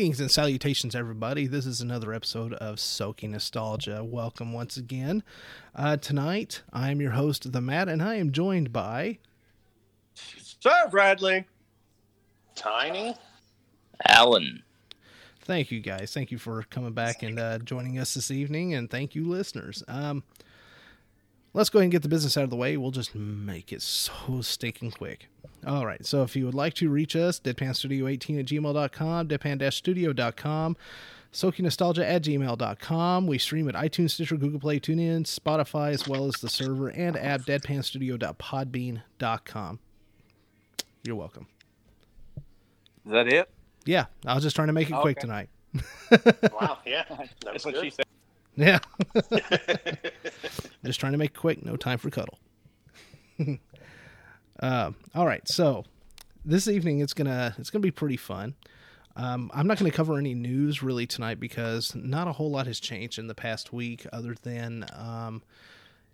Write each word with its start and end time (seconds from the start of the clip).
Greetings 0.00 0.20
and 0.20 0.30
salutations, 0.30 0.94
everybody. 0.94 1.46
This 1.46 1.66
is 1.66 1.82
another 1.82 2.14
episode 2.14 2.54
of 2.54 2.76
SOKy 2.76 3.28
Nostalgia. 3.28 4.02
Welcome 4.02 4.54
once 4.54 4.78
again. 4.78 5.22
Uh, 5.74 5.98
tonight, 5.98 6.62
I 6.72 6.90
am 6.90 7.02
your 7.02 7.10
host, 7.10 7.52
The 7.52 7.60
Matt, 7.60 7.90
and 7.90 8.02
I 8.02 8.14
am 8.14 8.32
joined 8.32 8.72
by. 8.72 9.18
Sir 10.14 10.88
Bradley. 10.90 11.44
Tiny. 12.54 13.14
Alan. 14.08 14.62
Thank 15.42 15.70
you, 15.70 15.80
guys. 15.80 16.14
Thank 16.14 16.30
you 16.30 16.38
for 16.38 16.62
coming 16.70 16.94
back 16.94 17.22
and 17.22 17.38
uh, 17.38 17.58
joining 17.58 17.98
us 17.98 18.14
this 18.14 18.30
evening, 18.30 18.72
and 18.72 18.88
thank 18.88 19.14
you, 19.14 19.26
listeners. 19.26 19.84
Um, 19.86 20.22
let's 21.52 21.68
go 21.68 21.78
ahead 21.78 21.84
and 21.84 21.92
get 21.92 22.00
the 22.00 22.08
business 22.08 22.38
out 22.38 22.44
of 22.44 22.50
the 22.50 22.56
way. 22.56 22.78
We'll 22.78 22.90
just 22.90 23.14
make 23.14 23.70
it 23.70 23.82
so 23.82 24.40
stinking 24.40 24.92
quick. 24.92 25.28
All 25.66 25.84
right. 25.84 26.04
So 26.06 26.22
if 26.22 26.36
you 26.36 26.44
would 26.46 26.54
like 26.54 26.74
to 26.74 26.88
reach 26.88 27.14
us, 27.16 27.38
deadpanstudio18 27.40 28.38
at 28.40 28.46
gmail.com, 28.46 29.28
deadpan-studio.com, 29.28 30.76
sokynostalgia 31.32 32.02
at 32.02 32.22
gmail.com. 32.22 33.26
We 33.26 33.38
stream 33.38 33.68
at 33.68 33.74
iTunes, 33.74 34.10
Stitcher, 34.12 34.36
Google 34.36 34.60
Play, 34.60 34.78
TuneIn, 34.80 35.22
Spotify, 35.24 35.90
as 35.92 36.08
well 36.08 36.26
as 36.26 36.34
the 36.36 36.48
server 36.48 36.88
and 36.88 37.14
app 37.16 37.42
deadpanstudio.podbean.com. 37.42 39.78
You're 41.02 41.16
welcome. 41.16 41.46
Is 43.06 43.12
that 43.12 43.26
it? 43.28 43.50
Yeah, 43.86 44.06
I 44.26 44.34
was 44.34 44.42
just 44.42 44.54
trying 44.56 44.66
to 44.68 44.72
make 44.74 44.90
it 44.90 44.94
quick 44.94 45.16
Okay. 45.18 45.26
tonight. 45.26 45.48
Wow. 46.60 46.78
Yeah. 46.84 47.04
That 47.08 47.28
That's 47.44 47.64
what 47.64 47.74
good. 47.74 47.84
she 47.84 47.90
said. 47.90 48.04
Yeah. 48.56 48.80
Just 50.84 50.98
trying 50.98 51.12
to 51.12 51.18
make 51.18 51.30
it 51.30 51.36
quick. 51.36 51.64
No 51.64 51.76
time 51.76 51.98
for 51.98 52.10
cuddle. 52.10 52.36
Uh, 54.60 54.92
all 55.14 55.26
right. 55.26 55.46
So 55.48 55.84
this 56.44 56.68
evening 56.68 57.00
it's 57.00 57.14
gonna 57.14 57.54
it's 57.58 57.70
gonna 57.70 57.82
be 57.82 57.90
pretty 57.90 58.16
fun. 58.16 58.54
Um, 59.16 59.50
I'm 59.52 59.66
not 59.66 59.78
going 59.78 59.90
to 59.90 59.96
cover 59.96 60.16
any 60.18 60.34
news 60.34 60.82
really 60.82 61.06
tonight 61.06 61.40
because 61.40 61.94
not 61.94 62.28
a 62.28 62.32
whole 62.32 62.50
lot 62.50 62.66
has 62.66 62.78
changed 62.78 63.18
in 63.18 63.26
the 63.26 63.34
past 63.34 63.72
week, 63.72 64.06
other 64.12 64.36
than 64.42 64.86
um, 64.96 65.42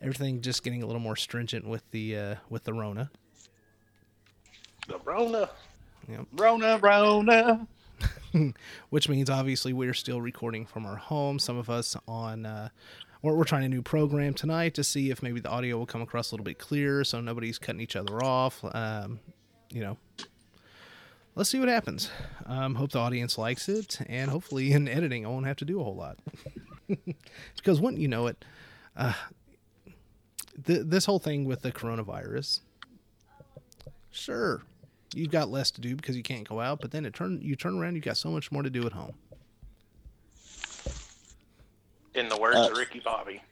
everything 0.00 0.40
just 0.40 0.64
getting 0.64 0.82
a 0.82 0.86
little 0.86 1.00
more 1.00 1.14
stringent 1.14 1.66
with 1.66 1.88
the 1.90 2.16
uh, 2.16 2.34
with 2.48 2.64
the 2.64 2.72
Rona. 2.72 3.10
The 4.88 4.98
Rona. 5.04 5.50
Rona, 6.32 6.78
Rona. 6.78 7.66
which 8.90 9.08
means 9.08 9.30
obviously 9.30 9.72
we're 9.72 9.94
still 9.94 10.20
recording 10.20 10.66
from 10.66 10.86
our 10.86 10.96
home. 10.96 11.38
Some 11.38 11.56
of 11.56 11.70
us 11.70 11.96
on, 12.06 12.46
uh, 12.46 12.68
or 13.26 13.34
we're 13.34 13.44
trying 13.44 13.64
a 13.64 13.68
new 13.68 13.82
program 13.82 14.32
tonight 14.34 14.74
to 14.74 14.84
see 14.84 15.10
if 15.10 15.20
maybe 15.20 15.40
the 15.40 15.48
audio 15.48 15.76
will 15.76 15.86
come 15.86 16.00
across 16.00 16.30
a 16.30 16.34
little 16.34 16.44
bit 16.44 16.60
clearer, 16.60 17.02
so 17.02 17.20
nobody's 17.20 17.58
cutting 17.58 17.80
each 17.80 17.96
other 17.96 18.22
off. 18.22 18.64
Um, 18.72 19.18
you 19.68 19.80
know, 19.80 19.98
let's 21.34 21.50
see 21.50 21.58
what 21.58 21.68
happens. 21.68 22.08
Um, 22.46 22.76
hope 22.76 22.92
the 22.92 23.00
audience 23.00 23.36
likes 23.36 23.68
it, 23.68 23.98
and 24.06 24.30
hopefully 24.30 24.70
in 24.70 24.86
editing 24.86 25.26
I 25.26 25.28
won't 25.28 25.46
have 25.46 25.56
to 25.56 25.64
do 25.64 25.80
a 25.80 25.84
whole 25.84 25.96
lot. 25.96 26.18
because 27.56 27.80
wouldn't 27.80 28.00
you 28.00 28.06
know 28.06 28.28
it, 28.28 28.44
uh, 28.96 29.14
th- 30.64 30.82
this 30.84 31.04
whole 31.06 31.18
thing 31.18 31.44
with 31.44 31.62
the 31.62 31.72
coronavirus, 31.72 32.60
sure. 34.12 34.62
You've 35.16 35.32
got 35.32 35.48
less 35.48 35.72
to 35.72 35.80
do 35.80 35.96
because 35.96 36.16
you 36.16 36.22
can't 36.22 36.48
go 36.48 36.60
out, 36.60 36.80
but 36.80 36.92
then 36.92 37.04
it 37.04 37.14
turn 37.14 37.40
you 37.42 37.56
turn 37.56 37.76
around, 37.76 37.96
you've 37.96 38.04
got 38.04 38.18
so 38.18 38.30
much 38.30 38.52
more 38.52 38.62
to 38.62 38.70
do 38.70 38.86
at 38.86 38.92
home. 38.92 39.14
In 42.16 42.28
the 42.30 42.36
words 42.38 42.56
Uh, 42.56 42.70
of 42.70 42.78
Ricky 42.78 43.00
Bobby, 43.00 43.42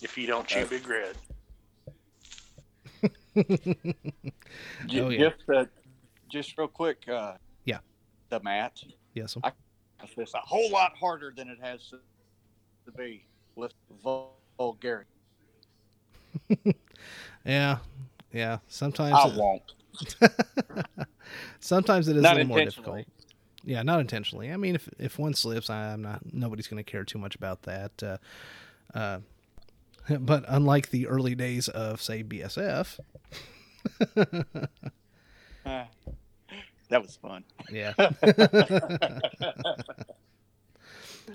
if 0.00 0.16
you 0.16 0.28
don't 0.28 0.46
chew 0.46 0.60
uh, 0.60 0.66
Big 0.66 0.86
Red. 0.88 1.16
Oh, 4.90 5.10
yeah. 5.10 5.28
Just, 5.30 5.48
uh, 5.54 5.64
just 6.28 6.58
real 6.58 6.66
quick. 6.68 7.04
Uh, 7.08 7.34
Yeah. 7.64 7.78
The 8.30 8.40
mat. 8.40 8.82
Yes. 9.14 9.36
I- 9.44 9.52
It's 10.16 10.34
a 10.34 10.38
whole 10.38 10.70
lot 10.70 10.96
harder 10.96 11.32
than 11.36 11.48
it 11.48 11.58
has 11.60 11.88
to, 11.90 11.98
to 12.86 12.92
be 12.96 13.24
with 13.56 13.72
vul- 14.02 14.32
vulgarity. 14.56 15.10
Yeah. 17.44 17.78
Yeah. 18.32 18.58
Sometimes 18.68 19.14
I 19.14 19.28
it- 19.28 19.34
won't. 19.36 19.74
sometimes 21.60 22.08
it 22.08 22.16
is 22.16 22.22
Not 22.22 22.34
a 22.34 22.38
little 22.38 22.48
more 22.48 22.64
difficult. 22.64 23.06
Yeah, 23.64 23.82
not 23.82 24.00
intentionally. 24.00 24.52
I 24.52 24.56
mean, 24.56 24.74
if 24.76 24.88
if 24.98 25.18
one 25.18 25.34
slips, 25.34 25.68
I'm 25.68 26.02
not. 26.02 26.20
Nobody's 26.32 26.68
going 26.68 26.82
to 26.82 26.88
care 26.90 27.04
too 27.04 27.18
much 27.18 27.34
about 27.34 27.62
that. 27.62 28.02
Uh, 28.02 28.16
uh, 28.96 29.18
but 30.20 30.44
unlike 30.48 30.90
the 30.90 31.06
early 31.08 31.34
days 31.34 31.68
of, 31.68 32.00
say, 32.00 32.22
BSF, 32.22 32.98
Uh, 34.16 34.26
that 36.88 37.02
was 37.02 37.16
fun. 37.16 37.44
yeah. 37.70 37.92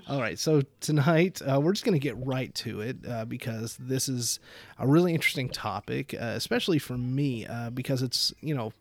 All 0.08 0.20
right, 0.20 0.36
so 0.38 0.62
tonight 0.80 1.40
uh, 1.42 1.60
we're 1.60 1.72
just 1.72 1.84
going 1.84 1.92
to 1.94 2.00
get 2.00 2.16
right 2.18 2.52
to 2.56 2.80
it 2.80 2.96
uh, 3.08 3.24
because 3.24 3.76
this 3.78 4.08
is 4.08 4.40
a 4.78 4.88
really 4.88 5.14
interesting 5.14 5.48
topic, 5.48 6.12
uh, 6.14 6.32
especially 6.34 6.80
for 6.80 6.98
me, 6.98 7.46
uh, 7.46 7.70
because 7.70 8.02
it's, 8.02 8.34
you 8.40 8.54
know, 8.56 8.72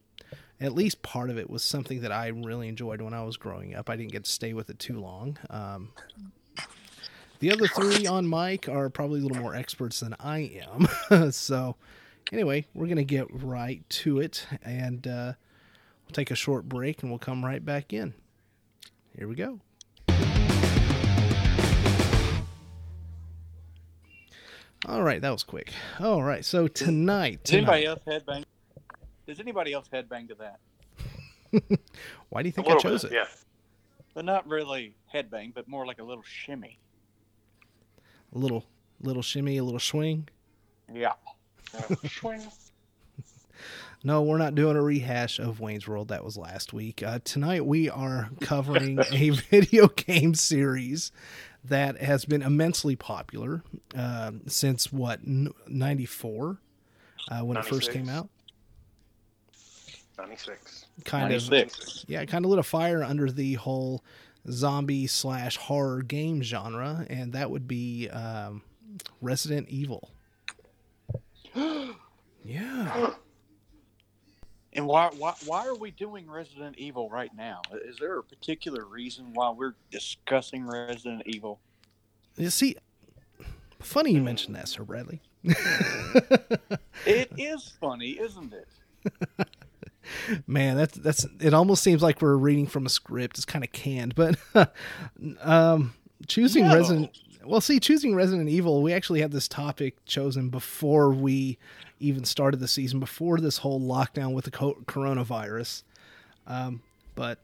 at 0.63 0.73
least 0.73 1.01
part 1.01 1.29
of 1.29 1.37
it 1.37 1.49
was 1.49 1.61
something 1.61 2.01
that 2.01 2.11
I 2.13 2.27
really 2.27 2.69
enjoyed 2.69 3.01
when 3.01 3.13
I 3.13 3.23
was 3.23 3.35
growing 3.35 3.75
up. 3.75 3.89
I 3.89 3.97
didn't 3.97 4.13
get 4.13 4.23
to 4.23 4.31
stay 4.31 4.53
with 4.53 4.69
it 4.69 4.79
too 4.79 4.97
long. 4.99 5.37
Um, 5.49 5.89
the 7.39 7.51
other 7.51 7.67
three 7.67 8.07
on 8.07 8.29
mic 8.29 8.69
are 8.69 8.89
probably 8.89 9.19
a 9.19 9.23
little 9.23 9.41
more 9.41 9.53
experts 9.53 9.99
than 9.99 10.15
I 10.21 10.61
am. 11.11 11.31
so, 11.33 11.75
anyway, 12.31 12.65
we're 12.73 12.85
going 12.85 12.95
to 12.95 13.03
get 13.03 13.27
right 13.29 13.83
to 13.89 14.19
it 14.19 14.47
and 14.63 15.05
uh, 15.05 15.33
we'll 16.05 16.13
take 16.13 16.31
a 16.31 16.35
short 16.35 16.69
break 16.69 17.01
and 17.01 17.11
we'll 17.11 17.19
come 17.19 17.43
right 17.43 17.63
back 17.63 17.91
in. 17.91 18.13
Here 19.17 19.27
we 19.27 19.35
go. 19.35 19.59
All 24.85 25.03
right, 25.03 25.21
that 25.21 25.29
was 25.29 25.43
quick. 25.43 25.73
All 25.99 26.23
right, 26.23 26.45
so 26.45 26.69
tonight, 26.69 27.43
Does 27.43 27.53
anybody 27.53 27.85
else 27.85 27.99
headbang? 28.07 28.45
Does 29.25 29.39
anybody 29.39 29.73
else 29.73 29.87
headbang 29.91 30.27
to 30.29 30.35
that? 30.35 30.59
why 32.29 32.41
do 32.41 32.49
you 32.49 32.51
think 32.51 32.67
I 32.67 32.77
chose 32.77 33.03
bit, 33.03 33.11
it? 33.11 33.15
yeah. 33.15 33.25
But 34.13 34.25
not 34.25 34.47
really 34.47 34.95
headbang, 35.13 35.53
but 35.53 35.67
more 35.67 35.85
like 35.85 35.99
a 35.99 36.03
little 36.03 36.23
shimmy. 36.23 36.79
A 38.35 38.37
little, 38.37 38.65
little 39.01 39.21
shimmy, 39.21 39.57
a 39.57 39.63
little 39.63 39.79
swing. 39.79 40.27
Yeah. 40.91 41.13
Uh, 41.75 41.95
swing. 42.07 42.41
No, 44.05 44.21
we're 44.21 44.37
not 44.37 44.53
doing 44.53 44.75
a 44.75 44.81
rehash 44.81 45.39
of 45.39 45.61
Wayne's 45.61 45.87
World. 45.87 46.09
That 46.09 46.25
was 46.25 46.35
last 46.37 46.73
week. 46.73 47.01
Uh, 47.01 47.19
tonight 47.23 47.65
we 47.65 47.89
are 47.89 48.29
covering 48.41 48.99
a 49.13 49.29
video 49.29 49.87
game 49.87 50.33
series 50.33 51.13
that 51.63 52.01
has 52.01 52.25
been 52.25 52.41
immensely 52.41 52.97
popular 52.97 53.63
uh, 53.95 54.31
since 54.45 54.91
what 54.91 55.25
'94 55.25 56.57
uh, 57.29 57.39
when 57.45 57.55
it 57.55 57.63
first 57.63 57.93
came 57.93 58.09
out. 58.09 58.27
96. 60.17 60.85
Kind 61.05 61.33
of, 61.33 61.43
yeah, 62.07 62.25
kind 62.25 62.45
of 62.45 62.51
lit 62.51 62.59
a 62.59 62.63
fire 62.63 63.03
under 63.03 63.31
the 63.31 63.53
whole 63.55 64.03
zombie 64.49 65.07
slash 65.07 65.57
horror 65.57 66.01
game 66.01 66.41
genre, 66.41 67.05
and 67.09 67.33
that 67.33 67.49
would 67.49 67.67
be 67.67 68.09
um, 68.09 68.61
Resident 69.21 69.69
Evil. 69.69 70.11
yeah. 72.43 73.11
And 74.75 74.87
why, 74.87 75.11
why 75.19 75.35
why 75.45 75.67
are 75.67 75.75
we 75.75 75.91
doing 75.91 76.27
Resident 76.27 76.79
Evil 76.79 77.07
right 77.07 77.29
now? 77.37 77.61
Is 77.85 77.97
there 77.99 78.17
a 78.17 78.23
particular 78.23 78.85
reason 78.85 79.29
why 79.35 79.51
we're 79.51 79.75
discussing 79.91 80.65
Resident 80.65 81.21
Evil? 81.27 81.59
You 82.37 82.49
see, 82.49 82.77
funny 83.79 84.13
you 84.13 84.21
mentioned 84.23 84.55
that, 84.55 84.67
Sir 84.67 84.83
Bradley. 84.83 85.21
It 87.05 87.31
is 87.37 87.73
funny, 87.79 88.11
isn't 88.19 88.53
it? 88.53 88.67
Man, 90.47 90.77
that's 90.77 90.97
that's. 90.97 91.25
It 91.39 91.53
almost 91.53 91.83
seems 91.83 92.01
like 92.01 92.21
we're 92.21 92.35
reading 92.35 92.67
from 92.67 92.85
a 92.85 92.89
script. 92.89 93.37
It's 93.37 93.45
kind 93.45 93.63
of 93.63 93.71
canned, 93.71 94.15
but 94.15 94.37
um, 95.41 95.93
choosing 96.27 96.67
No. 96.67 96.75
Resident. 96.75 97.17
Well, 97.45 97.59
see, 97.61 97.79
choosing 97.79 98.15
Resident 98.15 98.47
Evil, 98.47 98.81
we 98.81 98.93
actually 98.93 99.19
had 99.19 99.31
this 99.31 99.49
topic 99.49 100.03
chosen 100.05 100.49
before 100.49 101.11
we 101.11 101.57
even 101.99 102.23
started 102.23 102.59
the 102.61 102.67
season, 102.69 102.99
before 103.01 103.39
this 103.39 103.57
whole 103.57 103.81
lockdown 103.81 104.33
with 104.33 104.45
the 104.45 104.51
co- 104.51 104.81
coronavirus. 104.85 105.83
Um, 106.47 106.81
but 107.15 107.39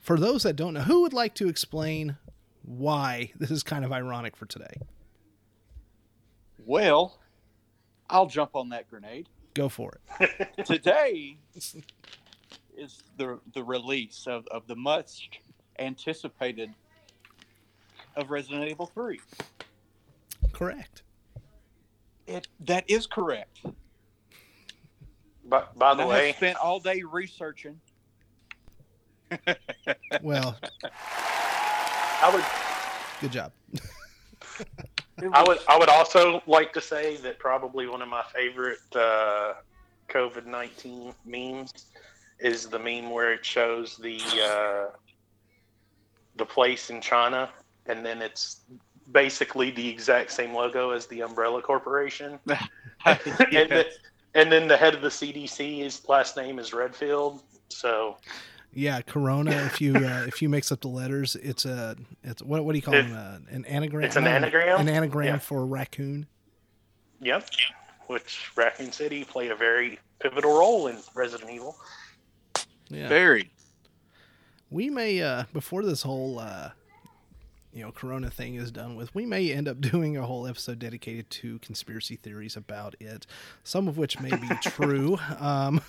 for 0.00 0.18
those 0.18 0.42
that 0.42 0.56
don't 0.56 0.74
know, 0.74 0.80
who 0.80 1.02
would 1.02 1.12
like 1.12 1.34
to 1.36 1.48
explain 1.48 2.16
why 2.64 3.30
this 3.38 3.52
is 3.52 3.62
kind 3.62 3.84
of 3.84 3.92
ironic 3.92 4.36
for 4.36 4.46
today? 4.46 4.80
Well, 6.64 7.18
I'll 8.10 8.26
jump 8.26 8.56
on 8.56 8.70
that 8.70 8.90
grenade. 8.90 9.28
Go 9.56 9.70
for 9.70 9.98
it. 10.20 10.48
Today 10.66 11.38
is 12.76 13.02
the 13.16 13.40
the 13.54 13.64
release 13.64 14.26
of, 14.26 14.46
of 14.48 14.66
the 14.66 14.76
much 14.76 15.30
anticipated 15.78 16.74
of 18.16 18.30
Resident 18.30 18.70
Evil 18.70 18.84
3. 18.84 19.18
Correct. 20.52 21.04
It 22.26 22.48
that 22.60 22.84
is 22.86 23.06
correct. 23.06 23.60
But 25.48 25.78
by 25.78 25.94
the 25.94 26.02
And 26.02 26.12
I 26.12 26.14
way, 26.14 26.26
have 26.26 26.36
spent 26.36 26.58
all 26.58 26.78
day 26.78 27.02
researching. 27.02 27.80
Well, 30.22 30.58
I 32.22 32.30
would 32.32 32.44
Good 33.22 33.32
job. 33.32 33.52
I 35.32 35.42
would 35.42 35.58
I 35.68 35.78
would 35.78 35.88
also 35.88 36.42
like 36.46 36.72
to 36.74 36.80
say 36.80 37.16
that 37.18 37.38
probably 37.38 37.86
one 37.86 38.02
of 38.02 38.08
my 38.08 38.22
favorite 38.34 38.78
uh, 38.94 39.54
COVID 40.08 40.46
nineteen 40.46 41.14
memes 41.24 41.72
is 42.38 42.66
the 42.66 42.78
meme 42.78 43.10
where 43.10 43.32
it 43.32 43.44
shows 43.44 43.96
the 43.96 44.20
uh, 44.42 44.96
the 46.36 46.44
place 46.44 46.90
in 46.90 47.00
China, 47.00 47.48
and 47.86 48.04
then 48.04 48.20
it's 48.20 48.60
basically 49.12 49.70
the 49.70 49.88
exact 49.88 50.32
same 50.32 50.52
logo 50.52 50.90
as 50.90 51.06
the 51.06 51.22
Umbrella 51.22 51.62
Corporation, 51.62 52.38
and, 53.06 53.20
then, 53.70 53.84
and 54.34 54.52
then 54.52 54.68
the 54.68 54.76
head 54.76 54.94
of 54.94 55.00
the 55.00 55.08
CDC, 55.08 55.78
his 55.78 56.06
last 56.08 56.36
name 56.36 56.58
is 56.58 56.72
Redfield. 56.72 57.42
So 57.68 58.18
Yeah, 58.78 59.00
Corona. 59.00 59.52
If 59.52 59.80
you 59.80 59.96
uh, 59.96 60.24
if 60.28 60.42
you 60.42 60.48
mix 60.50 60.70
up 60.70 60.82
the 60.82 60.88
letters, 60.88 61.34
it's 61.36 61.64
a 61.64 61.96
it's 62.22 62.42
what 62.42 62.64
what 62.64 62.72
do 62.72 62.78
you 62.78 62.82
call 62.82 62.94
It- 62.94 63.04
them? 63.08 63.16
Uh, 63.16 63.54
an 63.54 63.64
anagram. 63.64 64.04
it's 64.04 64.16
an 64.16 64.24
No, 64.24 64.30
anagram? 64.30 64.80
An 64.80 64.88
anagram 64.88 65.26
Yeah. 65.26 65.38
for 65.38 65.64
raccoon. 65.66 66.26
Yep. 67.20 67.48
Which 68.08 68.52
Raccoon 68.54 68.92
City 68.92 69.24
played 69.24 69.50
a 69.50 69.56
very 69.56 69.98
pivotal 70.20 70.56
role 70.58 70.86
in 70.88 70.98
Resident 71.14 71.50
Evil. 71.50 71.76
Yeah. 72.88 73.08
Very. 73.08 73.50
we 74.70 74.90
may 74.90 75.22
uh 75.22 75.44
before 75.52 75.82
this 75.82 76.02
whole 76.02 76.38
uh 76.38 76.70
you 77.72 77.82
know 77.82 77.90
corona 77.92 78.30
thing 78.30 78.54
is 78.56 78.70
done 78.70 78.94
with 78.96 79.12
we 79.14 79.24
may 79.26 79.50
end 79.52 79.66
up 79.68 79.80
doing 79.92 80.16
a 80.16 80.24
whole 80.26 80.46
episode 80.46 80.78
dedicated 80.78 81.28
to 81.30 81.58
conspiracy 81.60 82.16
theories 82.16 82.56
about 82.56 82.94
it 83.00 83.26
some 83.64 83.88
of 83.88 83.96
which 83.98 84.20
may 84.20 84.30
be 84.30 84.48
true 84.62 85.18
um 85.40 85.80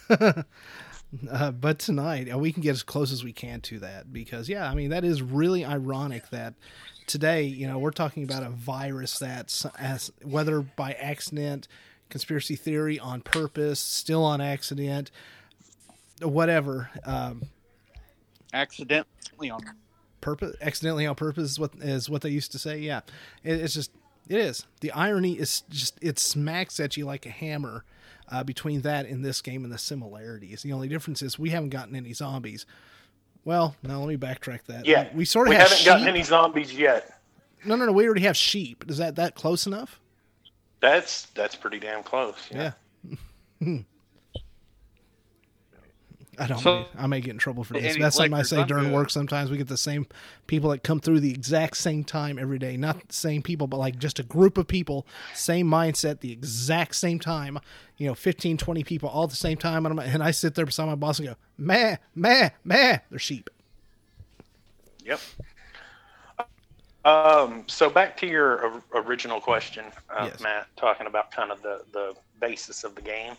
uh, 1.30 1.52
but 1.52 1.80
tonight 1.80 2.32
uh, 2.32 2.38
we 2.38 2.52
can 2.52 2.62
get 2.62 2.72
as 2.72 2.84
close 2.84 3.12
as 3.12 3.24
we 3.24 3.32
can 3.32 3.62
to 3.62 3.80
that 3.80 4.12
because 4.12 4.50
yeah 4.50 4.70
i 4.70 4.74
mean 4.74 4.90
that 4.90 5.04
is 5.04 5.22
really 5.22 5.64
ironic 5.64 6.30
that 6.30 6.54
today 7.06 7.44
you 7.44 7.68
know 7.68 7.80
we're 7.80 7.92
talking 7.92 8.24
about 8.24 8.44
a 8.44 8.50
virus 8.50 9.18
that's 9.20 9.66
as 9.80 10.12
whether 10.24 10.62
by 10.62 10.92
accident 10.94 11.68
conspiracy 12.10 12.56
theory 12.56 13.00
on 13.00 13.22
purpose 13.22 13.80
still 13.80 14.24
on 14.24 14.42
accident 14.42 15.12
whatever 16.22 16.90
um 17.06 17.44
Accidentally 18.54 19.50
on. 19.50 19.62
purpose 20.22 20.56
accidentally 20.62 21.06
on 21.06 21.16
purpose 21.16 21.52
is 21.52 21.60
what 21.60 21.72
is 21.80 22.10
what 22.10 22.22
they 22.22 22.30
used 22.30 22.52
to 22.52 22.60
say 22.60 22.80
yeah 22.80 23.02
it, 23.44 23.60
it's 23.62 23.74
just 23.74 23.92
it 24.28 24.40
is 24.40 24.66
the 24.82 24.92
irony 24.92 25.34
is 25.34 25.62
just 25.70 25.98
it 26.02 26.20
smacks 26.20 26.80
at 26.80 26.98
you 26.98 27.06
like 27.06 27.26
a 27.26 27.30
hammer 27.30 27.86
uh, 28.30 28.44
between 28.44 28.82
that 28.82 29.06
and 29.06 29.24
this 29.24 29.42
game 29.42 29.64
and 29.64 29.72
the 29.74 29.78
similarities 29.78 30.62
the 30.64 30.74
only 30.74 30.88
difference 30.88 31.22
is 31.22 31.38
we 31.40 31.50
haven't 31.50 31.70
gotten 31.70 31.96
any 31.96 32.14
zombies 32.14 32.66
well 33.46 33.76
now 33.84 34.00
let 34.00 34.08
me 34.08 34.18
backtrack 34.18 34.64
that 34.68 34.86
Yeah, 34.86 35.08
we 35.16 35.26
sort 35.26 35.48
of 35.48 35.52
we 35.52 35.56
have 35.56 35.64
haven't 35.70 35.78
sheep. 35.78 35.86
gotten 35.88 36.08
any 36.08 36.24
zombies 36.24 36.74
yet. 36.74 37.20
no 37.66 37.76
no 37.76 37.86
no 37.86 37.92
we 37.92 38.06
already 38.06 38.22
have 38.22 38.36
sheep 38.38 38.84
is 38.88 38.98
that 38.98 39.16
that 39.16 39.36
close 39.36 39.66
enough 39.68 40.00
That's 40.82 41.28
that's 41.28 41.56
pretty 41.56 41.80
damn 41.80 42.04
close. 42.04 42.36
yeah, 42.52 42.72
I 46.40 46.48
don't. 46.48 46.60
So- 46.60 46.86
I 46.98 47.08
may 47.08 47.20
get 47.22 47.32
in 47.32 47.38
trouble 47.38 47.64
for 47.64 47.74
this. 47.74 47.98
That's 47.98 48.16
something 48.16 48.34
I 48.34 48.44
say 48.44 48.64
during 48.64 48.86
good. 48.86 48.94
work. 48.94 49.10
Sometimes 49.10 49.50
we 49.50 49.58
get 49.58 49.68
the 49.68 49.78
same 49.78 50.06
people 50.46 50.70
that 50.70 50.84
come 50.84 51.00
through 51.00 51.20
the 51.20 51.32
exact 51.32 51.78
same 51.78 52.04
time 52.04 52.38
every 52.38 52.60
day. 52.60 52.78
Not 52.78 53.08
the 53.08 53.14
same 53.14 53.42
people, 53.42 53.68
but 53.68 53.78
like 53.78 53.98
just 53.98 54.20
a 54.20 54.24
group 54.24 54.58
of 54.58 54.68
people, 54.68 55.08
same 55.34 55.68
mindset, 55.68 56.20
the 56.20 56.32
exact 56.32 56.96
same 56.96 57.20
time. 57.20 57.60
You 57.98 58.08
know, 58.08 58.14
15, 58.16 58.58
20 58.58 58.84
people 58.84 59.10
all 59.10 59.24
at 59.24 59.32
the 59.32 59.36
same 59.36 59.58
time. 59.58 59.86
And, 59.86 60.00
I'm, 60.00 60.08
and 60.08 60.24
I 60.24 60.32
sit 60.32 60.54
there 60.56 60.66
beside 60.66 60.86
my 60.86 60.96
boss 60.96 61.18
and 61.20 61.30
go, 61.30 61.36
meh, 61.58 61.98
meh, 62.14 62.50
meh. 62.64 63.00
They're 63.10 63.18
sheep. 63.20 63.50
Yep. 65.04 65.20
Um, 67.06 67.64
so 67.68 67.90
back 67.90 68.18
to 68.18 68.28
your 68.28 68.82
original 68.94 69.40
question, 69.40 69.86
uh, 70.10 70.26
Yes. 70.30 70.42
Matt, 70.42 70.68
talking 70.76 71.08
about 71.08 71.32
kind 71.32 71.52
of 71.52 71.62
the, 71.62 71.84
the 71.94 72.14
basis 72.42 72.84
of 72.84 72.96
the 72.96 73.02
game. 73.02 73.34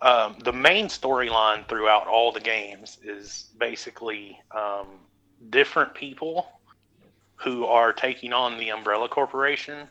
Um, 0.00 0.36
the 0.44 0.52
main 0.52 0.86
storyline 0.86 1.66
throughout 1.68 2.06
all 2.06 2.32
the 2.32 2.40
games 2.40 2.98
is 3.02 3.48
basically 3.58 4.38
um, 4.54 4.86
different 5.50 5.94
people 5.94 6.46
who 7.36 7.64
are 7.66 7.92
taking 7.92 8.32
on 8.32 8.58
the 8.58 8.70
Umbrella 8.70 9.08
Corporation, 9.08 9.88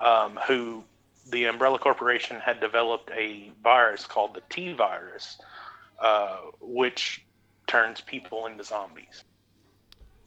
um, 0.00 0.38
who 0.46 0.84
the 1.30 1.44
Umbrella 1.44 1.78
Corporation 1.78 2.40
had 2.40 2.60
developed 2.60 3.10
a 3.14 3.52
virus 3.62 4.06
called 4.06 4.34
the 4.34 4.42
T 4.48 4.72
virus, 4.72 5.38
uh, 6.00 6.38
which 6.60 7.24
turns 7.66 8.00
people 8.00 8.46
into 8.46 8.64
zombies. 8.64 9.24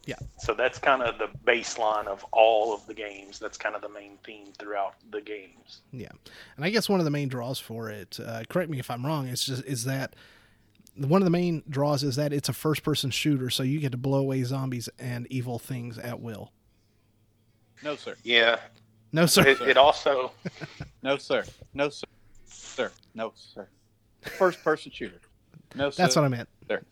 Yeah. 0.05 0.15
So 0.37 0.53
that's 0.53 0.77
kind 0.77 1.01
of 1.01 1.17
the 1.17 1.29
baseline 1.45 2.05
of 2.05 2.23
all 2.31 2.73
of 2.73 2.85
the 2.85 2.93
games. 2.93 3.39
That's 3.39 3.57
kind 3.57 3.75
of 3.75 3.81
the 3.81 3.89
main 3.89 4.17
theme 4.23 4.53
throughout 4.57 4.95
the 5.11 5.21
games. 5.21 5.81
Yeah, 5.91 6.11
and 6.55 6.65
I 6.65 6.69
guess 6.69 6.87
one 6.87 6.99
of 6.99 7.05
the 7.05 7.11
main 7.11 7.27
draws 7.27 7.59
for 7.59 7.89
it. 7.89 8.19
Uh, 8.23 8.43
correct 8.49 8.69
me 8.69 8.79
if 8.79 8.91
I'm 8.91 9.05
wrong. 9.05 9.27
It's 9.27 9.45
just 9.45 9.65
is 9.65 9.85
that 9.85 10.15
one 10.97 11.21
of 11.21 11.25
the 11.25 11.31
main 11.31 11.63
draws 11.69 12.03
is 12.03 12.15
that 12.15 12.33
it's 12.33 12.49
a 12.49 12.53
first 12.53 12.83
person 12.83 13.09
shooter, 13.09 13.49
so 13.49 13.63
you 13.63 13.79
get 13.79 13.91
to 13.91 13.97
blow 13.97 14.19
away 14.19 14.43
zombies 14.43 14.89
and 14.99 15.27
evil 15.29 15.59
things 15.59 15.97
at 15.97 16.19
will. 16.21 16.51
No, 17.83 17.95
sir. 17.95 18.15
Yeah. 18.23 18.59
No, 19.11 19.25
sir. 19.25 19.47
It, 19.47 19.61
it 19.61 19.77
also 19.77 20.31
No, 21.03 21.17
sir. 21.17 21.43
No, 21.73 21.89
sir. 21.89 22.07
Sir. 22.45 22.91
No, 23.13 23.31
sir. 23.35 23.67
First 24.21 24.63
person 24.63 24.91
shooter. 24.91 25.19
No, 25.75 25.89
sir. 25.89 26.03
That's 26.03 26.15
what 26.15 26.25
I 26.25 26.29
meant. 26.29 26.49
There. 26.67 26.83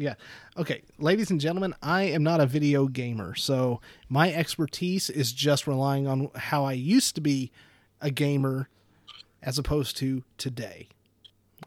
Yeah. 0.00 0.14
Okay, 0.56 0.80
ladies 0.98 1.30
and 1.30 1.38
gentlemen, 1.38 1.74
I 1.82 2.04
am 2.04 2.22
not 2.22 2.40
a 2.40 2.46
video 2.46 2.86
gamer, 2.86 3.34
so 3.34 3.82
my 4.08 4.32
expertise 4.32 5.10
is 5.10 5.30
just 5.30 5.66
relying 5.66 6.06
on 6.08 6.30
how 6.34 6.64
I 6.64 6.72
used 6.72 7.16
to 7.16 7.20
be 7.20 7.52
a 8.00 8.10
gamer 8.10 8.70
as 9.42 9.58
opposed 9.58 9.98
to 9.98 10.24
today. 10.38 10.88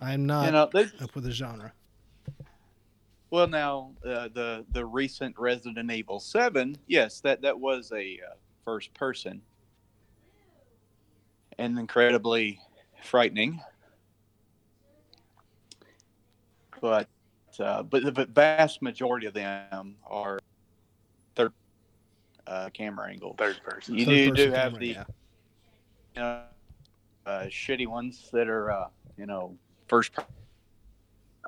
I'm 0.02 0.26
not 0.26 0.46
You 0.46 0.52
know, 0.52 0.70
they, 0.74 0.86
up 1.00 1.14
with 1.14 1.26
the 1.26 1.32
genre. 1.32 1.74
well, 3.30 3.46
now 3.48 3.92
uh, 4.04 4.30
the 4.34 4.66
the 4.72 4.84
recent 4.84 5.38
Resident 5.38 5.92
Evil 5.92 6.20
Seven, 6.20 6.76
yes, 6.88 7.20
that 7.20 7.44
that 7.44 7.60
was 7.60 7.92
a 7.92 8.20
uh, 8.28 8.34
first 8.66 8.96
person, 8.96 9.44
and 11.60 11.78
incredibly 11.78 12.60
frightening. 13.04 13.62
But 16.82 17.08
uh, 17.60 17.84
but 17.84 18.04
the 18.04 18.26
vast 18.26 18.82
majority 18.82 19.28
of 19.28 19.34
them 19.34 19.96
are 20.06 20.40
third 21.36 21.52
uh, 22.48 22.70
camera 22.74 23.10
angle. 23.10 23.36
third 23.38 23.62
person. 23.64 23.96
You 23.96 24.06
Third 24.06 24.12
do, 24.12 24.30
person 24.32 24.50
do 24.50 24.52
have 24.56 24.72
camera, 24.74 24.80
the 24.80 24.88
yeah. 24.88 25.04
you 26.16 26.22
know, 26.22 26.42
uh, 27.26 27.46
shitty 27.46 27.88
ones 27.88 28.30
that 28.34 28.48
are, 28.48 28.72
uh, 28.72 28.88
you 29.18 29.26
know, 29.26 29.58
first, 29.88 30.12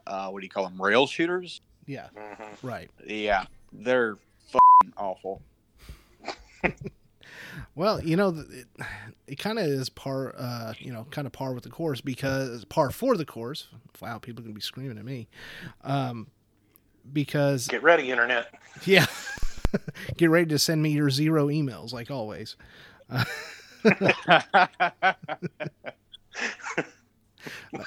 uh, 0.08 0.30
what 0.30 0.40
do 0.40 0.46
you 0.46 0.50
call 0.50 0.64
them? 0.64 0.82
Rail 0.82 1.08
shooters? 1.08 1.62
Yeah, 1.86 2.08
hmm 2.16 2.68
right. 2.68 2.90
Yeah, 3.06 3.46
they're 3.72 4.18
fucking 4.48 4.94
awful. 4.98 5.42
Well, 7.76 8.04
you 8.04 8.16
know, 8.16 8.46
it, 8.52 8.68
it 9.28 9.40
kind 9.40 9.60
of 9.60 9.66
is 9.66 9.90
par, 9.90 10.34
uh, 10.38 10.74
you 10.80 10.92
know, 10.94 11.06
kind 11.12 11.26
of 11.28 11.34
par 11.34 11.54
with 11.54 11.64
the 11.64 11.70
course 11.70 12.02
because 12.02 12.66
par 12.66 12.92
for 12.92 13.18
the 13.18 13.26
course. 13.26 13.68
Wow, 14.02 14.18
people 14.20 14.42
are 14.42 14.46
gonna 14.46 14.54
be 14.56 14.62
screaming 14.62 14.98
at 14.98 15.06
me, 15.06 15.28
um, 15.84 16.28
because 17.14 17.68
Get 17.68 17.84
ready, 17.84 18.12
internet. 18.12 18.48
yeah, 18.86 19.06
get 20.18 20.30
ready 20.30 20.48
to 20.48 20.60
send 20.60 20.82
me 20.82 20.92
your 20.92 21.10
zero 21.10 21.48
emails 21.48 21.94
like 21.94 22.12
always. 22.12 22.56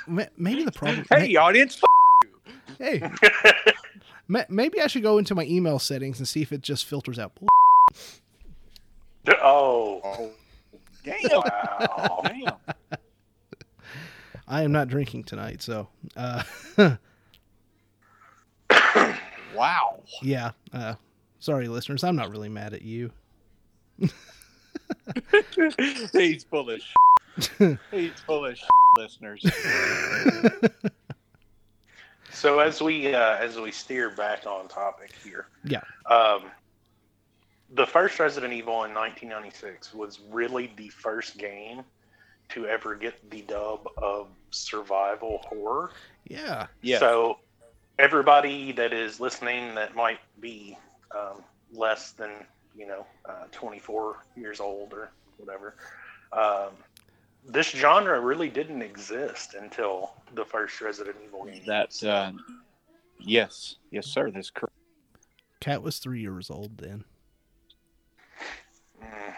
Ma- 0.07 0.25
Maybe 0.37 0.65
the 0.65 0.73
problem. 0.73 1.05
hey, 1.11 1.35
audience. 1.37 1.81
hey, 2.79 3.03
ma- 4.29 4.45
maybe 4.49 4.81
I 4.81 4.87
should 4.87 5.03
go 5.03 5.19
into 5.19 5.35
my 5.35 5.45
email 5.45 5.79
settings 5.79 6.19
and 6.19 6.29
see 6.29 6.43
if 6.43 6.53
it 6.53 6.61
just 6.63 6.87
filters 6.87 7.19
out. 7.19 7.33
Oh, 9.43 10.01
Oh, 10.05 10.31
damn. 11.05 11.19
wow. 11.33 12.23
damn. 12.25 12.99
I 14.47 14.63
am 14.63 14.73
not 14.73 14.89
drinking 14.89 15.25
tonight, 15.25 15.61
so 15.63 15.89
uh, 16.17 16.43
Wow. 19.55 20.03
yeah. 20.23 20.53
Uh, 20.73 20.95
sorry, 21.41 21.69
listeners. 21.69 22.03
I'm 22.05 22.17
not 22.17 22.31
really 22.31 22.49
mad 22.49 22.73
at 22.75 22.83
you. 22.83 23.11
He's 26.13 26.45
full 26.45 26.71
of 26.71 26.81
shit. 26.81 27.79
He's 27.91 28.13
full 28.27 28.47
of 28.47 28.57
shit, 28.57 28.69
listeners. 28.97 29.45
So 32.31 32.61
as 32.61 32.81
we 32.81 33.13
uh, 33.15 33.37
as 33.37 33.57
we 33.59 33.73
steer 33.73 34.11
back 34.11 34.47
on 34.47 34.69
topic 34.69 35.13
here, 35.25 35.47
Yeah. 35.65 35.81
um, 36.09 36.45
the 37.71 37.87
first 37.87 38.19
Resident 38.19 38.53
Evil 38.53 38.85
in 38.85 38.95
1996 38.95 39.95
was 39.95 40.21
really 40.31 40.73
the 40.77 40.89
first 40.89 41.39
game 41.39 41.83
to 42.51 42.67
ever 42.67 42.95
get 42.95 43.31
the 43.31 43.43
dub 43.43 43.87
of 43.99 44.29
survival 44.51 45.41
horror. 45.45 45.91
Yeah. 46.27 46.67
Yeah. 46.81 46.99
So 46.99 47.39
everybody 47.99 48.73
that 48.73 48.93
is 48.93 49.21
listening 49.21 49.75
that 49.75 49.95
might 49.95 50.21
be 50.41 50.79
um, 51.15 51.43
less 51.73 52.13
than 52.13 52.31
you 52.77 52.87
know 52.87 53.07
uh, 53.29 53.45
24 53.53 54.25
years 54.37 54.61
old 54.61 54.93
or 54.93 55.11
whatever. 55.37 55.75
Um, 56.33 56.71
this 57.47 57.69
genre 57.69 58.21
really 58.21 58.49
didn't 58.49 58.83
exist 58.83 59.55
until 59.55 60.13
the 60.35 60.45
first 60.45 60.81
Resident 60.81 61.17
Evil 61.25 61.45
game. 61.45 61.63
That's 61.67 62.03
uh, 62.03 62.33
yes, 63.19 63.77
yes, 63.91 64.07
sir. 64.07 64.31
That's 64.31 64.51
correct. 64.51 64.75
Cat 65.61 65.83
was 65.83 65.99
three 65.99 66.21
years 66.21 66.51
old 66.51 66.79
then. 66.79 67.05
Mm, 69.09 69.35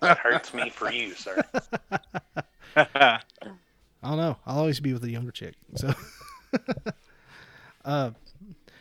that 0.00 0.18
hurts 0.18 0.54
me 0.54 0.70
for 0.70 0.90
you, 0.90 1.14
sir. 1.14 1.42
I 2.76 3.20
don't 4.02 4.16
know. 4.16 4.36
I'll 4.46 4.58
always 4.58 4.80
be 4.80 4.92
with 4.92 5.04
a 5.04 5.10
younger 5.10 5.30
chick. 5.30 5.54
So, 5.76 5.92
uh, 7.84 8.10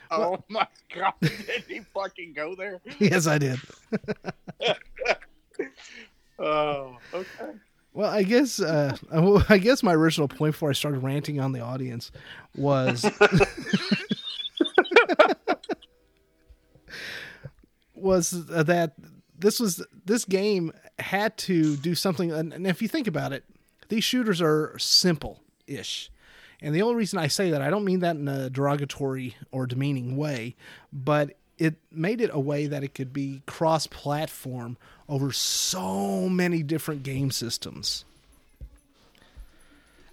oh 0.10 0.44
my 0.50 0.68
god! 0.96 1.14
Did 1.22 1.64
he 1.68 1.82
fucking 1.94 2.34
go 2.34 2.56
there? 2.56 2.82
yes, 3.00 3.28
I 3.28 3.38
did. 3.38 3.60
Oh, 6.40 6.98
okay. 7.14 7.52
Well, 7.94 8.10
I 8.10 8.24
guess 8.24 8.60
uh, 8.60 8.96
I 9.50 9.58
guess 9.58 9.84
my 9.84 9.94
original 9.94 10.28
point 10.28 10.54
before 10.54 10.70
I 10.70 10.74
started 10.74 11.04
ranting 11.04 11.40
on 11.40 11.52
the 11.52 11.60
audience 11.60 12.12
was 12.56 13.04
was 17.94 18.32
that 18.48 18.94
this 19.42 19.60
was 19.60 19.86
this 20.06 20.26
game 20.26 20.72
had 21.00 21.38
to 21.38 21.76
do 21.78 21.96
something. 21.96 22.32
And 22.32 22.66
if 22.66 22.82
you 22.82 22.88
think 22.88 23.08
about 23.08 23.34
it, 23.34 23.44
these 23.90 24.04
shooters 24.04 24.42
are 24.42 24.78
simple 24.78 25.42
ish. 25.68 26.10
And 26.62 26.76
the 26.76 26.84
only 26.84 26.96
reason 26.96 27.18
I 27.18 27.28
say 27.28 27.50
that, 27.52 27.62
I 27.62 27.70
don't 27.70 27.84
mean 27.84 28.02
that 28.02 28.16
in 28.16 28.28
a 28.28 28.50
derogatory 28.50 29.36
or 29.52 29.66
demeaning 29.66 30.16
way, 30.16 30.56
but 30.94 31.36
it 31.58 31.76
made 31.92 32.22
it 32.22 32.30
a 32.34 32.40
way 32.40 32.68
that 32.68 32.84
it 32.84 32.94
could 32.94 33.12
be 33.12 33.42
cross 33.48 33.88
platform 33.88 34.78
over 35.10 35.32
so 35.32 36.30
many 36.30 36.62
different 36.62 37.04
game 37.04 37.32
systems. 37.32 38.06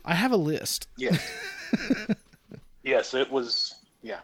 I 0.04 0.14
have 0.14 0.32
a 0.32 0.36
list. 0.38 0.88
Yes. 0.96 1.20
yes, 2.82 3.12
it 3.12 3.30
was. 3.30 3.74
Yeah. 4.02 4.20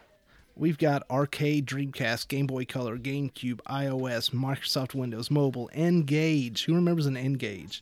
We've 0.57 0.77
got 0.77 1.03
arcade, 1.11 1.65
Dreamcast, 1.65 2.29
Game 2.29 2.47
Boy 2.47 2.63
Color, 2.63 2.97
GameCube, 2.97 3.59
iOS, 3.69 4.31
Microsoft 4.31 4.95
Windows 4.95 5.29
Mobile, 5.29 5.69
N-Gage. 5.73 6.63
Who 6.65 6.75
remembers 6.75 7.05
an 7.05 7.17
N-Gage? 7.17 7.81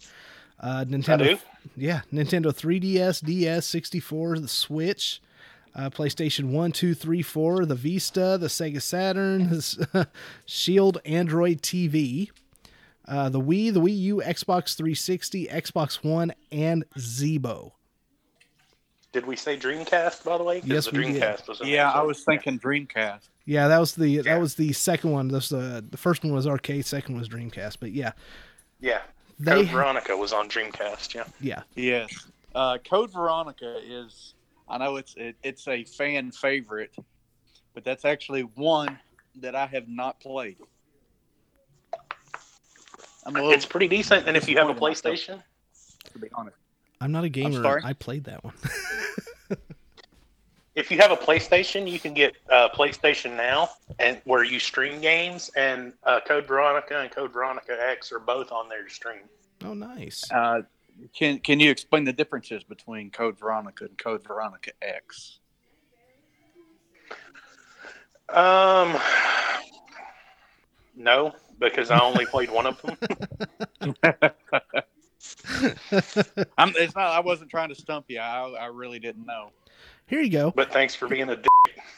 Uh, 0.60 0.84
Nintendo. 0.86 1.40
Yeah, 1.76 2.02
Nintendo 2.12 2.48
3DS, 2.48 3.24
DS, 3.24 3.66
64, 3.66 4.40
the 4.40 4.48
Switch, 4.48 5.22
uh, 5.76 5.90
PlayStation 5.92 6.52
1, 6.52 6.72
2, 6.72 6.94
3, 6.96 7.22
4, 7.22 7.66
the 7.66 7.76
Vita, 7.76 8.38
the 8.40 8.48
Sega 8.48 8.82
Saturn, 8.82 9.50
the 9.50 10.08
Shield 10.46 11.00
Android 11.06 11.62
TV, 11.62 12.32
uh, 13.08 13.30
the 13.30 13.40
Wii, 13.40 13.72
the 13.74 13.82
Wii 13.82 13.98
U, 14.00 14.16
Xbox 14.26 14.76
360, 14.76 15.48
Xbox 15.48 16.04
One, 16.04 16.34
and 16.52 16.86
Zeebo. 16.98 17.74
Did 19.14 19.28
we 19.28 19.36
say 19.36 19.56
Dreamcast 19.56 20.24
by 20.26 20.38
the 20.40 20.44
way? 20.44 20.62
Yes, 20.66 20.88
the 20.88 20.98
we 20.98 21.06
Dreamcast 21.06 21.38
did. 21.38 21.48
was 21.48 21.62
Yeah, 21.64 21.92
I 21.92 22.02
was 22.02 22.24
thinking 22.24 22.60
Dreamcast. 22.60 23.30
Yeah, 23.46 23.68
that 23.68 23.78
was 23.80 23.94
the 23.94 24.10
Yeah. 24.10 24.22
that 24.24 24.40
was 24.42 24.56
the 24.56 24.74
second 24.74 25.12
one. 25.12 25.28
That's 25.28 25.50
the 25.50 25.86
the 25.88 25.98
first 25.98 26.24
one 26.24 26.34
was 26.34 26.48
arcade, 26.48 26.86
second 26.86 27.18
was 27.18 27.30
Dreamcast. 27.30 27.78
But 27.80 27.92
yeah, 27.92 28.14
Yeah. 28.82 29.02
they 29.40 29.52
Code 29.52 29.68
Veronica 29.70 30.18
was 30.18 30.34
on 30.34 30.50
Dreamcast. 30.50 31.14
Yeah. 31.14 31.26
yeah 31.40 31.62
Yes. 31.76 32.28
Uh, 32.56 32.78
Code 32.80 33.12
Veronica 33.14 33.80
is, 33.84 34.34
I 34.68 34.78
know 34.80 34.96
it's 34.98 35.14
it, 35.16 35.36
it's 35.44 35.68
a 35.68 35.84
fan 35.86 36.32
favorite, 36.32 36.96
but 37.76 37.84
that's 37.84 38.06
actually 38.06 38.42
one 38.42 39.00
that 39.36 39.56
I 39.56 39.68
have 39.68 39.88
not 39.88 40.20
played. 40.20 40.58
I'm 43.26 43.36
a 43.36 43.40
little, 43.40 43.52
It's 43.52 43.66
pretty 43.66 43.88
decent, 43.88 44.28
and 44.28 44.36
if 44.36 44.50
you 44.50 44.58
have 44.58 44.68
a 44.70 44.74
disappointed 44.74 45.04
myself, 45.06 45.40
PlayStation, 45.40 46.12
to 46.14 46.20
be 46.20 46.28
honest. 46.34 46.58
I'm 47.02 47.12
not 47.12 47.24
a 47.24 47.30
gamer. 47.30 47.62
sorry? 47.62 47.82
I 47.84 47.94
played 47.94 48.26
that 48.26 48.44
one. 48.44 48.54
if 50.76 50.90
you 50.90 50.98
have 50.98 51.12
a 51.12 51.18
PlayStation, 51.18 51.90
you 51.90 52.00
can 52.00 52.14
get 52.14 52.36
uh, 52.50 52.70
PlayStation 52.70 53.36
Now, 53.36 53.70
and 54.00 54.22
where 54.26 54.44
you 54.44 54.60
stream 54.60 55.02
games, 55.02 55.52
and 55.56 55.94
uh, 56.04 56.20
Code 56.26 56.48
Veronica 56.48 57.00
and 57.00 57.12
Code 57.12 57.34
Veronica 57.34 57.78
X 57.80 58.12
are 58.12 58.20
both 58.20 58.52
on 58.52 58.70
there 58.70 58.84
to 58.84 58.90
stream. 58.90 59.22
oh, 59.64 59.74
nice. 59.74 60.24
Uh, 60.32 60.62
can 61.14 61.40
can 61.40 61.60
you 61.60 61.72
explain 61.72 62.04
the 62.04 62.14
differences 62.14 62.64
between 62.64 63.10
Code 63.10 63.38
Veronica 63.38 63.86
and 63.86 63.98
Code 63.98 64.24
Veronica 64.24 64.72
X? 64.82 65.40
Um, 68.30 68.98
no, 70.96 71.34
because 71.60 71.92
I 71.92 72.00
only 72.00 72.26
played 72.26 72.50
one 72.50 72.66
of 72.66 72.82
them. 72.82 72.98
I'm, 76.58 76.74
it's 76.78 76.96
not. 76.96 77.12
I 77.12 77.20
wasn't 77.20 77.50
trying 77.50 77.70
to 77.70 77.76
stump 77.76 78.06
you. 78.10 78.20
I, 78.20 78.50
I 78.60 78.66
really 78.68 79.00
didn't 79.00 79.26
know. 79.26 79.52
Here 80.08 80.22
you 80.22 80.30
go. 80.30 80.52
But 80.52 80.72
thanks 80.72 80.96
for 80.96 81.08
being 81.08 81.30
a. 81.30 81.36
D- 81.38 81.48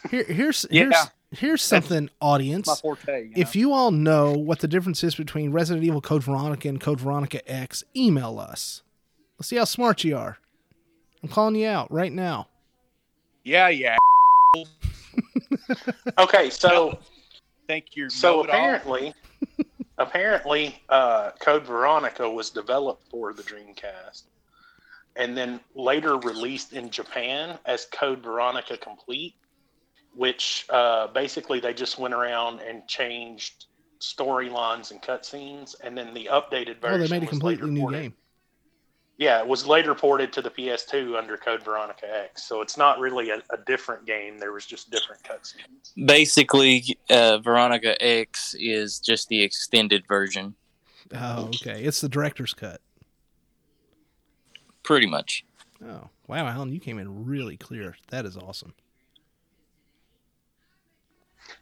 Here 0.10 0.24
here's 0.24 0.66
Yeah. 0.70 0.84
here's 0.84 0.96
here's 1.32 1.62
something, 1.62 2.10
audience. 2.22 2.68
My 2.68 2.76
forte. 2.76 3.26
You 3.26 3.32
If 3.36 3.56
know? 3.56 3.60
you 3.60 3.74
all 3.74 3.92
know 3.92 4.34
what 4.34 4.60
the 4.60 4.68
difference 4.68 5.04
is 5.04 5.16
between 5.16 5.52
Resident 5.52 5.84
Evil 5.86 6.02
Code 6.02 6.24
Veronica 6.24 6.68
and 6.70 6.80
Code 6.80 7.00
Veronica 7.00 7.48
X, 7.52 7.84
email 7.96 8.40
us. 8.40 8.84
Let's 9.38 9.50
see 9.50 9.58
how 9.58 9.66
smart 9.66 10.04
you 10.04 10.16
are. 10.18 10.38
I'm 11.24 11.30
calling 11.30 11.56
you 11.56 11.68
out 11.68 11.92
right 11.92 12.12
now. 12.14 12.48
yeah, 13.44 13.68
yeah. 13.70 13.98
okay, 16.18 16.50
so 16.50 17.00
thank 17.68 17.96
you're 17.96 18.10
so 18.10 18.38
know-it-all? 18.38 18.56
apparently, 18.56 19.14
apparently, 19.98 20.82
uh, 20.90 21.32
Code 21.40 21.66
Veronica 21.66 22.30
was 22.30 22.50
developed 22.50 23.10
for 23.10 23.34
the 23.34 23.44
Dreamcast, 23.44 24.24
and 25.16 25.38
then 25.38 25.60
later 25.74 26.18
released 26.18 26.74
in 26.74 26.90
Japan 26.90 27.58
as 27.66 27.86
Code 27.86 28.20
Veronica 28.20 28.78
Complete, 28.78 29.36
which 30.16 30.66
uh, 30.70 31.08
basically 31.08 31.60
they 31.60 31.74
just 31.74 32.00
went 32.00 32.14
around 32.14 32.60
and 32.62 32.88
changed 32.88 33.66
storylines 34.00 34.92
and 34.92 35.02
cutscenes, 35.02 35.76
and 35.84 35.98
then 35.98 36.14
the 36.14 36.30
updated 36.32 36.80
version. 36.82 37.02
Oh, 37.02 37.08
they 37.08 37.20
made 37.20 37.24
a 37.24 37.28
completely 37.28 37.70
new 37.70 37.92
game. 37.92 38.14
Yeah, 39.18 39.40
it 39.40 39.48
was 39.48 39.66
later 39.66 39.96
ported 39.96 40.34
to 40.34 40.42
the 40.42 40.50
PS2 40.50 41.18
under 41.18 41.38
Code 41.38 41.64
Veronica 41.64 42.06
X, 42.26 42.44
so 42.44 42.60
it's 42.62 42.76
not 42.78 43.00
really 43.00 43.30
a, 43.30 43.38
a 43.50 43.58
different 43.66 44.06
game. 44.06 44.38
There 44.40 44.52
was 44.52 44.66
just 44.66 44.92
different 44.92 45.24
cutscenes. 45.24 45.94
Basically, 46.06 46.98
uh, 47.10 47.38
Veronica 47.38 48.02
X 48.04 48.56
is 48.60 49.00
just 49.00 49.30
the 49.30 49.42
extended 49.42 50.06
version, 50.08 50.56
Oh, 51.14 51.46
okay. 51.56 51.84
It's 51.84 52.02
the 52.02 52.10
director's 52.10 52.54
cut. 52.54 52.82
pretty 54.84 55.08
much. 55.08 55.46
Oh, 55.86 56.10
wow, 56.28 56.48
Alan, 56.48 56.74
you 56.74 56.80
came 56.80 56.98
in 57.00 57.26
really 57.26 57.58
clear. 57.58 57.96
That 58.10 58.26
is 58.26 58.36
awesome. 58.36 58.74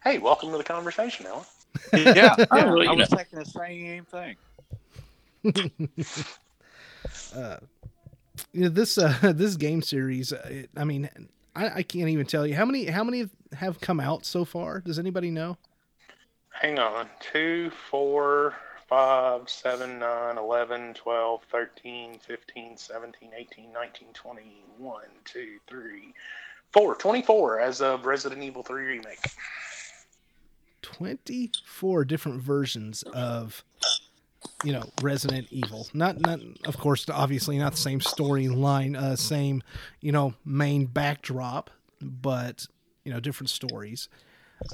Hey, 0.02 0.18
welcome 0.18 0.50
to 0.50 0.56
the 0.58 0.64
conversation, 0.64 1.26
Alan. 1.26 1.44
Yeah, 1.92 2.34
yeah, 2.38 2.46
well, 2.50 2.82
you 2.82 2.90
I 2.90 2.94
was 2.94 3.10
know. 3.10 3.16
thinking 3.18 3.38
the 3.38 3.44
same 3.44 4.04
thing. 4.06 4.36
uh, 7.34 7.56
you 8.52 8.62
know, 8.62 8.68
this 8.68 8.98
uh, 8.98 9.14
this 9.34 9.56
game 9.56 9.82
series. 9.82 10.32
uh, 10.32 10.46
It, 10.50 10.70
I 10.76 10.84
mean, 10.84 11.08
I, 11.54 11.68
I 11.68 11.82
can't 11.82 12.08
even 12.08 12.26
tell 12.26 12.46
you 12.46 12.54
how 12.54 12.64
many 12.64 12.86
how 12.86 13.04
many 13.04 13.28
have 13.54 13.80
come 13.80 14.00
out 14.00 14.24
so 14.24 14.44
far. 14.44 14.80
Does 14.80 14.98
anybody 14.98 15.30
know? 15.30 15.56
Hang 16.50 16.78
on. 16.78 17.08
2, 17.32 17.70
4, 17.90 18.54
5, 18.88 19.50
7, 19.50 19.98
9, 19.98 20.38
11, 20.38 20.94
12, 20.94 21.42
13, 21.50 22.18
15, 22.20 22.76
17, 22.76 23.30
18, 23.36 23.72
19, 23.72 24.08
20, 24.14 24.42
1, 24.78 25.02
2, 25.24 25.58
3, 25.66 26.14
4. 26.72 26.94
24 26.94 27.60
as 27.60 27.80
of 27.80 28.06
Resident 28.06 28.42
Evil 28.42 28.62
3 28.62 28.84
Remake. 28.84 29.18
Twenty 30.82 31.50
four 31.64 32.04
different 32.04 32.42
versions 32.42 33.02
of 33.04 33.64
you 34.62 34.72
know 34.72 34.82
Resident 35.02 35.48
Evil. 35.50 35.86
Not 35.94 36.20
not 36.20 36.40
of 36.66 36.78
course 36.78 37.06
obviously 37.08 37.58
not 37.58 37.72
the 37.72 37.78
same 37.78 38.00
storyline, 38.00 38.96
uh, 38.96 39.16
same 39.16 39.62
you 40.00 40.12
know 40.12 40.34
main 40.44 40.86
backdrop, 40.86 41.70
but 42.00 42.66
you 43.04 43.12
know 43.12 43.20
different 43.20 43.50
stories. 43.50 44.08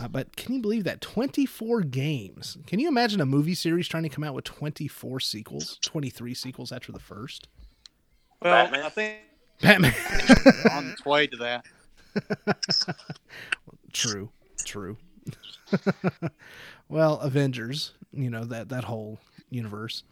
Uh, 0.00 0.08
but 0.08 0.36
can 0.36 0.54
you 0.54 0.60
believe 0.60 0.84
that 0.84 1.00
24 1.00 1.80
games? 1.82 2.58
Can 2.66 2.78
you 2.78 2.86
imagine 2.86 3.20
a 3.20 3.26
movie 3.26 3.54
series 3.54 3.88
trying 3.88 4.02
to 4.04 4.08
come 4.08 4.22
out 4.22 4.34
with 4.34 4.44
24 4.44 5.18
sequels, 5.20 5.78
23 5.82 6.34
sequels 6.34 6.70
after 6.70 6.92
the 6.92 7.00
first? 7.00 7.48
Well, 8.40 8.52
Batman. 8.52 8.82
I 8.84 8.88
think 8.90 9.18
Batman. 9.60 9.94
on 10.72 10.90
its 10.90 11.04
way 11.04 11.26
to 11.26 11.36
that. 11.38 11.64
true, 13.92 14.30
true. 14.64 14.96
well, 16.88 17.18
Avengers, 17.20 17.92
you 18.12 18.30
know 18.30 18.44
that 18.44 18.68
that 18.68 18.84
whole 18.84 19.18
universe. 19.50 20.04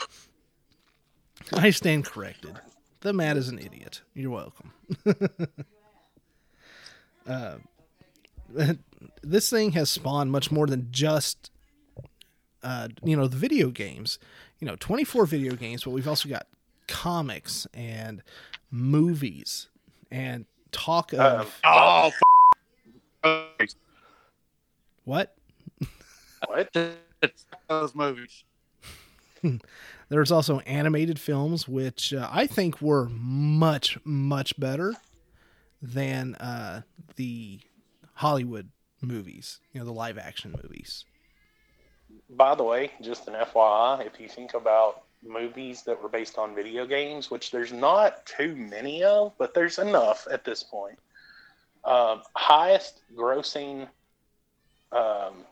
I 1.52 1.70
stand 1.70 2.04
corrected. 2.04 2.58
The 3.00 3.12
Matt 3.12 3.36
is 3.36 3.48
an 3.48 3.58
idiot. 3.58 4.02
You're 4.14 4.30
welcome. 4.30 4.72
uh, 7.26 7.56
this 9.22 9.48
thing 9.48 9.72
has 9.72 9.88
spawned 9.88 10.32
much 10.32 10.50
more 10.50 10.66
than 10.66 10.88
just 10.90 11.50
uh, 12.62 12.88
you 13.04 13.16
know, 13.16 13.26
the 13.26 13.36
video 13.36 13.70
games. 13.70 14.18
You 14.58 14.66
know, 14.66 14.76
24 14.76 15.26
video 15.26 15.54
games, 15.54 15.84
but 15.84 15.90
we've 15.90 16.08
also 16.08 16.28
got 16.28 16.46
comics 16.88 17.66
and 17.72 18.22
movies 18.70 19.68
and 20.10 20.46
talk 20.72 21.12
of 21.12 21.20
Um, 21.20 21.46
Oh, 21.64 22.10
f- 23.22 23.68
what? 25.04 25.36
what? 26.46 26.72
those 27.68 27.94
movies. 27.94 28.44
There's 30.08 30.32
also 30.32 30.60
animated 30.60 31.18
films, 31.18 31.68
which 31.68 32.14
uh, 32.14 32.28
I 32.30 32.46
think 32.46 32.80
were 32.80 33.08
much, 33.10 33.98
much 34.04 34.58
better 34.58 34.94
than 35.82 36.34
uh, 36.36 36.82
the 37.16 37.60
Hollywood 38.14 38.70
movies, 39.00 39.60
you 39.72 39.80
know, 39.80 39.86
the 39.86 39.92
live 39.92 40.18
action 40.18 40.54
movies. 40.62 41.04
By 42.30 42.54
the 42.54 42.64
way, 42.64 42.92
just 43.00 43.28
an 43.28 43.34
FYI, 43.34 44.06
if 44.06 44.20
you 44.20 44.28
think 44.28 44.54
about 44.54 45.02
movies 45.22 45.82
that 45.82 46.00
were 46.02 46.08
based 46.08 46.38
on 46.38 46.54
video 46.54 46.86
games, 46.86 47.30
which 47.30 47.50
there's 47.50 47.72
not 47.72 48.24
too 48.26 48.54
many 48.54 49.02
of, 49.04 49.32
but 49.38 49.54
there's 49.54 49.78
enough 49.78 50.26
at 50.30 50.44
this 50.44 50.62
point. 50.62 50.98
Um, 51.84 52.22
highest 52.34 53.02
grossing 53.16 53.88
um, 54.92 55.44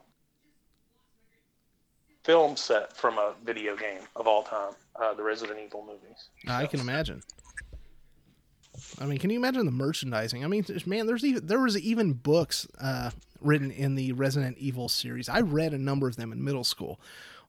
film 2.26 2.56
set 2.56 2.95
from 2.95 3.18
a 3.18 3.35
video 3.45 3.76
game 3.76 4.00
of 4.16 4.26
all 4.26 4.42
time, 4.42 4.75
uh, 5.00 5.14
the 5.14 5.23
Resident 5.23 5.61
Evil 5.64 5.87
movies. 5.87 6.28
I 6.49 6.66
can 6.66 6.80
imagine. 6.80 7.23
I 9.00 9.06
mean, 9.06 9.18
can 9.18 9.30
you 9.30 9.38
imagine 9.38 9.64
the 9.64 9.73
merchandising? 9.73 10.45
I 10.45 10.49
mean, 10.49 10.66
man, 10.85 11.06
there's 11.06 11.25
even 11.25 11.47
there 11.47 11.61
was 11.61 11.78
even 11.78 12.12
books 12.12 12.66
uh, 12.80 13.11
written 13.40 13.71
in 13.71 13.95
the 13.95 14.12
Resident 14.12 14.59
Evil 14.59 14.88
series. 14.88 15.28
I 15.28 15.40
read 15.40 15.73
a 15.73 15.78
number 15.78 16.09
of 16.09 16.16
them 16.16 16.33
in 16.33 16.45
middle 16.45 16.64
school. 16.64 17.00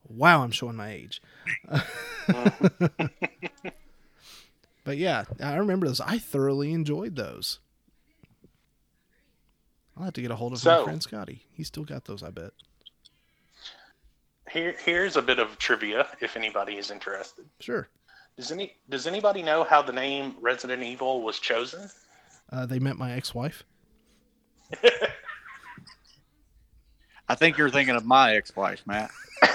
Wow, 0.08 0.44
I'm 0.44 0.52
showing 0.52 0.76
my 0.76 0.92
age. 0.92 1.22
but 4.84 4.98
yeah, 4.98 5.26
I 5.42 5.56
remember 5.56 5.88
those. 5.88 6.00
I 6.00 6.20
thoroughly 6.20 6.72
enjoyed 6.72 7.16
those. 7.16 7.60
I'll 9.98 10.06
have 10.06 10.14
to 10.14 10.22
get 10.22 10.32
a 10.32 10.36
hold 10.36 10.54
of 10.54 10.64
my 10.64 10.84
friend 10.84 11.02
Scotty. 11.02 11.46
He's 11.52 11.68
still 11.68 11.84
got 11.84 12.06
those, 12.06 12.22
I 12.22 12.30
bet. 12.30 12.54
Here, 14.52 14.76
here's 14.84 15.18
a 15.18 15.22
bit 15.22 15.40
of 15.40 15.58
trivia 15.58 16.08
if 16.22 16.38
anybody 16.38 16.78
is 16.78 16.92
interested. 16.92 17.46
Sure. 17.60 17.88
Does 18.38 18.52
any 18.52 18.76
Does 18.90 19.08
anybody 19.08 19.42
know 19.42 19.64
how 19.64 19.82
the 19.82 19.94
name 19.94 20.36
Resident 20.40 20.84
Evil 20.84 21.24
was 21.24 21.40
chosen? 21.40 21.90
Uh, 22.52 22.66
they 22.66 22.80
met 22.80 22.98
my 22.98 23.14
ex-wife. 23.14 23.64
I 27.30 27.36
think 27.36 27.58
you're 27.58 27.70
thinking 27.70 27.96
of 27.96 28.06
my 28.06 28.36
ex-wife, 28.36 28.84
Matt. 28.86 29.10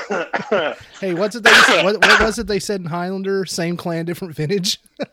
Hey, 1.01 1.15
what's 1.15 1.35
it 1.35 1.43
they 1.43 1.51
what, 1.83 1.97
what 1.97 2.21
was 2.21 2.39
it 2.39 2.47
they 2.47 2.61
said 2.61 2.81
in 2.81 2.87
Highlander? 2.87 3.45
Same 3.47 3.77
clan, 3.77 4.05
different 4.05 4.35
vintage. 4.35 4.81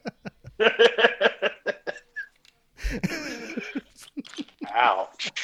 Ouch. 4.80 5.32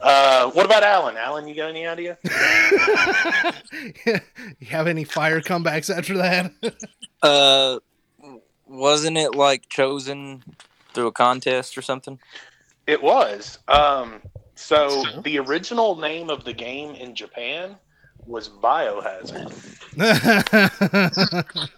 Uh, 0.00 0.50
what 0.50 0.66
about 0.66 0.82
Alan? 0.82 1.16
Alan, 1.16 1.46
you 1.48 1.54
got 1.54 1.70
any 1.70 1.86
idea? 1.86 2.18
you 4.04 4.66
have 4.68 4.86
any 4.86 5.04
fire 5.04 5.40
comebacks 5.40 5.94
after 5.94 6.16
that? 6.18 6.52
Uh, 7.22 7.78
wasn't 8.66 9.16
it 9.16 9.34
like 9.34 9.66
chosen 9.70 10.42
through 10.92 11.06
a 11.06 11.12
contest 11.12 11.78
or 11.78 11.82
something? 11.82 12.18
It 12.86 13.02
was. 13.02 13.58
Um, 13.68 14.20
so 14.56 15.04
Cool. 15.04 15.22
the 15.22 15.38
original 15.38 15.96
name 15.96 16.28
of 16.28 16.44
the 16.44 16.52
game 16.52 16.94
in 16.94 17.14
Japan 17.14 17.76
was 18.26 18.50
Biohazard. 18.50 19.54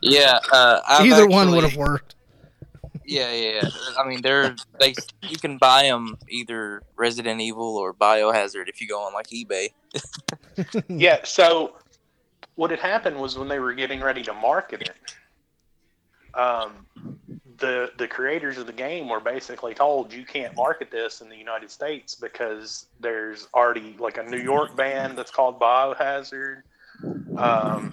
Yeah. 0.03 0.41
Uh, 0.53 0.81
I've 0.89 1.07
Either 1.07 1.29
one 1.29 1.53
would 1.53 1.63
have 1.63 1.77
worked. 1.77 2.16
Yeah, 3.07 3.33
yeah. 3.33 3.61
yeah. 3.63 3.71
I 3.99 4.07
mean, 4.07 4.21
they're 4.23 4.57
they. 4.81 4.95
You 5.23 5.39
can 5.39 5.59
buy 5.59 5.85
them 5.85 6.19
either 6.29 6.83
Resident 6.97 7.41
Evil 7.41 7.77
or 7.77 7.95
Biohazard 7.95 8.69
if 8.69 8.81
you 8.81 8.89
go 8.89 9.01
on 9.01 9.13
like 9.13 9.29
eBay. 9.29 9.69
Yeah. 10.89 11.21
So 11.25 11.77
what 12.55 12.71
had 12.71 12.81
happened 12.81 13.19
was 13.19 13.39
when 13.39 13.49
they 13.49 13.59
were 13.59 13.75
getting 13.75 14.01
ready 14.01 14.23
to 14.23 14.33
market 14.33 14.83
it, 14.83 14.97
um, 16.35 16.87
the 17.59 17.93
the 17.99 18.09
creators 18.09 18.59
of 18.59 18.67
the 18.67 18.73
game 18.73 19.09
were 19.09 19.21
basically 19.21 19.75
told 19.75 20.13
you 20.13 20.25
can't 20.25 20.55
market 20.57 20.91
this 20.91 21.21
in 21.21 21.29
the 21.29 21.37
United 21.37 21.71
States 21.71 22.15
because 22.15 22.87
there's 23.01 23.49
already 23.55 23.97
like 23.99 24.19
a 24.19 24.23
New 24.23 24.41
York 24.41 24.77
band 24.77 25.17
that's 25.17 25.31
called 25.31 25.61
Biohazard. 25.61 26.63
Um, 27.37 27.93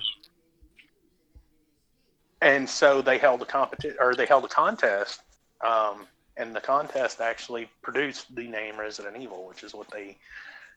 and 2.44 2.70
so 2.70 3.02
they 3.02 3.18
held 3.18 3.42
a 3.42 3.46
competition 3.46 3.98
or 4.00 4.14
they 4.16 4.26
held 4.26 4.44
a 4.46 4.48
contest 4.50 5.22
um, 5.66 6.06
and 6.38 6.56
the 6.56 6.62
contest 6.62 7.22
actually 7.22 7.70
produced 7.82 8.34
the 8.36 8.48
name 8.48 8.78
resident 8.80 9.16
evil 9.18 9.48
which 9.48 9.64
is 9.64 9.74
what 9.74 9.90
they 9.92 10.18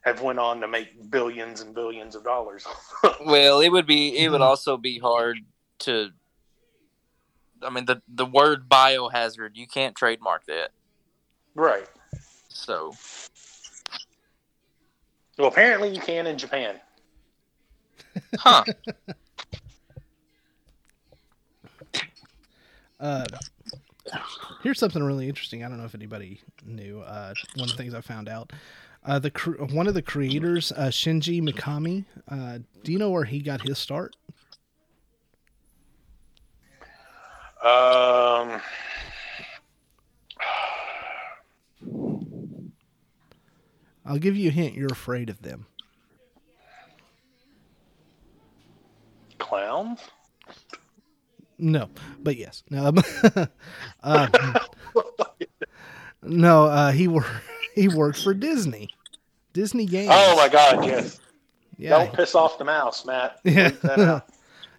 have 0.03 0.21
went 0.21 0.39
on 0.39 0.61
to 0.61 0.67
make 0.67 0.87
billions 1.11 1.61
and 1.61 1.75
billions 1.75 2.15
of 2.15 2.23
dollars 2.23 2.65
Well, 3.25 3.59
it 3.61 3.69
would 3.69 3.85
be. 3.87 4.17
It 4.17 4.29
would 4.29 4.41
Mhm. 4.41 4.45
also 4.45 4.77
be 4.77 4.99
hard 4.99 5.37
to. 5.79 6.09
I 7.61 7.69
mean, 7.69 7.85
the 7.85 8.01
the 8.07 8.25
word 8.25 8.69
biohazard 8.69 9.51
you 9.55 9.67
can't 9.67 9.95
trademark 9.95 10.45
that. 10.45 10.71
right 11.55 11.87
So 12.49 12.93
well 15.37 15.47
apparently 15.47 15.89
you 15.93 16.01
can 16.01 16.27
in 16.27 16.37
japan 16.37 16.79
huh? 18.37 18.63
Uh, 22.99 23.25
here's 24.63 24.79
something 24.79 25.03
really 25.03 25.27
interesting. 25.27 25.63
I 25.63 25.69
don't 25.69 25.77
know 25.77 25.85
if 25.85 25.95
anybody 25.95 26.41
knew. 26.65 27.01
Uh, 27.01 27.33
one 27.55 27.69
of 27.69 27.75
the 27.75 27.81
things 27.81 27.93
I 27.93 28.01
found 28.01 28.29
out. 28.29 28.51
Uh, 29.05 29.19
the 29.19 29.31
cr- 29.31 29.63
one 29.63 29.87
of 29.87 29.93
the 29.93 30.01
creators, 30.01 30.71
uh, 30.73 30.87
Shinji 30.87 31.41
Mikami. 31.41 32.05
Uh, 32.27 32.59
do 32.83 32.91
you 32.91 32.97
know 32.97 33.09
where 33.09 33.23
he 33.25 33.39
got 33.39 33.61
his 33.61 33.77
start? 33.77 34.15
um 37.63 38.61
I'll 44.05 44.19
give 44.19 44.37
you 44.37 44.49
a 44.49 44.51
hint. 44.51 44.75
You're 44.75 44.91
afraid 44.91 45.29
of 45.29 45.41
them. 45.41 45.65
clowns 49.39 49.99
No, 51.59 51.89
but 52.19 52.35
yes. 52.37 52.63
No, 52.69 52.93
um, 54.03 54.33
no. 56.23 56.65
Uh, 56.65 56.91
he 56.91 57.07
worked. 57.07 57.29
He 57.75 57.87
worked 57.87 58.23
for 58.23 58.33
Disney. 58.33 58.89
Disney 59.53 59.85
Games. 59.85 60.09
oh 60.11 60.35
my 60.35 60.49
god 60.49 60.83
yes 60.83 61.19
yeah, 61.77 61.89
don't 61.89 62.11
piss 62.11 62.33
off 62.33 62.57
the 62.57 62.63
mouse 62.65 63.05
matt 63.05 63.39
Yeah. 63.43 63.69
Bleep 63.69 63.81
that 63.81 63.99
out. 63.99 64.29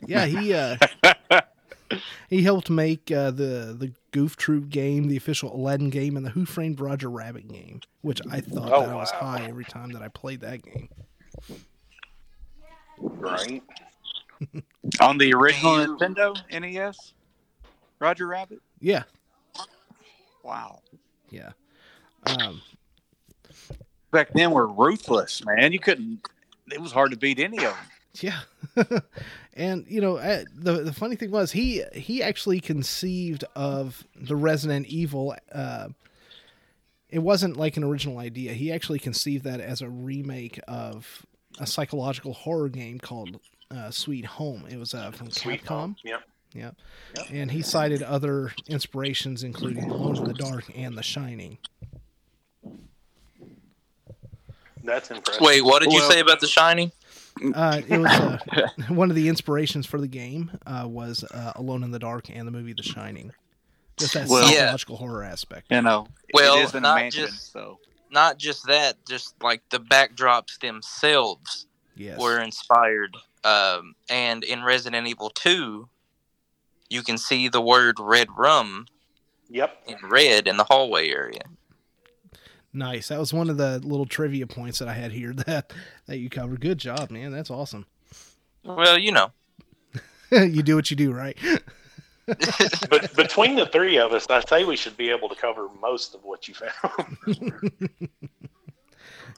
yeah. 0.04 0.26
He 0.26 0.52
uh, 0.52 0.76
he 2.28 2.42
helped 2.42 2.70
make 2.70 3.12
uh, 3.12 3.30
the 3.30 3.72
the 3.78 3.92
Goof 4.10 4.36
Troop 4.36 4.68
game, 4.68 5.06
the 5.06 5.16
official 5.16 5.54
Aladdin 5.54 5.90
game, 5.90 6.16
and 6.16 6.26
the 6.26 6.30
Who 6.30 6.44
Framed 6.44 6.80
Roger 6.80 7.08
Rabbit 7.08 7.46
game, 7.46 7.82
which 8.00 8.20
I 8.32 8.40
thought 8.40 8.72
Oh, 8.72 8.80
that 8.80 8.88
I 8.90 8.94
was 8.96 9.12
high 9.12 9.46
every 9.48 9.64
time 9.64 9.90
that 9.92 10.02
I 10.02 10.08
played 10.08 10.40
that 10.40 10.62
game. 10.64 10.88
right 12.98 13.62
On 15.00 15.18
the 15.18 15.32
original 15.34 15.74
Nintendo 15.98 16.36
NES, 16.50 17.12
Roger 17.98 18.26
Rabbit. 18.26 18.60
Yeah, 18.80 19.02
Wow. 20.42 20.80
yeah. 21.30 21.50
Um, 22.26 22.62
Back 24.10 24.32
then, 24.32 24.52
we're 24.52 24.66
ruthless, 24.66 25.44
man. 25.44 25.72
You 25.72 25.78
couldn't. 25.78 26.20
It 26.72 26.80
was 26.80 26.92
hard 26.92 27.10
to 27.10 27.16
beat 27.18 27.38
any 27.38 27.58
of 27.58 27.74
them. 27.74 27.76
Yeah, 28.20 28.40
and 29.54 29.84
you 29.86 30.00
know 30.00 30.16
uh, 30.16 30.44
the 30.54 30.82
the 30.82 30.92
funny 30.94 31.14
thing 31.14 31.30
was 31.30 31.52
he 31.52 31.84
he 31.92 32.22
actually 32.22 32.58
conceived 32.60 33.44
of 33.54 34.02
the 34.16 34.34
Resident 34.34 34.86
Evil. 34.86 35.36
Uh, 35.52 35.88
it 37.10 37.18
wasn't 37.20 37.56
like 37.58 37.76
an 37.76 37.84
original 37.84 38.18
idea. 38.18 38.54
He 38.54 38.72
actually 38.72 38.98
conceived 38.98 39.44
that 39.44 39.60
as 39.60 39.82
a 39.82 39.88
remake 39.88 40.58
of 40.66 41.26
a 41.60 41.66
psychological 41.66 42.32
horror 42.32 42.68
game 42.70 42.98
called 42.98 43.38
uh, 43.74 43.90
Sweet 43.90 44.24
Home. 44.24 44.66
It 44.68 44.78
was 44.78 44.94
uh, 44.94 45.10
from 45.10 45.30
sweet 45.30 45.62
Capcom. 45.64 45.68
home 45.68 45.96
yep 46.04 46.22
Yeah, 46.54 46.70
Yep. 47.16 47.26
and 47.30 47.50
he 47.50 47.62
cited 47.62 48.02
other 48.02 48.52
inspirations, 48.66 49.42
including 49.42 49.90
Alone 49.90 50.16
in 50.16 50.24
the 50.24 50.34
Dark 50.34 50.64
and 50.74 50.96
The 50.96 51.02
Shining. 51.02 51.58
that's 54.84 55.10
impressive 55.10 55.42
Wait, 55.42 55.62
what 55.64 55.82
did 55.82 55.92
you 55.92 55.98
Well- 56.00 56.10
say 56.10 56.20
about 56.20 56.40
The 56.40 56.46
Shining? 56.46 56.92
Uh, 57.54 57.82
it 57.86 57.98
was 57.98 58.10
uh, 58.10 58.38
one 58.88 59.10
of 59.10 59.16
the 59.16 59.28
inspirations 59.28 59.86
for 59.86 60.00
the 60.00 60.08
game 60.08 60.50
uh, 60.66 60.84
was 60.88 61.22
uh, 61.30 61.52
Alone 61.54 61.84
in 61.84 61.92
the 61.92 61.98
Dark 62.00 62.28
and 62.30 62.48
the 62.48 62.50
movie 62.52 62.72
The 62.72 62.82
Shining. 62.82 63.32
Just 63.96 64.14
that 64.14 64.28
Well- 64.28 64.42
Yeah. 64.50 64.60
psychological 64.60 64.96
horror 64.96 65.22
aspect. 65.22 65.66
You 65.70 65.82
know, 65.82 66.08
Well, 66.34 66.58
it 66.58 66.62
is 66.64 66.74
in 66.74 66.82
not 66.82 66.96
mansion, 66.96 67.26
just- 67.26 67.52
so 67.52 67.78
Not 68.10 68.38
just 68.38 68.66
that, 68.66 68.96
just 69.06 69.34
like 69.42 69.60
the 69.68 69.78
backdrops 69.78 70.58
themselves 70.60 71.66
Yes. 71.94 72.18
were 72.18 72.40
inspired. 72.40 73.14
Um, 73.48 73.94
and 74.10 74.44
in 74.44 74.62
Resident 74.62 75.06
Evil 75.06 75.30
2, 75.30 75.88
you 76.90 77.02
can 77.02 77.16
see 77.18 77.48
the 77.48 77.60
word 77.60 77.96
red 77.98 78.28
rum 78.36 78.86
Yep. 79.50 79.84
in 79.86 79.96
red 80.08 80.46
in 80.46 80.58
the 80.58 80.64
hallway 80.64 81.08
area. 81.08 81.42
Nice. 82.72 83.08
That 83.08 83.18
was 83.18 83.32
one 83.32 83.48
of 83.48 83.56
the 83.56 83.78
little 83.78 84.04
trivia 84.04 84.46
points 84.46 84.78
that 84.78 84.88
I 84.88 84.92
had 84.92 85.10
here 85.12 85.32
that 85.46 85.72
that 86.06 86.18
you 86.18 86.28
covered. 86.28 86.60
Good 86.60 86.78
job, 86.78 87.10
man. 87.10 87.32
That's 87.32 87.50
awesome. 87.50 87.86
Well, 88.62 88.98
you 88.98 89.12
know. 89.12 89.32
you 90.30 90.62
do 90.62 90.76
what 90.76 90.90
you 90.90 90.96
do, 90.96 91.12
right? 91.12 91.36
But 92.90 93.16
between 93.16 93.56
the 93.56 93.64
three 93.64 93.96
of 93.96 94.12
us, 94.12 94.26
I 94.28 94.40
say 94.40 94.64
we 94.64 94.76
should 94.76 94.98
be 94.98 95.08
able 95.08 95.30
to 95.30 95.34
cover 95.34 95.68
most 95.80 96.14
of 96.14 96.22
what 96.24 96.46
you 96.46 96.52
found. 96.52 97.16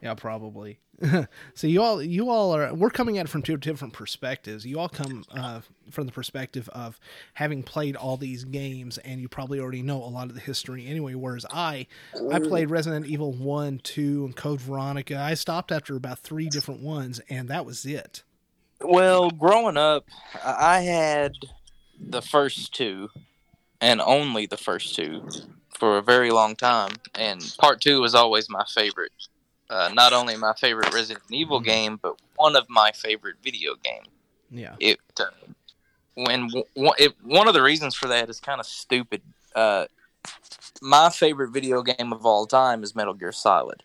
Yeah, 0.03 0.15
probably. 0.15 0.79
so 1.55 1.67
you 1.67 1.83
all, 1.83 2.03
you 2.03 2.31
all 2.31 2.55
are. 2.55 2.73
We're 2.75 2.91
coming 2.91 3.19
at 3.19 3.27
it 3.27 3.29
from 3.29 3.43
two 3.43 3.57
different 3.57 3.93
perspectives. 3.93 4.67
You 4.67 4.79
all 4.79 4.89
come 4.89 5.25
uh, 5.31 5.61
from 5.91 6.07
the 6.07 6.13
perspective 6.13 6.69
of 6.71 6.99
having 7.35 7.63
played 7.63 7.97
all 7.97 8.17
these 8.17 8.45
games, 8.45 8.99
and 8.99 9.21
you 9.21 9.29
probably 9.29 9.61
already 9.61 9.83
know 9.83 10.03
a 10.03 10.07
lot 10.07 10.29
of 10.29 10.35
the 10.35 10.41
history 10.41 10.87
anyway. 10.87 11.15
Whereas 11.15 11.45
I, 11.51 11.87
I 12.31 12.39
played 12.39 12.71
Resident 12.71 13.07
Evil 13.07 13.33
One, 13.33 13.79
Two, 13.83 14.25
and 14.25 14.37
Code 14.37 14.61
Veronica. 14.61 15.19
I 15.19 15.35
stopped 15.35 15.73
after 15.73 15.97
about 15.97 16.19
three 16.19 16.49
different 16.49 16.83
ones, 16.83 17.21
and 17.29 17.49
that 17.49 17.67
was 17.67 17.85
it. 17.85 18.23
Well, 18.83 19.31
growing 19.31 19.77
up, 19.77 20.07
I 20.43 20.79
I 20.81 20.81
had 20.81 21.33
the 21.99 22.23
first 22.23 22.75
two, 22.75 23.11
and 23.81 24.01
only 24.01 24.47
the 24.47 24.57
first 24.57 24.95
two, 24.95 25.29
for 25.79 25.99
a 25.99 26.03
very 26.03 26.31
long 26.31 26.57
time. 26.57 26.93
And 27.15 27.43
part 27.59 27.81
two 27.81 28.01
was 28.01 28.15
always 28.15 28.49
my 28.49 28.65
favorite. 28.75 29.13
Uh, 29.71 29.89
not 29.95 30.13
only 30.13 30.37
my 30.37 30.53
favorite 30.55 30.93
Resident 30.93 31.25
Evil 31.31 31.61
game, 31.61 31.99
but 32.03 32.17
one 32.37 32.57
of 32.57 32.69
my 32.69 32.91
favorite 32.93 33.37
video 33.43 33.77
games. 33.83 34.09
Yeah. 34.51 34.75
It 34.81 34.99
uh, 35.19 35.27
when 36.15 36.49
w- 36.49 36.65
w- 36.75 36.93
it, 36.99 37.15
one 37.23 37.47
of 37.47 37.55
the 37.55 37.63
reasons 37.63 37.95
for 37.95 38.09
that 38.09 38.29
is 38.29 38.41
kind 38.41 38.59
of 38.61 38.67
stupid. 38.67 39.23
Uh, 39.55 39.87
my 40.83 41.09
favorite 41.09 41.51
video 41.53 41.83
game 41.83 42.13
of 42.13 42.27
all 42.27 42.47
time 42.47 42.83
is 42.83 42.97
Metal 42.97 43.15
Gear 43.15 43.31
Solid. 43.33 43.83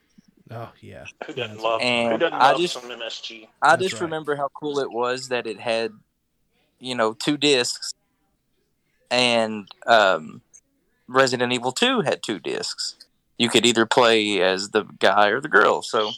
Oh 0.49 0.71
yeah. 0.81 1.05
Who 1.27 1.33
doesn't 1.33 1.55
Yes. 1.57 1.63
love? 1.63 1.81
Who 1.81 2.17
doesn't 2.17 2.33
I 2.33 2.51
love 2.51 2.61
just- 2.61 2.73
some 2.73 2.89
MSG? 2.89 3.47
I 3.61 3.69
That's 3.75 3.83
just 3.83 3.93
right. 3.95 4.01
remember 4.01 4.35
how 4.35 4.49
cool 4.55 4.79
it 4.79 4.91
was 4.91 5.27
that 5.29 5.45
it 5.45 5.59
had, 5.59 5.91
you 6.79 6.95
know, 6.95 7.13
two 7.13 7.37
discs, 7.37 7.93
and 9.11 9.67
um, 9.85 10.41
Resident 11.07 11.53
Evil 11.53 11.71
Two 11.71 12.01
had 12.01 12.23
two 12.23 12.39
discs. 12.39 12.95
You 13.37 13.49
could 13.49 13.65
either 13.65 13.85
play 13.85 14.41
as 14.41 14.69
the 14.69 14.83
guy 14.99 15.27
or 15.27 15.41
the 15.41 15.49
girl. 15.49 15.81
So, 15.81 16.11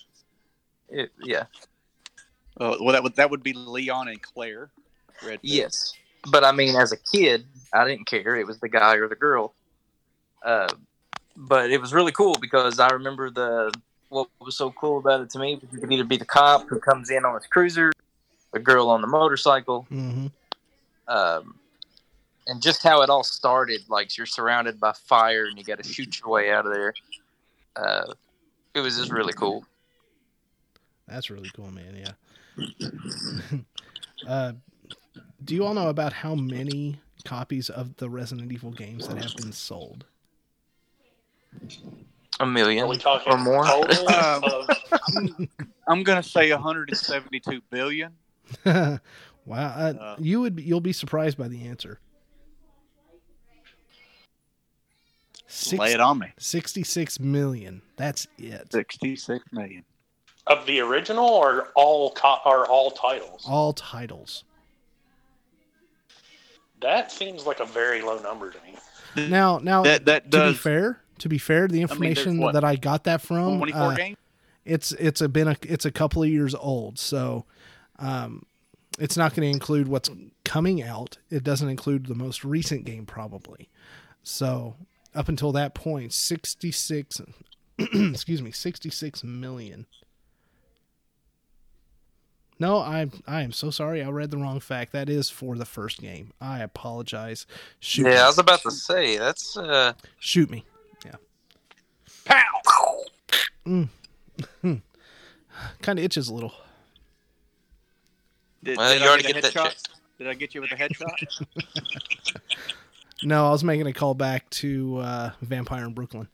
it, 0.90 1.12
yeah, 1.24 1.46
Uh, 2.60 2.76
well, 2.80 2.94
that 2.94 3.04
would 3.04 3.16
that 3.16 3.30
would 3.32 3.44
be 3.44 3.54
Leon 3.54 4.08
and 4.08 4.22
Claire. 4.22 4.70
Redfield. 5.24 5.40
yes. 5.44 5.94
But 6.30 6.44
I 6.44 6.52
mean, 6.52 6.76
as 6.76 6.92
a 6.92 6.98
kid, 6.98 7.46
I 7.74 7.86
didn't 7.86 8.06
care. 8.06 8.36
It 8.36 8.46
was 8.46 8.60
the 8.60 8.70
guy 8.70 8.96
or 8.96 9.08
the 9.08 9.16
girl. 9.16 9.54
Uh, 10.44 10.68
but 11.36 11.72
it 11.72 11.80
was 11.82 11.94
really 11.94 12.12
cool 12.12 12.36
because 12.40 12.80
I 12.80 12.90
remember 12.90 13.30
the 13.32 13.72
what 14.10 14.28
was 14.40 14.56
so 14.56 14.72
cool 14.72 15.00
about 15.00 15.22
it 15.22 15.30
to 15.32 15.40
me 15.40 15.56
was 15.56 15.72
you 15.74 15.80
could 15.80 15.92
either 15.92 16.04
be 16.04 16.18
the 16.18 16.26
cop 16.26 16.68
who 16.70 16.80
comes 16.80 17.10
in 17.10 17.26
on 17.26 17.34
his 17.36 17.46
cruiser, 17.48 17.92
the 18.54 18.60
girl 18.60 18.90
on 18.90 19.02
the 19.02 19.08
motorcycle, 19.08 19.86
Mm-hmm. 19.92 20.28
um, 21.08 21.60
and 22.48 22.62
just 22.62 22.82
how 22.84 23.02
it 23.02 23.10
all 23.10 23.24
started. 23.24 23.82
Like 23.90 24.18
you're 24.18 24.26
surrounded 24.26 24.80
by 24.80 24.94
fire 24.94 25.46
and 25.46 25.58
you 25.58 25.64
got 25.64 25.82
to 25.84 25.88
shoot 25.88 26.20
your 26.20 26.30
way 26.30 26.52
out 26.52 26.66
of 26.66 26.74
there. 26.74 26.94
Uh, 27.76 28.14
it 28.74 28.80
was 28.80 28.98
just 28.98 29.12
really 29.12 29.34
cool. 29.34 29.66
That's 31.08 31.30
really 31.30 31.50
cool, 31.56 31.72
man. 31.72 31.96
Yeah. 32.60 33.58
uh, 34.28 34.54
do 35.44 35.56
you 35.56 35.64
all 35.66 35.74
know 35.74 35.90
about 35.90 36.12
how 36.14 36.36
many 36.36 37.00
copies 37.24 37.70
of 37.70 37.96
the 37.98 38.10
Resident 38.10 38.52
Evil 38.52 38.72
games 38.72 39.08
that 39.08 39.18
have 39.22 39.36
been 39.36 39.52
sold? 39.52 40.06
A 42.40 42.46
million 42.46 42.86
Are 42.86 42.88
we 42.88 42.98
talking 42.98 43.32
or 43.34 43.38
more. 43.38 43.64
total 43.66 44.10
Um, 44.14 44.44
of- 44.44 44.70
I'm 45.88 46.04
gonna 46.04 46.22
say 46.24 46.52
172 46.52 47.62
billion. 47.70 48.12
wow, 48.66 49.00
uh, 49.48 49.94
Uh. 50.00 50.16
you 50.20 50.42
would 50.42 50.56
be, 50.56 50.64
you'll 50.64 50.82
be 50.82 50.94
surprised 50.94 51.38
by 51.38 51.48
the 51.48 51.66
answer. 51.68 52.00
Six, 55.48 55.80
Lay 55.80 55.94
it 55.94 56.00
on 56.02 56.20
me. 56.20 56.28
66 56.38 57.20
million. 57.20 57.82
That's 57.96 58.28
it. 58.38 58.72
66 58.72 59.46
million. 59.54 59.84
of 60.48 60.66
the 60.66 60.80
original 60.82 61.26
or 61.26 61.70
all 61.76 62.12
co- 62.12 62.40
or 62.46 62.68
all 62.68 62.92
titles? 62.92 63.46
All 63.48 63.74
titles. 63.74 64.44
That 66.82 67.12
seems 67.12 67.46
like 67.46 67.60
a 67.60 67.66
very 67.66 68.02
low 68.02 68.20
number 68.20 68.52
to 68.52 68.58
me. 68.64 69.30
Now, 69.30 69.58
now 69.60 69.84
That 69.84 70.06
that 70.06 70.26
to 70.26 70.30
does 70.30 70.54
be 70.54 70.58
fair, 70.60 71.02
to 71.20 71.30
be 71.30 71.38
fair, 71.38 71.68
the 71.68 71.80
there's 71.80 71.90
information 71.92 72.40
what, 72.40 72.54
that 72.54 72.64
I 72.64 72.76
got 72.76 73.06
that 73.06 73.22
from 73.22 73.58
24 73.58 73.82
uh, 73.82 73.96
games. 73.96 74.18
it's 74.64 74.92
it's 74.94 75.22
a 75.22 75.30
been 75.30 75.48
a 75.48 75.58
it's 75.64 75.86
a 75.86 75.92
couple 75.92 76.22
of 76.22 76.30
years 76.30 76.54
old 76.54 77.00
so 77.00 77.46
um 78.00 78.46
it's 79.00 79.16
not 79.18 79.34
going 79.34 79.42
to 79.48 79.52
include 79.52 79.88
what's 79.88 80.10
coming 80.44 80.84
out 80.84 81.18
it 81.32 81.44
doesn't 81.44 81.70
include 81.70 82.06
the 82.06 82.14
most 82.16 82.44
recent 82.46 82.86
game 82.86 83.06
probably 83.08 83.70
so 84.22 84.76
up 85.18 85.28
until 85.28 85.52
that 85.52 85.74
point 85.74 86.14
66 86.14 87.22
excuse 87.80 88.42
me 88.42 88.52
66 88.52 89.24
million 89.24 89.86
no 92.60 92.78
i 92.78 93.08
i 93.28 93.42
am 93.42 93.52
so 93.52 93.70
sorry 93.70 94.02
i 94.04 94.10
read 94.10 94.32
the 94.32 94.38
wrong 94.38 94.60
fact 94.60 94.92
that 94.94 95.10
is 95.10 95.30
for 95.30 95.56
the 95.56 95.66
first 95.66 96.00
game 96.00 96.32
i 96.40 96.60
apologize 96.60 97.46
shoot 97.80 98.06
Yeah, 98.08 98.24
I 98.24 98.28
was 98.28 98.38
about 98.40 98.62
to 98.62 98.72
say 98.72 99.18
that's 99.18 99.58
uh, 99.58 99.94
shoot 100.20 100.50
me 100.50 100.64
Yeah. 101.06 101.16
Pow! 102.26 103.04
kind 105.82 106.00
of 106.00 106.06
itches 106.06 106.30
a 106.30 106.34
little 106.34 106.54
Did, 108.64 108.78
well, 108.78 108.94
did 108.94 109.00
you 109.02 109.06
I 109.06 109.10
already 109.10 109.24
get 109.24 109.34
get 109.36 109.44
that 109.44 109.54
headshot? 109.54 109.64
checked. 109.70 109.90
Did 110.18 110.28
I 110.28 110.34
get 110.34 110.56
you 110.56 110.62
with 110.62 110.72
a 110.72 110.76
headshot? 110.76 111.44
no 113.24 113.48
i 113.48 113.52
was 113.52 113.64
making 113.64 113.88
a 113.88 113.94
call 113.94 114.14
back 114.14 114.50
to 114.50 114.98
uh 114.98 115.32
vampire 115.42 115.86
in 115.86 115.94
brooklyn 115.94 116.28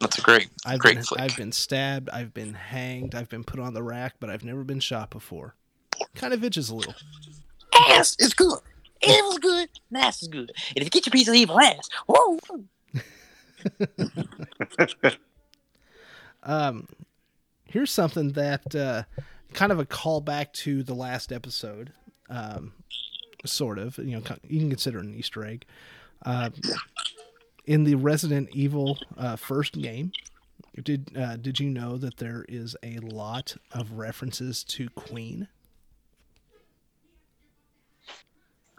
That's 0.00 0.18
a 0.18 0.22
great, 0.22 0.48
I've 0.64 0.78
great 0.78 0.94
been, 0.96 1.04
flick. 1.04 1.20
I've 1.20 1.36
been 1.36 1.52
stabbed, 1.52 2.08
I've 2.10 2.32
been 2.32 2.54
hanged, 2.54 3.14
I've 3.14 3.28
been 3.28 3.44
put 3.44 3.60
on 3.60 3.74
the 3.74 3.82
rack, 3.82 4.14
but 4.18 4.30
I've 4.30 4.44
never 4.44 4.64
been 4.64 4.80
shot 4.80 5.10
before. 5.10 5.54
Kind 6.14 6.32
of 6.32 6.42
itches 6.42 6.70
a 6.70 6.74
little. 6.74 6.94
ass 7.90 8.16
is 8.18 8.32
good. 8.32 8.58
Evil's 9.02 9.38
good. 9.38 9.68
Ass 9.94 10.22
is 10.22 10.28
good. 10.28 10.52
And 10.70 10.78
if 10.78 10.84
you 10.84 10.90
get 10.90 11.04
your 11.06 11.12
piece 11.12 11.28
of 11.28 11.34
evil 11.34 11.60
ass, 11.60 11.88
whoa. 12.08 12.38
Um, 16.42 16.88
here's 17.64 17.90
something 17.90 18.32
that 18.32 18.74
uh, 18.74 19.02
kind 19.52 19.72
of 19.72 19.78
a 19.78 19.84
callback 19.84 20.52
to 20.54 20.82
the 20.82 20.94
last 20.94 21.32
episode, 21.32 21.92
um, 22.30 22.72
sort 23.44 23.78
of. 23.78 23.98
You 23.98 24.16
know, 24.16 24.22
you 24.48 24.60
can 24.60 24.70
consider 24.70 24.98
it 24.98 25.04
an 25.04 25.14
Easter 25.14 25.44
egg. 25.44 25.64
Uh, 26.24 26.50
in 27.66 27.84
the 27.84 27.94
Resident 27.94 28.48
Evil 28.52 28.98
uh, 29.16 29.36
first 29.36 29.80
game, 29.80 30.12
did 30.82 31.16
uh, 31.16 31.36
did 31.36 31.60
you 31.60 31.70
know 31.70 31.96
that 31.96 32.16
there 32.18 32.44
is 32.48 32.76
a 32.82 32.98
lot 32.98 33.56
of 33.72 33.92
references 33.92 34.64
to 34.64 34.88
Queen? 34.90 35.48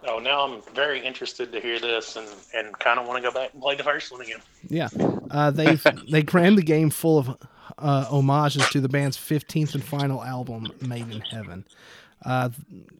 Oh, 0.08 0.17
now 0.17 0.41
I'm 0.41 0.62
very 0.74 1.00
interested 1.06 1.52
to 1.52 1.60
hear 1.60 1.80
this 1.80 2.15
and, 2.15 2.28
and 2.56 2.78
kind 2.80 3.00
of 3.00 3.06
want 3.08 3.24
to 3.24 3.30
go 3.30 3.34
back 3.34 3.54
and 3.54 3.62
play 3.62 3.76
the 3.76 3.84
first 3.84 4.12
one 4.12 4.21
again. 4.21 4.39
Yeah, 4.67 4.89
uh, 5.30 5.52
they 5.52 5.76
they 6.12 6.24
crammed 6.24 6.58
the 6.58 6.63
game 6.63 6.89
full 6.89 7.19
of 7.19 7.38
uh, 7.78 8.06
homages 8.06 8.67
to 8.69 8.82
the 8.82 8.89
band's 8.89 9.17
15th 9.17 9.76
and 9.76 9.84
final 9.84 10.24
album, 10.24 10.71
Made 10.82 11.10
in 11.12 11.21
Heaven. 11.21 11.65
Uh, 12.24 12.50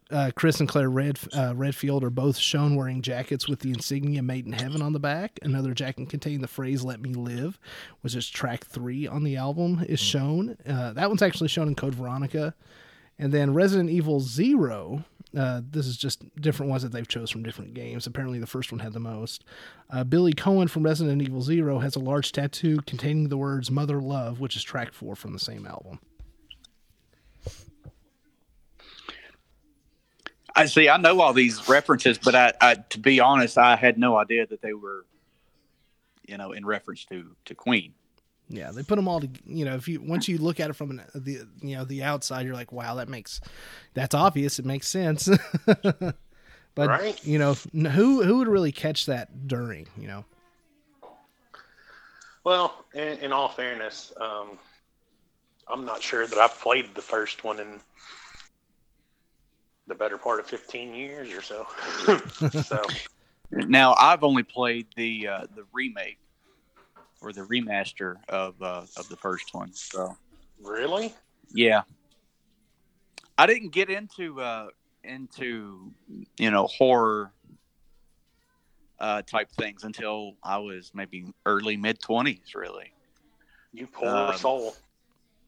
uh, 0.10 0.32
Chris 0.36 0.60
and 0.60 0.68
Claire 0.68 0.90
Red, 0.90 1.20
uh, 1.34 1.54
Redfield 1.56 2.04
are 2.04 2.10
both 2.10 2.38
shown 2.38 2.76
wearing 2.76 3.02
jackets 3.02 3.48
with 3.48 3.60
the 3.60 3.70
insignia 3.70 4.22
"Made 4.22 4.46
in 4.46 4.54
Heaven" 4.54 4.82
on 4.82 4.94
the 4.94 5.00
back. 5.00 5.40
Another 5.42 5.74
jacket 5.74 6.10
containing 6.10 6.42
the 6.42 6.48
phrase 6.48 6.84
"Let 6.84 7.00
Me 7.02 7.14
Live," 7.14 7.60
which 8.02 8.16
is 8.16 8.30
track 8.30 8.66
three 8.66 9.08
on 9.08 9.24
the 9.24 9.38
album, 9.38 9.86
is 9.88 10.00
shown. 10.00 10.58
Uh, 10.68 10.94
that 10.94 11.10
one's 11.10 11.22
actually 11.22 11.50
shown 11.50 11.68
in 11.68 11.76
Code 11.76 11.96
Veronica. 11.96 12.56
And 13.20 13.32
then 13.32 13.54
Resident 13.54 13.90
Evil 13.90 14.20
Zero. 14.20 15.06
Uh, 15.38 15.62
this 15.64 15.86
is 15.86 15.96
just 15.96 16.24
different 16.42 16.70
ones 16.70 16.84
that 16.84 16.92
they've 16.92 17.08
chose 17.08 17.30
from 17.30 17.44
different 17.44 17.74
games. 17.74 18.06
Apparently, 18.06 18.40
the 18.40 18.48
first 18.48 18.72
one 18.72 18.80
had 18.80 18.92
the 18.92 19.00
most. 19.00 19.46
Uh, 19.90 20.04
Billy 20.04 20.34
Coen 20.34 20.70
from 20.70 20.84
Resident 20.84 21.22
Evil 21.22 21.42
Zero 21.42 21.80
has 21.80 21.96
a 21.96 22.00
large 22.00 22.32
tattoo 22.32 22.80
containing 22.88 23.30
the 23.30 23.38
words 23.38 23.70
"Mother 23.70 24.02
Love," 24.02 24.40
which 24.40 24.56
is 24.56 24.64
track 24.64 24.92
four 24.92 25.16
from 25.16 25.32
the 25.32 25.40
same 25.40 25.66
album. 25.68 26.00
I 30.56 30.66
see. 30.66 30.90
I 30.90 30.98
know 30.98 31.20
all 31.22 31.34
these 31.34 31.68
references, 31.70 32.18
but 32.18 32.36
I, 32.36 32.54
I, 32.60 32.76
to 32.76 33.00
be 33.00 33.20
honest, 33.20 33.58
I 33.58 33.76
had 33.76 33.98
no 33.98 34.18
idea 34.18 34.46
that 34.48 34.62
they 34.62 34.74
were, 34.74 35.06
you 36.28 36.38
know, 36.38 36.52
in 36.52 36.66
reference 36.66 37.06
to 37.06 37.36
to 37.46 37.56
Queen. 37.56 37.94
Yeah, 38.50 38.72
they 38.72 38.84
put 38.84 38.98
them 38.98 39.08
all 39.08 39.22
to 39.22 39.30
you 39.46 39.64
know 39.64 39.76
if 39.76 39.88
you 39.88 40.02
once 40.02 40.28
you 40.28 40.38
look 40.38 40.60
at 40.60 40.70
it 40.70 40.74
from 40.74 40.92
an, 40.92 41.02
the 41.16 41.48
you 41.62 41.76
know 41.78 41.86
the 41.86 42.04
outside, 42.04 42.46
you're 42.46 42.56
like, 42.56 42.72
wow, 42.74 42.96
that 42.96 43.08
makes 43.08 43.40
that's 43.94 44.14
obvious. 44.14 44.60
It 44.60 44.66
makes 44.66 44.88
sense. 44.88 45.30
but 45.66 46.16
Right. 46.78 47.26
you 47.26 47.40
know 47.40 47.54
who 47.74 48.24
who 48.24 48.38
would 48.40 48.48
really 48.50 48.72
catch 48.74 49.06
that 49.06 49.48
during 49.48 49.88
you 49.98 50.08
know 50.08 50.26
Well, 52.44 52.86
in, 52.94 53.20
in 53.20 53.32
all 53.32 53.50
fairness, 53.50 54.12
um, 54.20 54.58
I'm 55.68 55.86
not 55.86 56.02
sure 56.02 56.26
that 56.28 56.38
I've 56.38 56.60
played 56.60 56.94
the 56.96 57.02
first 57.02 57.44
one 57.44 57.60
in 57.60 57.80
the 59.92 59.98
better 59.98 60.18
part 60.18 60.40
of 60.40 60.48
15 60.48 60.96
years 60.96 61.34
or 61.34 61.42
so. 61.42 61.68
so, 62.62 62.92
Now 63.52 63.94
I've 63.96 64.24
only 64.24 64.44
played 64.44 64.88
the 64.96 65.28
uh, 65.28 65.48
the 65.54 65.66
remake 65.74 66.20
or 67.22 67.34
the 67.34 67.42
remaster 67.42 68.16
of 68.30 68.62
uh, 68.62 68.86
of 68.98 69.10
the 69.10 69.18
first 69.18 69.54
one. 69.54 69.74
So 69.74 70.18
really? 70.62 71.14
yeah, 71.54 71.84
I 73.38 73.48
didn't 73.48 73.74
get 73.74 73.90
into 73.90 74.42
uh, 74.42 74.68
into 75.04 75.94
you 76.38 76.52
know 76.52 76.68
horror 76.68 77.34
uh, 79.00 79.22
type 79.24 79.52
things 79.52 79.84
until 79.84 80.38
I 80.44 80.58
was 80.60 80.92
maybe 80.94 81.34
early 81.46 81.78
mid 81.78 82.00
twenties. 82.00 82.54
Really, 82.56 82.94
You 83.74 83.88
poor 83.88 84.34
Um, 84.34 84.34
soul. 84.34 84.76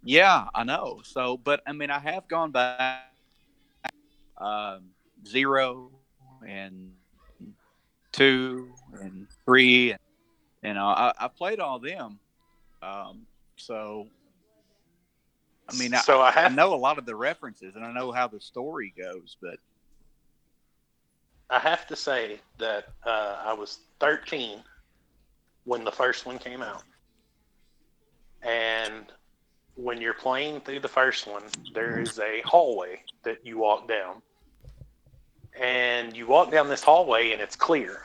yeah, 0.04 0.48
I 0.54 0.64
know. 0.64 1.02
So, 1.04 1.38
but 1.38 1.62
I 1.68 1.74
mean, 1.74 1.92
I 1.92 2.00
have 2.00 2.28
gone 2.28 2.52
back 2.52 3.13
um, 4.38 4.90
zero 5.26 5.92
and 6.48 6.92
two 8.12 8.74
and 9.02 9.28
three, 9.46 9.92
and 9.92 10.00
you 10.64 10.74
know, 10.74 10.86
I, 10.86 11.14
I 11.20 11.28
played 11.28 11.60
all 11.60 11.80
them. 11.80 12.20
Um, 12.82 13.26
so, 13.56 14.08
I 15.70 15.78
mean, 15.78 15.94
I, 15.94 16.00
so 16.02 16.20
I 16.22 16.30
I 16.30 16.32
have 16.32 16.56
know 16.56 16.74
a 16.74 16.76
lot 16.76 16.98
of 16.98 17.06
the 17.06 17.16
references, 17.16 17.76
and 17.76 17.86
I 17.86 17.92
know 17.92 18.12
how 18.12 18.28
the 18.28 18.42
story 18.42 18.94
goes, 18.98 19.38
but 19.42 19.58
I 21.50 21.60
have 21.60 21.86
to 21.88 21.96
say 21.96 22.40
that 22.58 22.90
uh, 23.06 23.38
I 23.46 23.54
was 23.54 23.80
13 24.00 24.60
when 25.66 25.84
the 25.84 25.92
first 25.92 26.26
one 26.26 26.40
came 26.40 26.62
out. 26.62 26.84
And 28.42 29.06
when 29.76 30.00
you're 30.02 30.14
playing 30.14 30.62
through 30.62 30.80
the 30.82 30.88
first 30.88 31.28
one, 31.28 31.44
there 31.74 32.00
is 32.00 32.20
a 32.20 32.42
hallway 32.46 33.02
that 33.24 33.46
you 33.46 33.58
walk 33.58 33.88
down. 33.88 34.22
And 35.60 36.16
you 36.16 36.26
walk 36.28 36.52
down 36.52 36.68
this 36.68 36.84
hallway 36.84 37.32
and 37.32 37.42
it's 37.42 37.56
clear. 37.56 38.02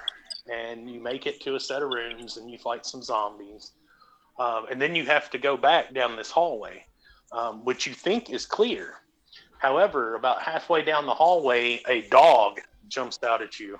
And 0.53 0.91
you 0.91 1.01
make 1.01 1.27
it 1.27 1.41
to 1.43 1.57
a 1.57 1.61
set 1.61 1.83
of 1.83 1.91
rooms 1.91 2.37
and 2.37 2.51
you 2.51 2.59
fight 2.59 2.85
some 2.87 3.03
zombies. 3.03 3.73
Um, 4.39 4.67
and 4.71 4.81
then 4.81 4.95
you 4.95 5.05
have 5.07 5.31
to 5.31 5.39
go 5.39 5.57
back 5.57 5.93
down 5.93 6.17
this 6.17 6.31
hallway, 6.31 6.85
um, 7.33 7.65
which 7.65 7.87
you 7.87 7.95
think 7.95 8.31
is 8.31 8.47
clear. 8.47 8.95
However, 9.59 10.15
about 10.15 10.41
halfway 10.43 10.83
down 10.83 11.07
the 11.07 11.15
hallway, 11.15 11.83
a 11.89 12.03
dog 12.09 12.61
jumps 12.89 13.19
out 13.23 13.43
at 13.43 13.59
you. 13.59 13.79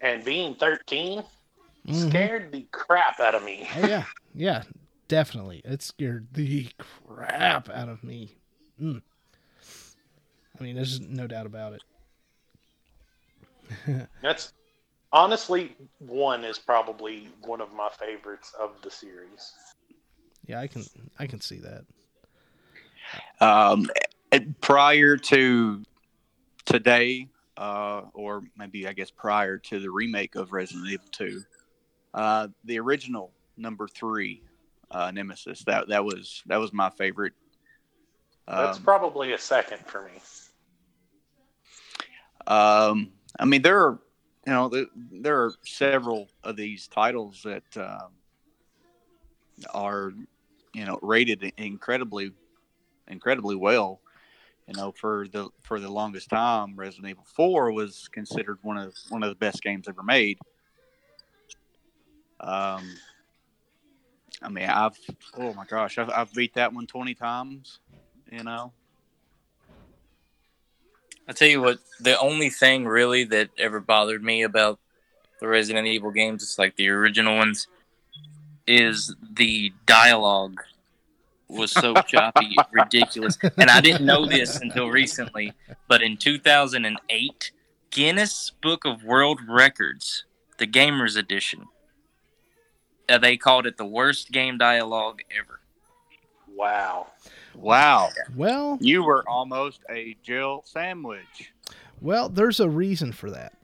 And 0.00 0.24
being 0.24 0.54
13 0.54 1.24
Mhm. 1.88 2.10
scared 2.10 2.52
the 2.52 2.62
crap 2.70 3.18
out 3.18 3.34
of 3.34 3.42
me. 3.42 3.68
oh 3.76 3.86
yeah 3.86 4.04
yeah 4.34 4.62
definitely 5.12 5.60
it 5.66 5.82
scared 5.82 6.26
the 6.32 6.66
crap 7.06 7.68
out 7.68 7.90
of 7.90 8.02
me 8.02 8.34
mm. 8.80 9.02
i 10.58 10.62
mean 10.62 10.74
there's 10.74 11.00
no 11.00 11.26
doubt 11.26 11.44
about 11.44 11.74
it 11.74 11.82
That's 14.22 14.54
honestly 15.12 15.76
one 15.98 16.44
is 16.44 16.58
probably 16.58 17.28
one 17.42 17.60
of 17.60 17.74
my 17.74 17.90
favorites 17.90 18.54
of 18.58 18.70
the 18.80 18.90
series. 18.90 19.52
yeah 20.46 20.60
i 20.60 20.66
can 20.66 20.82
i 21.18 21.26
can 21.26 21.42
see 21.42 21.58
that 21.58 21.84
um, 23.42 23.90
prior 24.62 25.18
to 25.18 25.82
today, 26.64 27.28
uh, 27.58 28.02
or 28.14 28.44
maybe 28.56 28.88
I 28.88 28.94
guess 28.94 29.10
prior 29.10 29.58
to 29.58 29.78
the 29.78 29.90
remake 29.90 30.36
of 30.36 30.52
Resident 30.52 30.86
Evil 30.86 31.08
Two, 31.10 31.42
uh, 32.14 32.48
the 32.64 32.78
original 32.78 33.32
number 33.58 33.86
three 33.86 34.42
uh, 34.92 35.10
Nemesis 35.10 35.64
that 35.64 35.88
that 35.88 36.04
was 36.04 36.42
that 36.46 36.58
was 36.58 36.72
my 36.72 36.90
favorite. 36.90 37.32
That's 38.46 38.78
Um, 38.78 38.84
probably 38.84 39.32
a 39.32 39.38
second 39.38 39.78
for 39.86 40.02
me. 40.02 40.20
Um, 42.46 43.12
I 43.38 43.44
mean, 43.44 43.62
there 43.62 43.80
are, 43.86 43.98
you 44.46 44.52
know, 44.52 44.68
there, 44.68 44.86
there 44.94 45.42
are 45.42 45.52
several 45.64 46.28
of 46.42 46.56
these 46.56 46.88
titles 46.88 47.42
that 47.44 47.76
um, 47.76 48.10
are, 49.72 50.12
you 50.74 50.84
know, 50.84 50.98
rated 51.02 51.52
incredibly, 51.56 52.32
incredibly 53.08 53.56
well. 53.56 54.00
You 54.66 54.74
know, 54.74 54.92
for 54.92 55.26
the 55.28 55.48
for 55.62 55.80
the 55.80 55.90
longest 55.90 56.30
time, 56.30 56.76
Resident 56.76 57.10
Evil 57.10 57.26
Four 57.26 57.72
was 57.72 58.08
considered 58.08 58.58
one 58.62 58.78
of 58.78 58.94
one 59.08 59.22
of 59.22 59.28
the 59.28 59.34
best 59.34 59.62
games 59.62 59.88
ever 59.88 60.02
made. 60.02 60.38
Um, 62.40 62.82
I 64.40 64.48
mean, 64.48 64.68
I've 64.68 64.98
oh 65.38 65.52
my 65.54 65.64
gosh, 65.66 65.98
I've, 65.98 66.10
I've 66.10 66.32
beat 66.32 66.54
that 66.54 66.72
one 66.72 66.86
twenty 66.86 67.14
times. 67.14 67.80
You 68.30 68.42
know, 68.44 68.72
I 71.28 71.32
tell 71.32 71.48
you 71.48 71.60
what, 71.60 71.78
the 72.00 72.18
only 72.18 72.50
thing 72.50 72.86
really 72.86 73.24
that 73.24 73.50
ever 73.58 73.80
bothered 73.80 74.22
me 74.22 74.42
about 74.42 74.78
the 75.40 75.48
Resident 75.48 75.86
Evil 75.86 76.10
games, 76.10 76.42
it's 76.42 76.58
like 76.58 76.76
the 76.76 76.88
original 76.88 77.36
ones, 77.36 77.68
is 78.66 79.14
the 79.34 79.72
dialogue 79.86 80.60
was 81.48 81.70
so 81.70 81.94
choppy, 82.06 82.56
ridiculous. 82.72 83.38
And 83.56 83.70
I 83.70 83.80
didn't 83.80 84.06
know 84.06 84.26
this 84.26 84.60
until 84.60 84.88
recently, 84.88 85.52
but 85.88 86.02
in 86.02 86.16
2008, 86.16 87.50
Guinness 87.90 88.52
Book 88.62 88.84
of 88.84 89.04
World 89.04 89.40
Records, 89.48 90.24
the 90.58 90.66
Gamers 90.66 91.16
Edition, 91.16 91.66
uh, 93.12 93.18
they 93.18 93.36
called 93.36 93.66
it 93.66 93.76
the 93.76 93.84
worst 93.84 94.32
game 94.32 94.58
dialogue 94.58 95.20
ever. 95.36 95.60
Wow. 96.54 97.08
wow. 97.54 98.10
well 98.36 98.78
You 98.80 99.02
were 99.02 99.26
almost 99.28 99.80
a 99.90 100.16
Jill 100.22 100.62
sandwich. 100.66 101.52
Well, 102.00 102.28
there's 102.28 102.60
a 102.60 102.68
reason 102.68 103.12
for 103.12 103.30
that. 103.30 103.54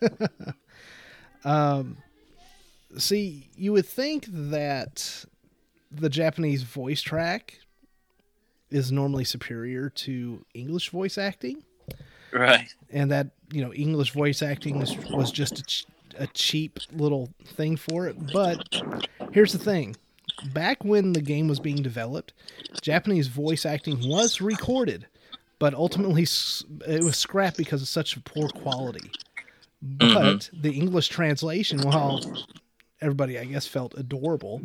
um, 1.44 1.98
see, 2.98 3.50
you 3.56 3.72
would 3.72 3.86
think 3.86 4.26
that 4.28 5.24
the 5.90 6.08
Japanese 6.08 6.62
voice 6.62 7.02
track 7.02 7.60
is 8.70 8.90
normally 8.90 9.24
superior 9.24 9.90
to 9.90 10.44
English 10.54 10.90
voice 10.90 11.18
acting, 11.18 11.62
Right. 12.32 12.74
and 12.90 13.10
that 13.12 13.28
you 13.52 13.62
know 13.64 13.72
English 13.72 14.10
voice 14.10 14.42
acting 14.42 14.82
is, 14.82 14.96
was 15.10 15.30
just 15.30 15.60
a, 15.60 15.62
ch- 15.62 15.86
a 16.18 16.26
cheap 16.28 16.78
little 16.92 17.30
thing 17.44 17.76
for 17.76 18.06
it. 18.06 18.16
But 18.32 18.82
here's 19.32 19.52
the 19.52 19.58
thing: 19.58 19.96
back 20.52 20.84
when 20.84 21.12
the 21.12 21.20
game 21.20 21.48
was 21.48 21.60
being 21.60 21.82
developed, 21.82 22.32
Japanese 22.80 23.28
voice 23.28 23.66
acting 23.66 24.08
was 24.08 24.40
recorded, 24.40 25.06
but 25.58 25.74
ultimately 25.74 26.26
it 26.86 27.02
was 27.02 27.16
scrapped 27.16 27.56
because 27.56 27.82
of 27.82 27.88
such 27.88 28.22
poor 28.24 28.48
quality. 28.48 29.10
But 29.82 30.50
the 30.52 30.72
English 30.72 31.08
translation, 31.08 31.80
while 31.82 32.20
everybody 33.00 33.38
I 33.38 33.44
guess 33.44 33.66
felt 33.66 33.94
adorable 33.96 34.60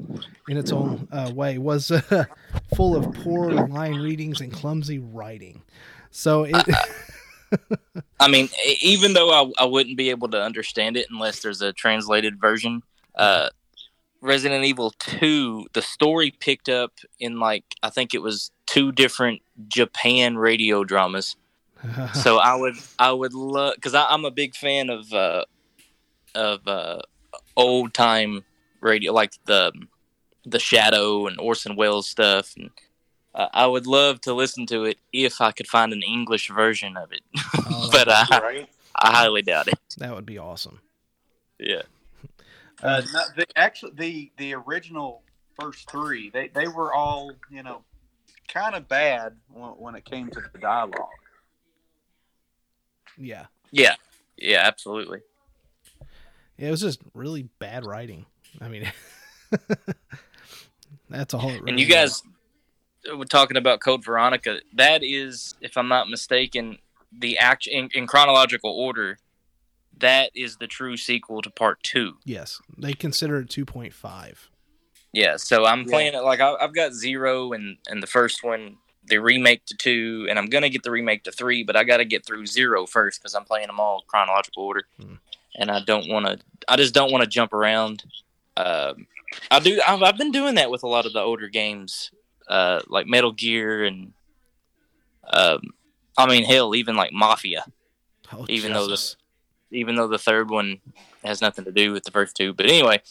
in 0.48 0.58
its 0.58 0.72
own 0.72 1.08
uh, 1.12 1.32
way, 1.34 1.58
was 1.58 1.92
uh, 1.92 2.26
full 2.76 2.96
of 2.96 3.14
poor 3.14 3.52
line 3.52 3.96
readings 3.96 4.42
and 4.42 4.52
clumsy 4.52 5.00
writing. 5.00 5.62
So 6.10 6.44
it. 6.44 6.56
I 8.20 8.28
mean, 8.28 8.50
even 8.82 9.14
though 9.14 9.32
I, 9.32 9.64
I 9.64 9.66
wouldn't 9.66 9.98
be 9.98 10.10
able 10.10 10.30
to 10.30 10.42
understand 10.42 10.98
it 10.98 11.08
unless 11.10 11.42
there's 11.42 11.62
a 11.62 11.74
translated 11.74 12.40
version, 12.40 12.84
uh, 13.16 13.50
Resident 14.22 14.64
Evil 14.64 14.92
2, 15.00 15.68
the 15.74 15.82
story 15.82 16.32
picked 16.40 16.70
up 16.70 16.94
in 17.20 17.40
like, 17.40 17.64
I 17.82 17.90
think 17.90 18.14
it 18.14 18.22
was 18.22 18.52
two 18.68 18.92
different 18.92 19.42
Japan 19.68 20.38
radio 20.38 20.84
dramas. 20.84 21.36
So 22.14 22.38
I 22.38 22.54
would, 22.54 22.76
I 23.00 23.12
would 23.12 23.34
love, 23.34 23.74
because 23.74 23.96
I'm 23.96 24.24
a 24.24 24.30
big 24.30 24.56
fan 24.56 24.92
of, 24.92 25.12
uh, 25.12 25.46
of, 26.36 26.68
uh, 26.68 27.00
old 27.58 27.96
time 27.96 28.46
radio, 28.82 29.12
like 29.12 29.34
the, 29.46 29.72
the 30.46 30.60
Shadow 30.60 31.26
and 31.26 31.40
Orson 31.40 31.76
Welles 31.76 32.08
stuff. 32.08 32.54
And 32.56 32.70
uh, 33.34 33.48
I 33.54 33.68
would 33.68 33.88
love 33.88 34.22
to 34.22 34.34
listen 34.34 34.66
to 34.68 34.86
it 34.86 34.98
if 35.14 35.42
I 35.42 35.52
could 35.52 35.68
find 35.68 35.94
an 35.94 36.02
English 36.04 36.50
version 36.50 36.98
of 36.98 37.12
it. 37.12 37.22
Oh, 37.70 37.90
but 37.92 38.08
uh, 38.08 38.26
Right? 38.32 38.70
I 38.96 39.12
highly 39.12 39.42
doubt 39.42 39.68
it. 39.68 39.80
that 39.98 40.14
would 40.14 40.26
be 40.26 40.38
awesome. 40.38 40.80
Yeah. 41.60 41.84
Uh, 42.84 43.02
no, 43.14 43.22
the, 43.38 43.46
actually, 43.56 43.92
the 43.96 44.32
the 44.38 44.54
original 44.56 45.22
first 45.60 45.90
three, 45.90 46.30
they, 46.32 46.48
they 46.50 46.68
were 46.68 46.94
all 46.94 47.32
you 47.50 47.64
know 47.64 47.84
kind 48.48 48.76
of 48.76 48.88
bad 48.88 49.36
when, 49.50 49.72
when 49.72 49.96
it 49.96 50.04
came 50.04 50.30
to 50.30 50.42
the 50.52 50.60
dialogue. 50.60 51.08
Yeah. 53.18 53.46
Yeah. 53.72 53.96
Yeah, 54.38 54.62
absolutely. 54.66 55.20
Yeah, 56.58 56.68
it 56.68 56.72
was 56.72 56.82
just 56.82 57.02
really 57.14 57.50
bad 57.60 57.86
writing. 57.86 58.26
I 58.60 58.68
mean, 58.68 58.92
That's 61.10 61.34
a 61.34 61.38
all. 61.38 61.50
It 61.50 61.64
and 61.68 61.80
you 61.80 61.86
guys 61.86 62.24
were 63.16 63.26
talking 63.26 63.58
about 63.58 63.80
Code 63.80 64.04
Veronica. 64.04 64.60
That 64.74 65.04
is, 65.04 65.56
if 65.62 65.78
I'm 65.78 65.88
not 65.88 66.10
mistaken, 66.10 66.78
the 67.12 67.38
act 67.38 67.68
in, 67.68 67.90
in 67.94 68.08
chronological 68.08 68.72
order. 68.72 69.18
That 69.98 70.32
is 70.34 70.58
the 70.58 70.68
true 70.68 70.98
sequel 70.98 71.42
to 71.44 71.50
Part 71.52 71.84
Two. 71.84 72.18
Yes, 72.26 72.60
they 72.78 72.94
consider 72.94 73.40
it 73.42 73.50
two 73.50 73.66
point 73.66 73.94
five. 73.94 74.50
Yeah, 75.14 75.36
so 75.38 75.66
I'm 75.66 75.82
Yeah. 75.82 75.88
playing 75.90 76.14
it 76.16 76.24
like 76.24 76.40
I, 76.40 76.54
I've 76.56 76.74
got 76.74 76.94
zero 76.94 77.52
and 77.54 77.78
and 77.88 78.02
the 78.02 78.08
first 78.08 78.44
one, 78.44 78.78
the 79.06 79.20
remake 79.20 79.66
to 79.66 79.76
two, 79.78 80.26
and 80.30 80.40
I'm 80.40 80.48
gonna 80.48 80.70
get 80.70 80.82
the 80.84 80.90
remake 80.90 81.24
to 81.26 81.32
three, 81.32 81.64
but 81.64 81.76
I 81.76 81.84
got 81.84 81.98
to 81.98 82.06
get 82.06 82.26
through 82.26 82.48
zero 82.48 82.88
first 82.88 83.22
because 83.22 83.36
I'm 83.36 83.44
playing 83.44 83.68
them 83.68 83.80
all 83.80 84.04
chronological 84.08 84.64
order, 84.64 84.88
Hmm. 85.00 85.16
and 85.56 85.70
I 85.70 85.82
don't 85.82 86.08
want 86.10 86.26
to. 86.26 86.40
I 86.68 86.78
just 86.78 86.94
don't 86.96 87.12
want 87.12 87.24
to 87.24 87.30
jump 87.30 87.54
around. 87.54 88.04
Um, 88.58 89.06
I 89.52 89.60
do. 89.60 89.80
I've, 89.86 90.02
I've 90.02 90.18
been 90.18 90.32
doing 90.32 90.56
that 90.56 90.72
with 90.72 90.82
a 90.84 90.88
lot 90.88 91.06
of 91.06 91.14
the 91.14 91.20
older 91.22 91.50
games, 91.50 92.10
uh, 92.48 92.82
like 92.88 93.08
Metal 93.08 93.32
Gear 93.32 93.84
and, 93.86 94.14
um, 95.32 95.62
I 96.18 96.28
mean, 96.28 96.44
hell, 96.44 96.76
even 96.76 96.96
like 96.96 97.14
Mafia. 97.14 97.66
Oh, 98.34 98.46
Even 98.50 98.74
though 98.74 98.88
Jesus. 98.88 99.18
even 99.72 99.96
though 99.96 100.08
the 100.08 100.18
third 100.18 100.50
one 100.50 100.80
has 101.24 101.42
nothing 101.42 101.66
to 101.66 101.72
do 101.72 101.92
with 101.92 102.04
the 102.04 102.12
first 102.12 102.36
two. 102.36 102.54
But 102.54 102.68
anyway, 102.68 103.02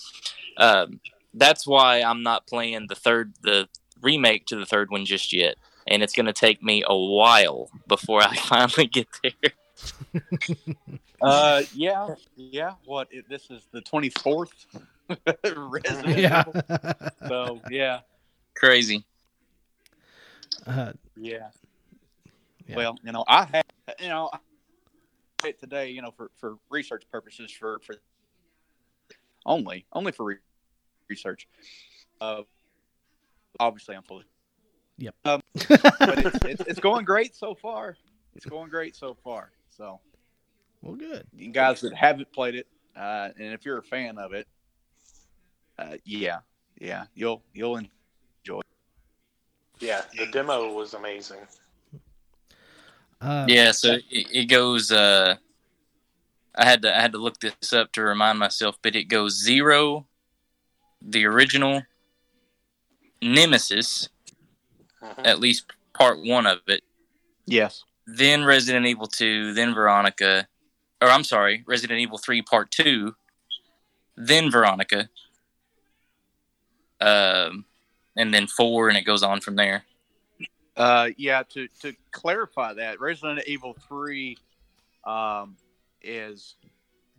um, 0.56 1.00
that's 1.34 1.66
why 1.66 2.00
I'm 2.00 2.22
not 2.22 2.46
playing 2.46 2.86
the 2.88 2.94
third, 2.94 3.34
the 3.42 3.68
remake 4.00 4.46
to 4.46 4.56
the 4.56 4.64
third 4.66 4.90
one 4.90 5.04
just 5.04 5.32
yet, 5.32 5.56
and 5.86 6.02
it's 6.02 6.14
going 6.14 6.26
to 6.26 6.32
take 6.32 6.62
me 6.62 6.82
a 6.86 6.96
while 6.96 7.70
before 7.86 8.22
I 8.22 8.34
finally 8.36 8.86
get 8.86 9.08
there. 9.22 10.22
Uh, 11.22 11.62
yeah, 11.74 12.14
yeah. 12.34 12.72
What? 12.86 13.08
It, 13.10 13.28
this 13.28 13.50
is 13.50 13.66
the 13.72 13.82
twenty 13.82 14.08
fourth 14.08 14.64
Resident 15.44 16.16
yeah. 16.18 16.44
Evil. 16.48 16.62
So 17.28 17.60
yeah, 17.68 18.00
Crazy. 18.54 19.04
Uh, 20.66 20.92
yeah. 21.16 21.48
Yeah. 22.66 22.76
Well, 22.76 22.98
you 23.02 23.12
know, 23.12 23.24
I 23.26 23.46
had, 23.46 23.64
you 23.98 24.08
know, 24.08 24.30
it 25.44 25.58
today, 25.58 25.90
you 25.90 26.02
know, 26.02 26.10
for 26.10 26.30
for 26.38 26.56
research 26.70 27.04
purposes, 27.10 27.50
for 27.50 27.80
for 27.80 27.96
only 29.46 29.86
only 29.92 30.12
for 30.12 30.24
re- 30.24 30.36
research. 31.08 31.48
Uh, 32.20 32.42
obviously, 33.58 33.96
I'm 33.96 34.02
fully. 34.02 34.24
Yep. 34.98 35.14
Um, 35.24 35.40
but 35.68 36.26
it's, 36.26 36.44
it's, 36.44 36.60
it's 36.66 36.80
going 36.80 37.04
great 37.04 37.34
so 37.34 37.54
far. 37.54 37.96
It's 38.34 38.44
going 38.44 38.68
great 38.68 38.94
so 38.94 39.14
far. 39.24 39.50
So. 39.70 40.00
well, 40.82 40.94
good. 40.94 41.26
you 41.34 41.50
guys 41.50 41.80
that 41.80 41.94
haven't 41.94 42.30
played 42.32 42.54
it, 42.54 42.66
uh, 42.94 43.30
and 43.38 43.54
if 43.54 43.64
you're 43.64 43.78
a 43.78 43.82
fan 43.82 44.18
of 44.18 44.34
it, 44.34 44.46
uh, 45.78 45.96
yeah, 46.04 46.40
yeah, 46.78 47.04
you'll 47.14 47.42
you'll 47.54 47.76
enjoy. 47.76 48.60
Yeah, 49.80 50.02
the 50.16 50.26
demo 50.26 50.72
was 50.72 50.94
amazing. 50.94 51.40
Uh, 53.20 53.46
Yeah, 53.48 53.72
so 53.72 53.92
it, 53.94 54.04
it 54.10 54.44
goes. 54.48 54.92
Uh, 54.92 55.36
I 56.54 56.64
had 56.64 56.82
to 56.82 56.96
I 56.96 57.00
had 57.00 57.12
to 57.12 57.18
look 57.18 57.40
this 57.40 57.72
up 57.72 57.92
to 57.92 58.02
remind 58.02 58.38
myself, 58.38 58.76
but 58.82 58.94
it 58.96 59.04
goes 59.04 59.32
zero, 59.42 60.06
the 61.00 61.24
original, 61.26 61.82
Nemesis, 63.22 64.08
Mhm. 65.02 65.26
at 65.26 65.38
least 65.40 65.64
part 65.94 66.18
one 66.22 66.46
of 66.46 66.60
it, 66.66 66.82
Yes. 67.46 67.84
then 68.06 68.44
Resident 68.44 68.84
Evil 68.86 69.06
2, 69.06 69.54
then 69.54 69.72
Veronica, 69.74 70.46
or 71.00 71.08
I'm 71.08 71.24
sorry, 71.24 71.64
Resident 71.66 72.00
Evil 72.00 72.18
3 72.18 72.42
Part 72.42 72.70
2, 72.70 73.14
then 74.16 74.50
Veronica, 74.50 75.08
um, 77.00 77.64
and 78.16 78.32
then 78.32 78.46
4, 78.46 78.88
and 78.88 78.98
it 78.98 79.04
goes 79.04 79.22
on 79.22 79.40
from 79.40 79.56
there. 79.56 79.84
Uh, 80.76 81.10
yeah. 81.16 81.42
To 81.50 81.68
to 81.82 81.94
clarify 82.10 82.74
that, 82.74 83.00
Resident 83.00 83.46
Evil 83.46 83.76
Three 83.88 84.38
um, 85.04 85.56
is 86.02 86.56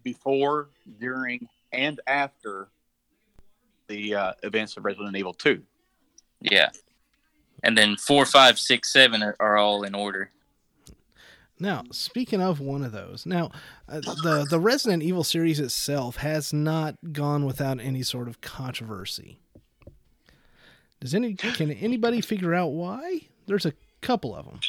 before, 0.04 0.70
during, 1.00 1.48
and 1.72 2.00
after 2.08 2.70
the 3.88 4.16
uh, 4.16 4.34
events 4.44 4.78
of 4.78 4.86
Resident 4.86 5.16
Evil 5.16 5.34
Two. 5.34 5.62
Yeah. 6.42 6.70
And 7.64 7.78
then 7.78 7.96
4, 7.96 8.26
5, 8.26 8.58
6, 8.58 8.92
7 8.92 9.22
are, 9.22 9.36
are 9.40 9.58
all 9.58 9.84
in 9.84 9.94
order. 9.94 10.32
Now, 11.60 11.84
speaking 11.92 12.42
of 12.42 12.60
one 12.60 12.84
of 12.84 12.92
those, 12.92 13.28
now 13.28 13.52
uh, 13.88 14.00
the 14.00 14.48
the 14.50 14.60
Resident 14.60 15.04
Evil 15.04 15.24
series 15.24 15.60
itself 15.60 16.16
has 16.16 16.52
not 16.52 16.96
gone 17.12 17.46
without 17.46 17.80
any 17.80 18.02
sort 18.02 18.28
of 18.28 18.42
controversy. 18.42 19.38
Does 21.02 21.14
any 21.16 21.34
can 21.34 21.72
anybody 21.72 22.22
figure 22.22 22.54
out 22.54 22.68
why? 22.68 23.22
There's 23.48 23.66
a 23.66 23.74
couple 24.02 24.36
of 24.36 24.46
them. 24.46 24.60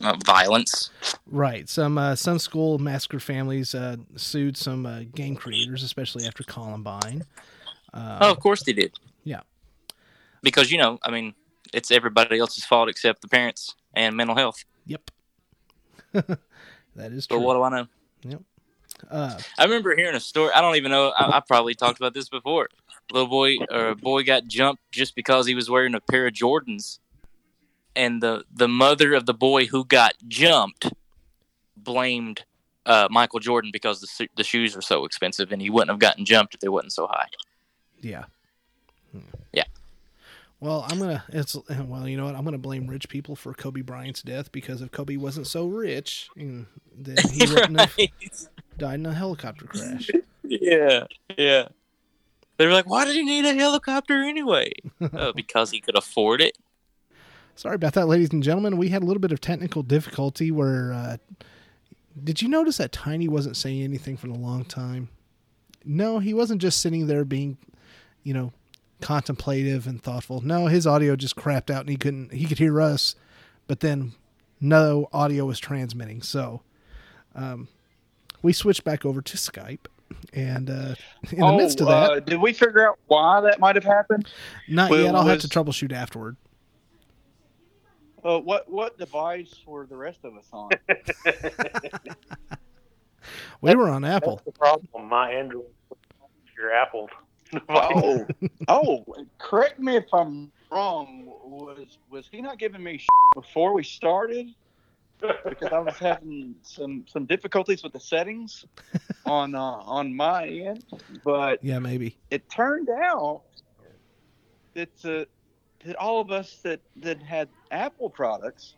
Uh, 0.00 0.16
violence. 0.24 0.90
Right. 1.26 1.68
Some 1.68 1.96
uh, 1.98 2.14
some 2.14 2.38
school 2.38 2.78
massacre 2.78 3.18
families 3.20 3.74
uh, 3.74 3.96
sued 4.16 4.56
some 4.56 4.84
uh, 4.86 5.00
game 5.14 5.34
creators, 5.34 5.82
especially 5.82 6.26
after 6.26 6.44
Columbine. 6.44 7.24
Uh, 7.94 8.18
Oh, 8.20 8.30
of 8.30 8.38
course 8.40 8.62
they 8.62 8.72
did. 8.72 8.92
Yeah. 9.24 9.40
Because, 10.42 10.70
you 10.72 10.78
know, 10.78 10.98
I 11.02 11.10
mean, 11.10 11.34
it's 11.72 11.90
everybody 11.90 12.38
else's 12.38 12.64
fault 12.64 12.88
except 12.88 13.22
the 13.22 13.28
parents 13.28 13.74
and 13.94 14.16
mental 14.16 14.36
health. 14.36 14.64
Yep. 14.86 15.10
that 16.12 16.38
is 17.12 17.26
But 17.26 17.36
true. 17.36 17.44
what 17.46 17.54
do 17.54 17.62
I 17.62 17.70
know? 17.70 18.38
Uh, 19.10 19.38
I 19.58 19.64
remember 19.64 19.94
hearing 19.96 20.14
a 20.14 20.20
story. 20.20 20.52
I 20.54 20.60
don't 20.60 20.76
even 20.76 20.90
know. 20.90 21.10
I, 21.10 21.36
I 21.36 21.40
probably 21.40 21.74
talked 21.74 21.98
about 21.98 22.14
this 22.14 22.28
before. 22.28 22.68
Little 23.10 23.28
boy 23.28 23.56
or 23.70 23.88
a 23.88 23.96
boy 23.96 24.22
got 24.22 24.46
jumped 24.46 24.82
just 24.90 25.14
because 25.14 25.46
he 25.46 25.54
was 25.54 25.68
wearing 25.68 25.94
a 25.94 26.00
pair 26.00 26.26
of 26.26 26.32
Jordans, 26.32 26.98
and 27.94 28.22
the 28.22 28.44
the 28.52 28.68
mother 28.68 29.14
of 29.14 29.26
the 29.26 29.34
boy 29.34 29.66
who 29.66 29.84
got 29.84 30.14
jumped 30.28 30.92
blamed 31.76 32.44
uh, 32.86 33.08
Michael 33.10 33.40
Jordan 33.40 33.70
because 33.72 34.00
the 34.00 34.28
the 34.36 34.44
shoes 34.44 34.74
were 34.74 34.82
so 34.82 35.04
expensive, 35.04 35.52
and 35.52 35.60
he 35.60 35.70
wouldn't 35.70 35.90
have 35.90 35.98
gotten 35.98 36.24
jumped 36.24 36.54
if 36.54 36.60
they 36.60 36.68
wasn't 36.68 36.92
so 36.92 37.06
high. 37.06 37.28
yeah. 38.00 38.24
Hmm. 39.12 39.20
Yeah. 39.52 39.64
Well, 40.62 40.86
I'm 40.88 41.00
gonna. 41.00 41.24
It's 41.30 41.56
well, 41.86 42.08
you 42.08 42.16
know 42.16 42.24
what? 42.24 42.36
I'm 42.36 42.44
gonna 42.44 42.56
blame 42.56 42.86
rich 42.86 43.08
people 43.08 43.34
for 43.34 43.52
Kobe 43.52 43.80
Bryant's 43.80 44.22
death 44.22 44.52
because 44.52 44.80
if 44.80 44.92
Kobe 44.92 45.16
wasn't 45.16 45.48
so 45.48 45.66
rich, 45.66 46.28
mm, 46.38 46.66
then 46.96 47.16
he 47.32 47.46
wouldn't 47.52 47.80
have 47.80 47.96
died 48.78 49.00
in 49.00 49.06
a 49.06 49.14
helicopter 49.14 49.66
crash. 49.66 50.10
yeah, 50.44 51.04
yeah. 51.36 51.68
They 52.56 52.66
were 52.66 52.72
like, 52.72 52.88
"Why 52.88 53.04
did 53.04 53.14
he 53.14 53.22
need 53.22 53.44
a 53.44 53.54
helicopter 53.54 54.22
anyway?" 54.22 54.72
oh, 55.12 55.32
because 55.32 55.70
he 55.70 55.80
could 55.80 55.96
afford 55.96 56.40
it. 56.40 56.58
Sorry 57.54 57.74
about 57.74 57.94
that, 57.94 58.06
ladies 58.06 58.30
and 58.32 58.42
gentlemen. 58.42 58.76
We 58.76 58.88
had 58.88 59.02
a 59.02 59.06
little 59.06 59.20
bit 59.20 59.32
of 59.32 59.40
technical 59.40 59.82
difficulty 59.82 60.50
where. 60.50 60.92
Uh, 60.92 61.16
did 62.22 62.42
you 62.42 62.48
notice 62.48 62.76
that 62.76 62.92
Tiny 62.92 63.26
wasn't 63.26 63.56
saying 63.56 63.82
anything 63.82 64.18
for 64.18 64.26
a 64.26 64.34
long 64.34 64.66
time? 64.66 65.08
No, 65.84 66.18
he 66.18 66.34
wasn't 66.34 66.60
just 66.60 66.80
sitting 66.80 67.06
there 67.06 67.24
being, 67.24 67.56
you 68.22 68.34
know, 68.34 68.52
contemplative 69.00 69.86
and 69.86 70.02
thoughtful. 70.02 70.40
No, 70.42 70.66
his 70.66 70.86
audio 70.86 71.16
just 71.16 71.36
crapped 71.36 71.70
out 71.70 71.80
and 71.80 71.88
he 71.88 71.96
couldn't. 71.96 72.32
He 72.32 72.44
could 72.46 72.58
hear 72.58 72.80
us, 72.80 73.16
but 73.66 73.80
then 73.80 74.12
no 74.60 75.08
audio 75.12 75.44
was 75.44 75.58
transmitting. 75.58 76.22
So, 76.22 76.62
um, 77.34 77.68
we 78.42 78.52
switched 78.52 78.84
back 78.84 79.04
over 79.04 79.22
to 79.22 79.36
Skype, 79.36 79.86
and 80.32 80.70
uh, 80.70 80.94
in 81.30 81.40
the 81.40 81.52
midst 81.52 81.80
of 81.80 81.88
that, 81.88 82.10
uh, 82.10 82.20
did 82.20 82.40
we 82.40 82.52
figure 82.52 82.88
out 82.88 82.98
why 83.06 83.40
that 83.40 83.60
might 83.60 83.76
have 83.76 83.84
happened? 83.84 84.28
not 84.68 84.90
well, 84.90 85.02
yet. 85.02 85.14
I'll 85.14 85.24
have 85.24 85.40
to 85.40 85.48
troubleshoot 85.48 85.92
afterward. 85.92 86.36
Uh, 88.24 88.38
what 88.38 88.70
what 88.70 88.98
device 88.98 89.54
were 89.66 89.86
the 89.86 89.96
rest 89.96 90.20
of 90.24 90.36
us 90.36 90.46
on? 90.52 90.70
We 93.60 93.74
were 93.74 93.88
on 93.88 94.04
Apple. 94.04 94.36
That's 94.36 94.44
the 94.46 94.52
problem. 94.52 95.08
My 95.08 95.30
Android, 95.32 95.66
your 96.56 96.72
Apple. 96.72 97.08
oh, 97.68 98.26
oh, 98.68 99.04
correct 99.38 99.78
me 99.78 99.96
if 99.96 100.12
I'm 100.12 100.50
wrong. 100.70 101.24
Was 101.26 101.98
was 102.10 102.28
he 102.30 102.40
not 102.40 102.58
giving 102.58 102.82
me 102.82 103.00
before 103.34 103.74
we 103.74 103.84
started? 103.84 104.54
Because 105.48 105.72
I 105.72 105.78
was 105.78 105.96
having 105.98 106.54
some 106.62 107.04
some 107.08 107.26
difficulties 107.26 107.82
with 107.82 107.92
the 107.92 108.00
settings 108.00 108.64
on 109.26 109.54
uh, 109.54 109.60
on 109.60 110.14
my 110.14 110.46
end, 110.48 110.84
but 111.24 111.62
Yeah, 111.62 111.78
maybe. 111.78 112.16
it 112.30 112.48
turned 112.50 112.88
out 112.90 113.42
that 114.74 115.04
uh, 115.04 115.24
that 115.84 115.96
all 115.96 116.20
of 116.20 116.30
us 116.30 116.58
that 116.64 116.80
that 116.96 117.22
had 117.22 117.48
Apple 117.70 118.10
products 118.10 118.76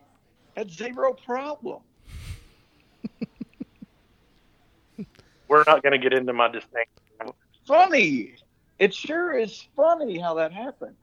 had 0.56 0.70
zero 0.70 1.14
problem. 1.14 1.82
We're 5.48 5.64
not 5.66 5.82
going 5.82 5.92
to 5.92 5.98
get 5.98 6.12
into 6.12 6.32
my 6.32 6.48
distinction. 6.48 6.88
Funny, 7.66 8.34
it 8.78 8.94
sure 8.94 9.36
is 9.38 9.66
funny 9.76 10.18
how 10.18 10.34
that 10.34 10.52
happened. 10.52 10.96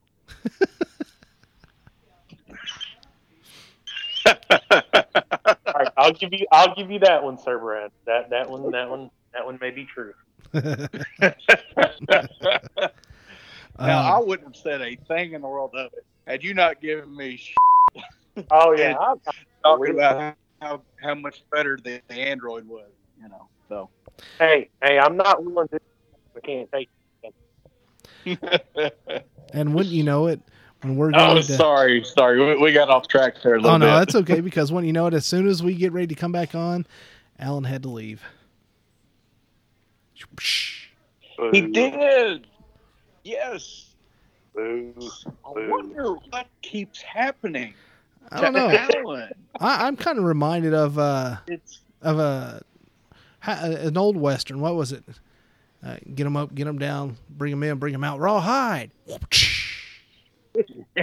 All 6.02 6.08
right, 6.08 6.08
I'll 6.08 6.14
give 6.14 6.34
you. 6.34 6.46
I'll 6.52 6.76
give 6.76 6.92
you 6.92 7.00
that 7.00 7.24
one, 7.24 7.38
Sir 7.38 7.60
Brad. 7.60 7.92
That 8.06 8.30
that 8.32 8.50
one. 8.50 8.72
That 8.72 8.90
one. 8.90 9.10
That 9.34 9.46
one 9.46 9.58
may 9.62 9.72
be 9.72 9.86
true. 9.86 10.14
Now, 13.80 14.02
I 14.02 14.18
Um, 14.20 14.28
wouldn't 14.28 14.48
have 14.50 14.56
said 14.62 14.82
a 14.82 14.96
thing 15.08 15.32
in 15.34 15.42
the 15.42 15.48
world 15.48 15.72
of 15.76 15.88
it 15.94 16.06
had 16.28 16.44
you 16.44 16.54
not 16.54 16.82
given 16.82 17.16
me 17.16 17.38
sh- 17.38 17.56
Oh 18.52 18.74
yeah, 18.74 18.96
I, 19.00 19.14
talking 19.64 19.92
about 19.92 20.36
how, 20.62 20.82
how 21.02 21.16
much 21.16 21.42
better 21.52 21.78
the, 21.84 22.02
the 22.08 22.16
Android 22.16 22.68
was, 22.68 22.92
you 23.20 23.28
know. 23.30 23.48
So, 23.70 23.90
hey, 24.40 24.70
hey, 24.84 25.00
I'm 25.00 25.18
not 25.18 25.44
willing 25.44 25.68
to. 25.70 25.80
I 26.36 26.40
can't 26.42 26.70
take. 26.72 26.90
and 29.54 29.74
wouldn't 29.74 29.96
you 29.96 30.04
know 30.04 30.28
it, 30.28 30.42
when 30.82 30.96
we're 30.96 31.12
going 31.12 31.38
oh, 31.38 31.42
to. 31.42 31.44
sorry, 31.44 32.04
sorry, 32.04 32.40
we, 32.44 32.62
we 32.62 32.74
got 32.74 32.90
off 32.90 33.08
track 33.08 33.36
there 33.44 33.56
a 33.56 33.58
little 33.58 33.72
Oh 33.72 33.78
no, 33.78 33.86
bit. 33.86 33.92
that's 34.00 34.16
okay 34.16 34.42
because 34.42 34.72
when 34.72 34.86
you 34.86 34.94
know 34.94 35.08
it, 35.08 35.14
as 35.14 35.26
soon 35.26 35.48
as 35.48 35.62
we 35.62 35.76
get 35.76 35.92
ready 35.92 36.08
to 36.08 36.16
come 36.16 36.32
back 36.32 36.56
on, 36.56 36.86
Alan 37.40 37.64
had 37.64 37.84
to 37.84 37.90
leave. 37.90 38.22
he 41.52 41.62
did. 41.62 42.48
Yes. 43.24 43.94
Boo. 44.56 44.94
I 45.46 45.68
wonder 45.68 46.14
what 46.30 46.48
keeps 46.62 47.02
happening. 47.02 47.74
I 48.32 48.42
don't 48.42 48.54
know. 48.54 48.70
Alan. 48.70 49.32
I, 49.60 49.88
I'm 49.88 49.96
kind 49.96 50.18
of 50.18 50.24
reminded 50.24 50.74
of 50.74 50.98
uh, 50.98 51.38
It's 51.48 51.82
of 52.02 52.20
a 52.20 52.62
an 53.44 53.98
old 53.98 54.18
western. 54.18 54.60
What 54.60 54.76
was 54.76 54.92
it? 54.92 55.04
Uh, 55.84 55.96
get 56.14 56.26
them 56.26 56.38
up, 56.38 56.54
get 56.54 56.66
them 56.66 56.78
down, 56.78 57.18
bring 57.30 57.52
them 57.52 57.64
in, 57.64 57.78
bring 57.80 57.94
them 57.94 58.04
out, 58.04 58.20
rawhide. 58.20 58.92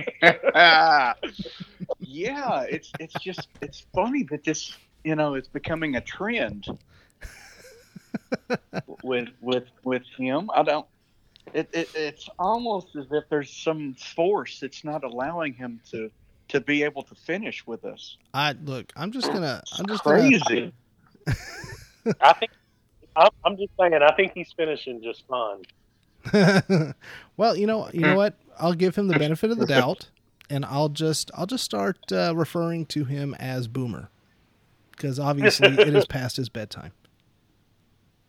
yeah, 2.00 2.62
it's 2.68 2.92
it's 2.98 3.14
just 3.14 3.48
it's 3.60 3.86
funny 3.94 4.24
that 4.24 4.44
this 4.44 4.76
you 5.04 5.14
know 5.14 5.34
it's 5.34 5.48
becoming 5.48 5.96
a 5.96 6.00
trend 6.00 6.66
with 9.02 9.28
with 9.40 9.64
with 9.84 10.02
him. 10.16 10.50
I 10.54 10.62
don't. 10.62 10.86
It, 11.54 11.68
it 11.72 11.88
it's 11.94 12.28
almost 12.38 12.94
as 12.96 13.06
if 13.10 13.24
there's 13.30 13.50
some 13.50 13.94
force 13.94 14.60
that's 14.60 14.84
not 14.84 15.04
allowing 15.04 15.54
him 15.54 15.80
to 15.90 16.10
to 16.48 16.60
be 16.60 16.82
able 16.82 17.02
to 17.04 17.14
finish 17.14 17.66
with 17.66 17.84
us. 17.84 18.16
I 18.34 18.54
look. 18.64 18.92
I'm 18.96 19.12
just 19.12 19.32
gonna. 19.32 19.62
I'm 19.78 19.86
just 19.86 20.04
gonna. 20.04 20.20
Crazy. 20.20 20.72
I 22.20 22.32
think. 22.34 22.52
I'm, 23.16 23.30
I'm 23.44 23.56
just 23.56 23.72
saying. 23.80 23.94
I 23.94 24.12
think 24.14 24.32
he's 24.34 24.52
finishing 24.56 25.02
just 25.02 25.26
fine. 25.26 25.62
well, 27.36 27.56
you 27.56 27.66
know, 27.66 27.88
you 27.92 28.00
know 28.00 28.16
what? 28.16 28.34
I'll 28.58 28.74
give 28.74 28.96
him 28.96 29.08
the 29.08 29.18
benefit 29.18 29.50
of 29.50 29.58
the 29.58 29.66
doubt, 29.74 30.08
and 30.50 30.64
I'll 30.64 30.88
just 30.88 31.30
I'll 31.34 31.46
just 31.46 31.64
start 31.64 31.98
uh, 32.12 32.32
referring 32.36 32.86
to 32.86 33.04
him 33.04 33.34
as 33.38 33.68
Boomer, 33.68 34.10
because 34.92 35.18
obviously 35.18 35.68
it 35.68 35.94
is 35.94 36.06
past 36.08 36.36
his 36.36 36.48
bedtime. 36.48 36.92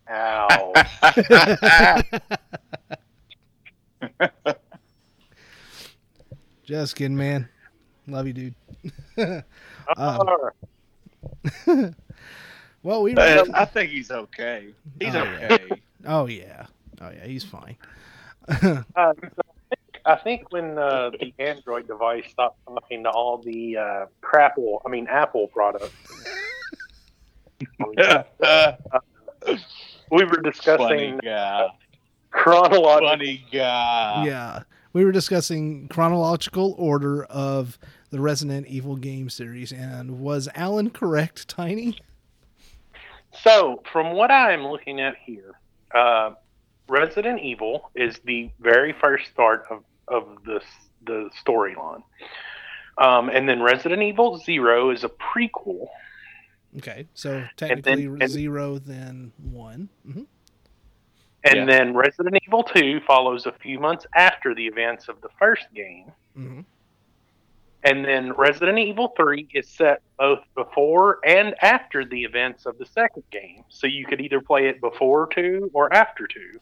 Ow. 0.09 0.73
Just 6.63 6.95
kidding, 6.95 7.17
man. 7.17 7.49
Love 8.07 8.27
you, 8.27 8.33
dude. 8.33 8.55
Um, 9.97 10.19
well, 12.83 13.01
we. 13.03 13.15
I 13.17 13.65
think 13.65 13.91
he's 13.91 14.11
okay. 14.11 14.73
He's 14.99 15.15
Oh, 15.15 15.23
yeah. 15.23 15.47
okay. 15.51 15.81
Oh 16.05 16.25
yeah. 16.27 16.65
Oh 17.01 17.09
yeah. 17.09 17.25
He's 17.25 17.43
fine. 17.43 17.77
uh, 18.47 18.83
I, 18.95 19.13
think, 19.13 20.01
I 20.05 20.15
think 20.15 20.51
when 20.51 20.77
uh, 20.77 21.11
the 21.11 21.33
Android 21.39 21.87
device 21.87 22.25
stopped 22.29 22.59
talking 22.65 23.03
to 23.03 23.09
all 23.09 23.37
the 23.37 23.77
uh, 23.77 24.05
crapple, 24.21 24.81
I 24.85 24.89
mean 24.89 25.07
Apple 25.07 25.47
products, 25.47 25.93
we 27.79 27.85
were 30.11 30.29
Funny 30.29 30.41
discussing 30.43 31.19
chronological. 32.31 33.09
Funny 33.09 33.45
guy. 33.51 34.25
yeah. 34.25 34.63
We 34.91 35.05
were 35.05 35.11
discussing 35.11 35.87
chronological 35.87 36.73
order 36.79 37.23
of 37.25 37.77
the 38.09 38.19
Resident 38.19 38.65
Evil 38.65 38.95
game 38.95 39.29
series, 39.29 39.71
and 39.71 40.19
was 40.19 40.49
Alan 40.55 40.89
correct, 40.89 41.47
Tiny? 41.47 41.99
So, 43.43 43.83
from 43.91 44.13
what 44.13 44.31
I'm 44.31 44.65
looking 44.65 44.99
at 44.99 45.15
here, 45.23 45.53
uh, 45.93 46.31
Resident 46.89 47.41
Evil 47.41 47.91
is 47.95 48.19
the 48.25 48.49
very 48.59 48.93
first 48.93 49.29
start 49.31 49.65
of 49.69 49.83
of 50.07 50.37
the 50.45 50.61
the 51.05 51.29
storyline, 51.45 52.01
um, 52.97 53.29
and 53.29 53.47
then 53.47 53.61
Resident 53.61 54.01
Evil 54.01 54.37
Zero 54.37 54.89
is 54.91 55.03
a 55.03 55.09
prequel. 55.09 55.87
Okay, 56.77 57.07
so 57.13 57.43
technically 57.57 58.05
and- 58.05 58.29
zero, 58.29 58.77
then 58.79 59.31
one. 59.41 59.89
hmm 60.05 60.23
And 61.43 61.55
Yeah. 61.59 61.65
then 61.65 61.93
Resident 61.95 62.37
Evil 62.45 62.63
2 62.63 62.99
follows 63.07 63.45
a 63.45 63.53
few 63.53 63.79
months 63.79 64.05
after 64.13 64.53
the 64.53 64.67
events 64.67 65.07
of 65.07 65.21
the 65.21 65.29
first 65.39 65.73
game. 65.73 66.11
hmm 66.35 66.61
And 67.83 68.03
then 68.05 68.33
Resident 68.33 68.77
Evil 68.77 69.13
3 69.15 69.47
is 69.53 69.67
set 69.69 70.01
both 70.17 70.43
before 70.53 71.19
and 71.25 71.55
after 71.63 72.03
the 72.05 72.23
events 72.23 72.65
of 72.65 72.77
the 72.77 72.85
second 72.85 73.23
game. 73.31 73.63
So 73.69 73.87
you 73.87 74.05
could 74.05 74.19
either 74.21 74.41
play 74.41 74.67
it 74.67 74.81
before 74.81 75.27
2 75.27 75.71
or 75.73 75.91
after 75.93 76.27
2. 76.27 76.59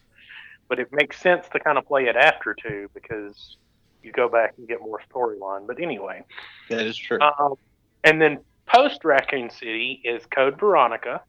But 0.68 0.80
it 0.80 0.92
makes 0.92 1.20
sense 1.22 1.48
to 1.54 1.60
kind 1.60 1.78
of 1.78 1.86
play 1.86 2.06
it 2.06 2.16
after 2.16 2.54
2 2.54 2.90
because 2.94 3.58
you 4.04 4.12
go 4.12 4.28
back 4.28 4.54
and 4.58 4.68
get 4.68 4.82
more 4.82 5.02
storyline. 5.12 5.66
But 5.68 5.82
anyway. 5.82 6.24
That 6.70 6.86
is 6.86 6.98
true. 6.98 7.20
Um, 7.22 7.56
and 8.04 8.22
then 8.22 8.40
post 8.66 9.04
Raccoon 9.04 9.50
City 9.50 10.02
is 10.04 10.26
Code 10.26 10.60
Veronica. 10.60 11.22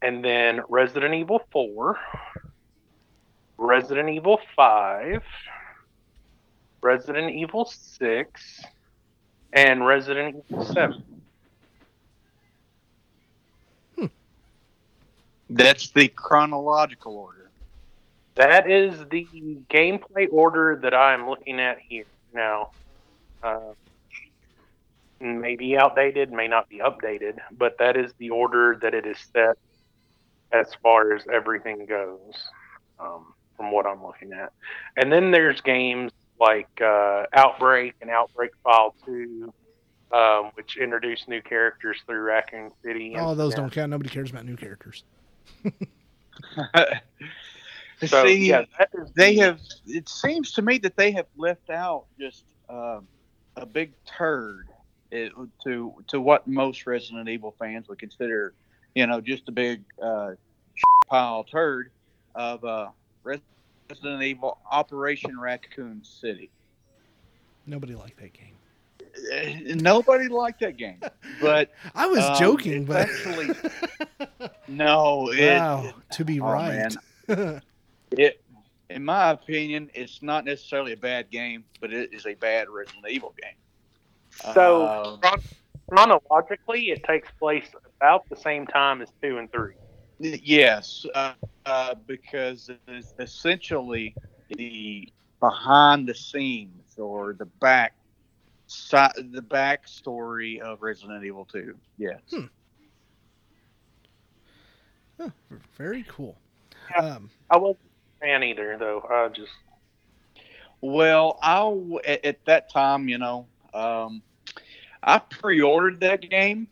And 0.00 0.24
then 0.24 0.60
Resident 0.68 1.14
Evil 1.14 1.42
4, 1.50 1.98
Resident 3.56 4.08
Evil 4.10 4.40
5, 4.54 5.22
Resident 6.80 7.34
Evil 7.34 7.64
6, 7.64 8.62
and 9.52 9.84
Resident 9.84 10.44
Evil 10.48 10.64
7. 10.64 11.02
That's 15.50 15.90
the 15.90 16.08
chronological 16.08 17.16
order. 17.16 17.37
That 18.38 18.70
is 18.70 18.96
the 19.10 19.26
gameplay 19.68 20.28
order 20.30 20.78
that 20.82 20.94
I'm 20.94 21.28
looking 21.28 21.58
at 21.60 21.78
here 21.80 22.04
now. 22.32 22.70
Uh, 23.42 23.72
may 25.20 25.56
be 25.56 25.76
outdated, 25.76 26.30
may 26.32 26.46
not 26.46 26.68
be 26.68 26.78
updated, 26.78 27.38
but 27.50 27.76
that 27.78 27.96
is 27.96 28.12
the 28.18 28.30
order 28.30 28.78
that 28.80 28.94
it 28.94 29.04
is 29.06 29.16
set 29.32 29.58
as 30.52 30.68
far 30.82 31.12
as 31.14 31.24
everything 31.32 31.84
goes, 31.86 32.34
um, 33.00 33.34
from 33.56 33.72
what 33.72 33.86
I'm 33.86 34.02
looking 34.04 34.32
at. 34.32 34.52
And 34.96 35.12
then 35.12 35.32
there's 35.32 35.60
games 35.60 36.12
like 36.40 36.68
uh, 36.80 37.24
Outbreak 37.34 37.94
and 38.00 38.08
Outbreak 38.08 38.52
File 38.62 38.94
2, 39.04 39.52
um, 40.12 40.50
which 40.54 40.76
introduce 40.76 41.26
new 41.26 41.42
characters 41.42 41.96
through 42.06 42.20
Raccoon 42.20 42.70
City. 42.84 43.14
and- 43.14 43.26
Oh, 43.26 43.34
those 43.34 43.54
don't 43.56 43.72
count. 43.72 43.90
Nobody 43.90 44.10
cares 44.10 44.30
about 44.30 44.46
new 44.46 44.56
characters. 44.56 45.02
So, 48.06 48.24
See, 48.26 48.46
yeah, 48.48 48.64
that 48.78 48.90
is 48.94 49.10
they 49.16 49.34
the- 49.34 49.40
have. 49.42 49.60
It 49.86 50.08
seems 50.08 50.52
to 50.52 50.62
me 50.62 50.78
that 50.78 50.96
they 50.96 51.10
have 51.12 51.26
left 51.36 51.68
out 51.70 52.04
just 52.18 52.44
um, 52.68 53.08
a 53.56 53.66
big 53.66 53.92
turd 54.04 54.68
it, 55.10 55.32
to 55.64 55.94
to 56.08 56.20
what 56.20 56.46
most 56.46 56.86
Resident 56.86 57.28
Evil 57.28 57.54
fans 57.58 57.88
would 57.88 57.98
consider, 57.98 58.54
you 58.94 59.06
know, 59.06 59.20
just 59.20 59.48
a 59.48 59.52
big 59.52 59.82
uh, 60.00 60.32
pile 61.08 61.42
turd 61.44 61.90
of 62.36 62.64
uh, 62.64 62.88
Resident 63.24 64.22
Evil 64.22 64.58
Operation 64.70 65.38
Raccoon 65.38 66.02
City. 66.04 66.50
Nobody 67.66 67.94
liked 67.96 68.20
that 68.20 68.32
game. 68.32 68.54
Uh, 69.32 69.74
Nobody 69.74 70.28
liked 70.28 70.60
that 70.60 70.76
game, 70.76 71.00
but 71.40 71.72
I 71.96 72.06
was 72.06 72.20
Um, 72.20 72.36
joking, 72.38 72.84
but 72.84 73.08
actually- 73.08 73.56
no, 74.68 75.30
it, 75.32 75.58
wow, 75.58 75.92
to 76.12 76.24
be 76.24 76.40
oh, 76.40 76.44
right. 76.46 76.96
it, 78.12 78.42
in 78.90 79.04
my 79.04 79.30
opinion, 79.30 79.90
it's 79.94 80.22
not 80.22 80.44
necessarily 80.44 80.92
a 80.92 80.96
bad 80.96 81.30
game, 81.30 81.64
but 81.80 81.92
it 81.92 82.12
is 82.12 82.26
a 82.26 82.34
bad 82.34 82.68
Resident 82.68 83.04
Evil 83.08 83.34
game. 83.40 83.54
So, 84.54 85.18
chron- 85.22 85.40
chronologically, 85.88 86.90
it 86.90 87.02
takes 87.04 87.28
place 87.38 87.68
about 88.00 88.28
the 88.28 88.36
same 88.36 88.66
time 88.66 89.02
as 89.02 89.08
two 89.22 89.38
and 89.38 89.50
three. 89.50 89.74
yes, 90.18 91.04
uh, 91.14 91.34
uh, 91.66 91.94
because 92.06 92.70
it's 92.86 93.14
essentially 93.18 94.14
the 94.50 95.08
behind 95.40 96.08
the 96.08 96.14
scenes 96.14 96.98
or 96.98 97.34
the 97.34 97.46
back 97.60 97.94
side, 98.66 99.12
the 99.16 99.42
backstory 99.42 100.60
of 100.60 100.82
Resident 100.82 101.24
Evil 101.24 101.44
Two. 101.44 101.76
Yes. 101.96 102.20
Hmm. 102.30 102.46
Huh, 105.20 105.30
very 105.76 106.04
cool. 106.08 106.36
Um, 106.96 107.30
I 107.50 107.56
wasn't 107.56 107.80
a 107.84 107.87
fan 108.20 108.42
either, 108.42 108.76
though. 108.78 109.02
I 109.08 109.28
just 109.28 109.52
Well, 110.80 111.38
I 111.42 111.60
at, 112.06 112.24
at 112.24 112.44
that 112.46 112.70
time, 112.70 113.08
you 113.08 113.18
know, 113.18 113.46
um, 113.74 114.22
I 115.02 115.18
pre-ordered 115.18 116.00
that 116.00 116.22
game 116.22 116.68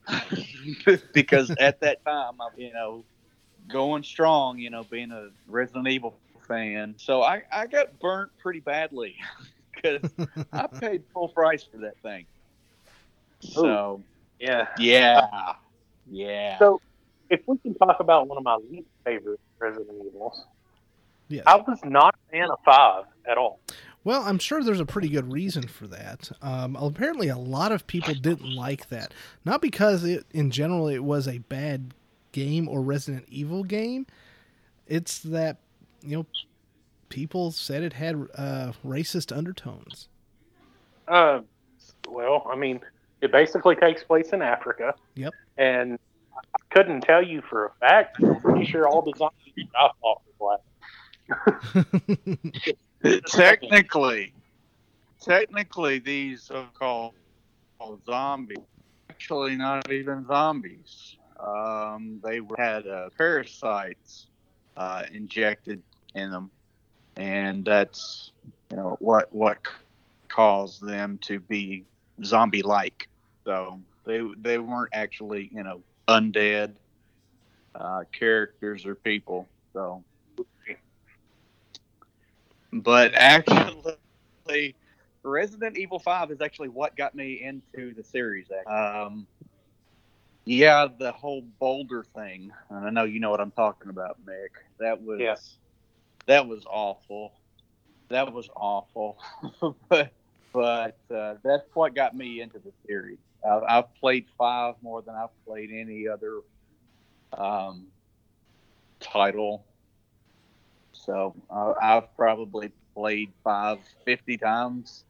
because 1.13 1.53
at 1.59 1.81
that 1.81 2.05
time, 2.05 2.41
I, 2.41 2.49
you 2.57 2.73
know, 2.73 3.05
going 3.69 4.03
strong, 4.03 4.59
you 4.59 4.71
know, 4.71 4.85
being 4.85 5.11
a 5.13 5.31
Resident 5.47 5.89
Evil 5.89 6.19
fan, 6.47 6.95
so 6.99 7.23
I, 7.23 7.43
I 7.53 7.67
got 7.67 7.99
burnt 8.01 8.31
pretty 8.39 8.61
badly 8.61 9.17
because 9.75 10.15
I 10.53 10.67
paid 10.81 11.05
full 11.13 11.29
price 11.29 11.65
for 11.65 11.79
that 11.79 12.01
thing. 12.03 12.27
So 13.41 14.03
Yeah. 14.41 14.67
yeah, 14.77 15.55
yeah. 16.07 16.59
So, 16.59 16.81
if 17.31 17.41
we 17.47 17.59
can 17.59 17.75
talk 17.75 17.97
about 18.01 18.29
one 18.29 18.39
of 18.39 18.45
my 18.45 18.57
least 18.71 18.89
favorite 19.05 19.41
Resident 19.61 19.91
Evils, 20.07 20.45
Yes. 21.29 21.45
I 21.47 21.57
was 21.57 21.79
not 21.85 22.15
a 22.15 22.31
fan 22.31 22.51
of 22.51 22.59
five 22.65 23.05
at 23.29 23.37
all. 23.37 23.61
Well, 24.05 24.23
I'm 24.23 24.39
sure 24.39 24.63
there's 24.63 24.81
a 24.81 24.87
pretty 24.87 25.09
good 25.09 25.33
reason 25.33 25.67
for 25.67 25.89
that. 25.89 26.31
Um, 26.41 26.77
apparently, 26.77 27.27
a 27.27 27.37
lot 27.37 27.73
of 27.73 27.89
people 27.89 28.15
didn't 28.15 28.55
like 28.55 28.89
that. 28.91 29.13
Not 29.45 29.61
because 29.61 30.05
it, 30.05 30.25
in 30.31 30.53
general, 30.53 30.87
it 30.87 31.03
was 31.03 31.27
a 31.27 31.39
bad 31.39 31.93
game 32.31 32.69
or 32.69 32.83
Resident 32.83 33.25
Evil 33.29 33.65
game. 33.65 34.07
It's 34.87 35.19
that 35.21 35.57
you 36.03 36.19
know 36.19 36.27
people 37.09 37.51
said 37.51 37.83
it 37.83 37.95
had 37.95 38.15
uh, 38.37 38.73
racist 38.85 39.37
undertones. 39.37 40.09
Uh, 41.09 41.41
well, 42.09 42.47
I 42.49 42.57
mean, 42.57 42.81
it 43.21 43.33
basically 43.33 43.75
takes 43.75 44.05
place 44.05 44.29
in 44.29 44.43
Africa. 44.43 44.95
Yep. 45.15 45.33
And 45.59 45.99
I 46.35 46.75
couldn't 46.75 47.01
tell 47.01 47.23
you 47.23 47.43
for 47.43 47.67
a 47.67 47.71
fact. 47.81 48.19
I'm 48.23 48.41
pretty 48.41 48.67
sure 48.67 48.87
all 48.87 49.03
the 49.03 49.15
zombies 49.17 49.69
I 49.75 49.89
fought 50.01 50.23
were 50.27 50.33
black. 50.39 50.61
Technically, 53.27 54.33
technically, 55.21 55.99
these 55.99 56.43
so-called 56.43 57.15
zombies 58.05 58.59
actually 59.11 59.57
not 59.57 59.91
even 59.91 60.27
zombies. 60.27 61.17
Um, 61.41 62.21
they 62.23 62.41
had 62.59 62.87
uh, 62.87 63.09
parasites 63.17 64.27
uh, 64.77 65.05
injected 65.13 65.83
in 66.15 66.31
them, 66.31 66.51
and 67.17 67.65
that's 67.65 68.33
you 68.71 68.77
know 68.77 68.97
what 69.01 69.33
what 69.33 69.59
caused 70.29 70.87
them 70.87 71.19
to 71.23 71.41
be 71.41 71.85
zombie-like. 72.25 73.09
So 73.45 73.81
they 74.05 74.21
they 74.39 74.59
weren't 74.59 74.91
actually 74.93 75.51
you 75.53 75.63
know 75.63 75.81
undead 76.09 76.75
uh, 77.75 78.05
characters 78.13 78.87
or 78.87 78.95
people. 78.95 79.49
So 79.73 80.05
but 82.83 83.15
actually, 83.15 84.75
Resident 85.23 85.77
Evil 85.77 85.99
Five 85.99 86.31
is 86.31 86.41
actually 86.41 86.69
what 86.69 86.97
got 86.97 87.15
me 87.15 87.43
into 87.43 87.95
the 87.95 88.03
series. 88.03 88.47
Um, 88.67 89.27
yeah, 90.45 90.87
the 90.99 91.13
whole 91.13 91.43
Boulder 91.59 92.05
thing, 92.15 92.53
and 92.71 92.87
I 92.87 92.91
know 92.91 93.05
you 93.05 93.21
know 93.21 93.31
what 93.31 93.41
I'm 93.41 93.51
talking 93.51 93.91
about, 93.91 94.19
Mick. 94.25 94.51
That 94.79 95.03
was 95.03 95.21
Yes. 95.21 95.57
that 96.27 96.47
was 96.47 96.65
awful. 96.71 97.33
That 98.09 98.33
was 98.33 98.49
awful. 98.55 99.19
but 99.89 100.13
but 100.53 100.97
uh, 101.15 101.35
that's 101.43 101.69
what 101.75 101.95
got 101.95 102.17
me 102.17 102.41
into 102.41 102.59
the 102.59 102.73
series. 102.87 103.19
I've, 103.47 103.63
I've 103.69 103.95
played 103.97 104.27
five 104.39 104.75
more 104.83 105.03
than 105.03 105.15
I've 105.15 105.45
played 105.45 105.71
any 105.73 106.09
other 106.09 106.41
um, 107.33 107.87
title. 109.01 109.65
So 111.07 111.35
uh, 111.49 111.75
I've 111.81 112.15
probably 112.17 112.73
played 112.95 113.33
five 113.45 113.79
fifty 114.05 114.37
times. 114.37 115.05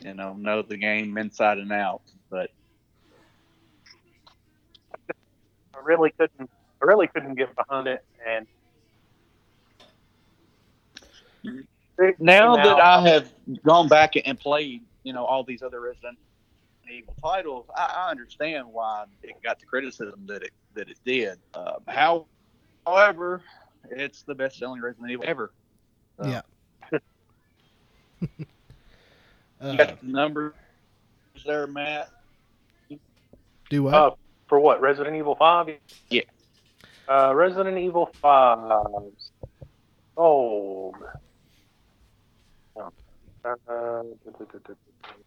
You 0.00 0.14
know, 0.14 0.34
know 0.34 0.62
the 0.62 0.76
game 0.76 1.18
inside 1.18 1.58
and 1.58 1.72
out. 1.72 2.02
But 2.30 2.50
I 5.74 5.78
really 5.82 6.10
couldn't. 6.18 6.50
I 6.82 6.86
really 6.86 7.08
couldn't 7.08 7.34
get 7.34 7.54
behind 7.56 7.88
it, 7.88 8.04
and 8.26 8.46
now 12.18 12.56
that 12.56 12.80
I 12.80 13.00
have 13.08 13.32
gone 13.64 13.88
back 13.88 14.14
and 14.24 14.38
played, 14.38 14.82
you 15.02 15.12
know, 15.12 15.24
all 15.24 15.44
these 15.44 15.62
other 15.62 15.80
Resident 15.80 16.18
Evil 16.90 17.14
titles, 17.22 17.66
I, 17.74 18.06
I 18.06 18.10
understand 18.10 18.66
why 18.70 19.04
it 19.22 19.34
got 19.42 19.58
the 19.58 19.66
criticism 19.66 20.26
that 20.26 20.42
it 20.42 20.50
that 20.74 20.88
it 20.90 20.98
did. 21.04 21.38
Uh, 21.54 21.78
how, 21.88 22.26
however, 22.86 23.42
it's 23.90 24.22
the 24.22 24.34
best 24.34 24.58
selling 24.58 24.80
Resident 24.80 25.10
Evil 25.10 25.24
ever. 25.26 25.52
So, 26.20 26.26
Yeah. 26.28 26.42
You 28.20 28.46
Uh, 29.60 29.76
got 29.76 30.00
the 30.00 30.06
numbers 30.06 30.52
there, 31.46 31.66
Matt. 31.66 32.10
do 33.70 33.82
what? 33.84 33.94
Uh, 33.94 34.10
for 34.46 34.60
what 34.60 34.80
Resident 34.80 35.16
Evil 35.16 35.34
Five? 35.36 35.68
Yeah. 36.10 36.22
Uh, 37.08 37.34
Resident 37.34 37.78
Evil 37.78 38.10
Five 38.20 39.04
sold 40.14 40.96
uh, 42.76 44.02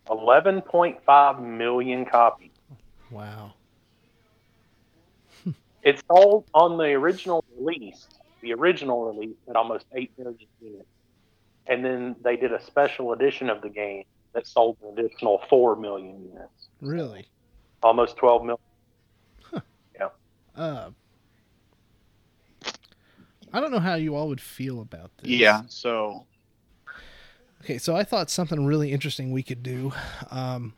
eleven 0.10 0.62
point 0.62 0.97
five 1.05 1.39
million 1.41 2.05
copies. 2.05 2.51
wow. 3.12 3.53
It 5.84 6.03
sold 6.12 6.45
on 6.53 6.78
the 6.78 6.86
original 6.93 7.43
release. 7.58 8.08
The 8.42 8.54
original 8.54 9.06
release 9.12 9.36
at 9.50 9.56
almost 9.56 9.86
eight 9.94 10.12
million 10.18 10.48
units, 10.62 10.86
and 11.68 11.84
then 11.84 12.16
they 12.24 12.36
did 12.38 12.54
a 12.54 12.62
special 12.64 13.14
edition 13.14 13.50
of 13.50 13.62
the 13.62 13.70
game 13.70 14.04
that 14.34 14.46
sold 14.48 14.78
an 14.84 14.98
additional 14.98 15.42
four 15.50 15.76
million 15.76 16.22
units, 16.24 16.70
Really? 16.82 17.26
almost 17.84 18.16
twelve 18.18 18.42
million. 18.44 18.60
yeah 19.96 20.10
Uh, 20.56 20.90
I 23.54 23.60
don't 23.62 23.72
know 23.72 23.80
how 23.80 23.96
you 23.96 24.16
all 24.16 24.28
would 24.28 24.42
feel 24.42 24.82
about 24.82 25.12
this. 25.18 25.30
Yeah. 25.32 25.62
So 25.68 26.26
Okay, 27.64 27.78
so 27.80 27.96
I 27.96 28.04
thought 28.04 28.30
something 28.30 28.66
really 28.66 28.92
interesting 28.92 29.32
we 29.32 29.42
could 29.44 29.64
do 29.64 29.92
um, 30.30 30.74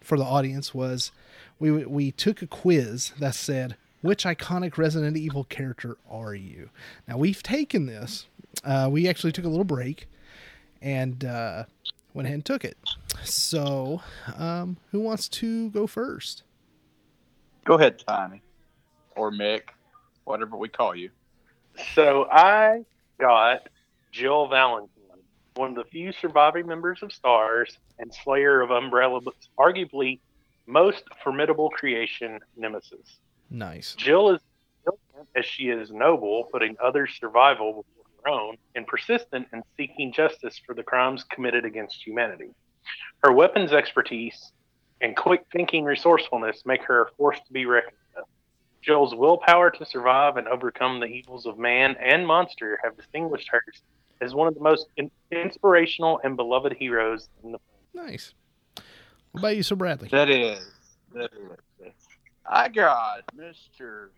for 0.00 0.18
the 0.18 0.24
audience 0.24 0.74
was 0.74 1.12
we 1.58 1.70
we 1.70 2.10
took 2.10 2.42
a 2.42 2.46
quiz 2.46 3.12
that 3.20 3.34
said 3.34 3.76
which 4.04 4.24
iconic 4.24 4.76
Resident 4.76 5.16
Evil 5.16 5.44
character 5.44 5.96
are 6.10 6.34
you? 6.34 6.70
Now 7.08 7.16
we've 7.16 7.42
taken 7.42 7.86
this. 7.86 8.26
Uh, 8.62 8.88
we 8.90 9.08
actually 9.08 9.32
took 9.32 9.44
a 9.44 9.48
little 9.48 9.64
break 9.64 10.08
and 10.82 11.24
uh, 11.24 11.64
went 12.12 12.26
ahead 12.26 12.34
and 12.34 12.44
took 12.44 12.64
it. 12.64 12.76
So, 13.24 14.02
um, 14.36 14.76
who 14.92 15.00
wants 15.00 15.28
to 15.30 15.70
go 15.70 15.86
first? 15.86 16.42
go 17.64 17.74
ahead, 17.74 17.98
Tiny, 18.06 18.42
or 19.16 19.32
Mick, 19.32 19.62
whatever 20.24 20.56
we 20.56 20.68
call 20.68 20.94
you. 20.94 21.10
So 21.94 22.28
I 22.30 22.84
got 23.18 23.68
Jill 24.12 24.48
Valentine, 24.48 24.90
one 25.56 25.70
of 25.70 25.76
the 25.76 25.84
few 25.84 26.12
surviving 26.12 26.66
members 26.66 27.02
of 27.02 27.12
Stars 27.12 27.78
and 27.98 28.12
Slayer 28.12 28.60
of 28.60 28.70
Umbrella, 28.70 29.20
but 29.20 29.34
arguably 29.58 30.20
most 30.66 31.04
formidable 31.22 31.70
creation, 31.70 32.40
Nemesis. 32.56 33.18
Nice. 33.54 33.94
Jill 33.94 34.30
is 34.30 34.40
brilliant 34.84 35.28
as 35.36 35.46
she 35.46 35.68
is 35.68 35.92
noble, 35.92 36.48
putting 36.50 36.76
others' 36.82 37.16
survival 37.20 37.72
before 37.72 38.04
her 38.24 38.30
own, 38.30 38.56
and 38.74 38.84
persistent 38.86 39.46
in 39.52 39.62
seeking 39.76 40.12
justice 40.12 40.60
for 40.66 40.74
the 40.74 40.82
crimes 40.82 41.24
committed 41.30 41.64
against 41.64 42.04
humanity. 42.04 42.50
Her 43.22 43.32
weapons 43.32 43.72
expertise 43.72 44.52
and 45.00 45.16
quick 45.16 45.44
thinking 45.52 45.84
resourcefulness 45.84 46.62
make 46.66 46.82
her 46.82 47.02
a 47.02 47.10
force 47.12 47.38
to 47.46 47.52
be 47.52 47.64
reckoned 47.64 47.96
with. 48.16 48.24
Jill's 48.82 49.14
willpower 49.14 49.70
to 49.70 49.86
survive 49.86 50.36
and 50.36 50.48
overcome 50.48 50.98
the 50.98 51.06
evils 51.06 51.46
of 51.46 51.56
man 51.56 51.96
and 52.02 52.26
monster 52.26 52.80
have 52.82 52.96
distinguished 52.96 53.48
her 53.50 53.62
as 54.20 54.34
one 54.34 54.48
of 54.48 54.54
the 54.54 54.60
most 54.60 54.88
in- 54.96 55.10
inspirational 55.30 56.20
and 56.24 56.36
beloved 56.36 56.72
heroes 56.72 57.28
in 57.44 57.52
the 57.52 57.58
Nice. 57.94 58.34
What 59.30 59.40
about 59.40 59.56
you, 59.56 59.62
Sir 59.62 59.76
Bradley? 59.76 60.08
That 60.08 60.28
is. 60.28 60.58
That 61.12 61.30
is. 61.32 61.58
I 62.46 62.68
got 62.68 63.22
Mr. 63.36 64.08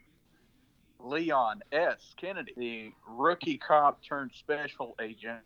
Leon 0.99 1.63
S. 1.73 2.15
Kennedy, 2.17 2.53
the 2.57 2.93
rookie 3.09 3.59
cop 3.59 4.03
turned 4.03 4.33
special 4.35 4.97
agent 5.01 5.43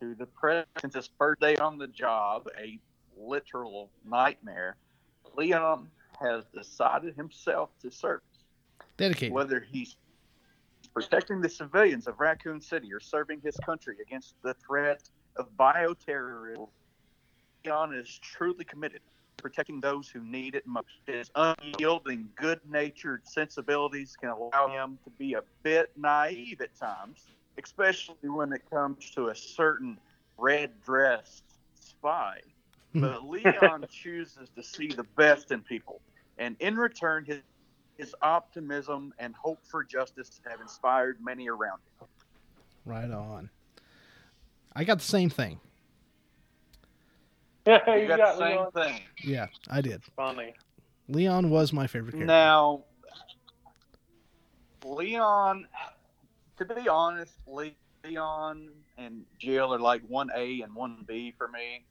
to 0.00 0.14
the 0.14 0.26
president 0.26 0.68
since 0.80 0.94
his 0.94 1.10
first 1.18 1.40
day 1.40 1.56
on 1.56 1.78
the 1.78 1.88
job, 1.88 2.48
a 2.58 2.78
literal 3.16 3.90
nightmare. 4.04 4.76
Leon 5.36 5.88
has 6.20 6.44
decided 6.54 7.14
himself 7.14 7.70
to 7.80 7.90
serve. 7.90 8.20
Dedicated. 8.96 9.32
Whether 9.32 9.60
he's 9.60 9.96
protecting 10.92 11.40
the 11.40 11.48
civilians 11.48 12.06
of 12.06 12.20
Raccoon 12.20 12.60
City 12.60 12.92
or 12.92 13.00
serving 13.00 13.40
his 13.40 13.56
country 13.64 13.96
against 14.02 14.34
the 14.42 14.54
threat 14.54 15.08
of 15.36 15.48
bioterrorism, 15.58 16.68
Leon 17.64 17.94
is 17.94 18.18
truly 18.22 18.64
committed 18.64 19.00
protecting 19.38 19.80
those 19.80 20.08
who 20.08 20.20
need 20.20 20.54
it 20.54 20.66
most. 20.66 20.86
His 21.06 21.30
unyielding, 21.34 22.28
good-natured 22.36 23.26
sensibilities 23.26 24.16
can 24.20 24.30
allow 24.30 24.68
him 24.68 24.98
to 25.04 25.10
be 25.10 25.34
a 25.34 25.42
bit 25.62 25.90
naive 25.96 26.60
at 26.60 26.76
times, 26.78 27.26
especially 27.62 28.28
when 28.28 28.52
it 28.52 28.62
comes 28.70 29.10
to 29.12 29.28
a 29.28 29.34
certain 29.34 29.98
red-dressed 30.36 31.44
spy. 31.74 32.40
But 32.94 33.26
Leon 33.26 33.84
chooses 33.90 34.48
to 34.56 34.62
see 34.62 34.88
the 34.88 35.04
best 35.14 35.52
in 35.52 35.60
people, 35.60 36.00
and 36.38 36.56
in 36.58 36.74
return, 36.74 37.26
his 37.26 37.42
his 37.98 38.14
optimism 38.22 39.12
and 39.18 39.34
hope 39.34 39.58
for 39.64 39.84
justice 39.84 40.40
have 40.48 40.60
inspired 40.60 41.18
many 41.20 41.48
around 41.48 41.80
him. 42.00 42.08
Right 42.86 43.10
on. 43.10 43.50
I 44.74 44.84
got 44.84 44.98
the 44.98 45.04
same 45.04 45.28
thing. 45.28 45.58
Yeah, 47.66 47.78
You 47.94 48.02
you, 48.02 48.08
got 48.08 48.18
got 48.18 48.38
the 48.38 48.44
same 48.44 48.58
Leon. 48.58 48.72
thing. 48.72 49.00
Yeah, 49.24 49.46
I 49.70 49.80
did. 49.80 50.02
Funny. 50.16 50.54
Leon 51.08 51.50
was 51.50 51.72
my 51.72 51.86
favorite 51.86 52.12
character. 52.12 52.26
Now, 52.26 52.84
Leon, 54.84 55.66
to 56.58 56.64
be 56.64 56.88
honest, 56.88 57.32
Leon 57.46 58.68
and 58.96 59.22
Jill 59.38 59.72
are 59.74 59.78
like 59.78 60.02
one 60.08 60.30
A 60.34 60.60
and 60.62 60.74
one 60.74 61.04
B 61.06 61.34
for 61.36 61.48
me. 61.48 61.84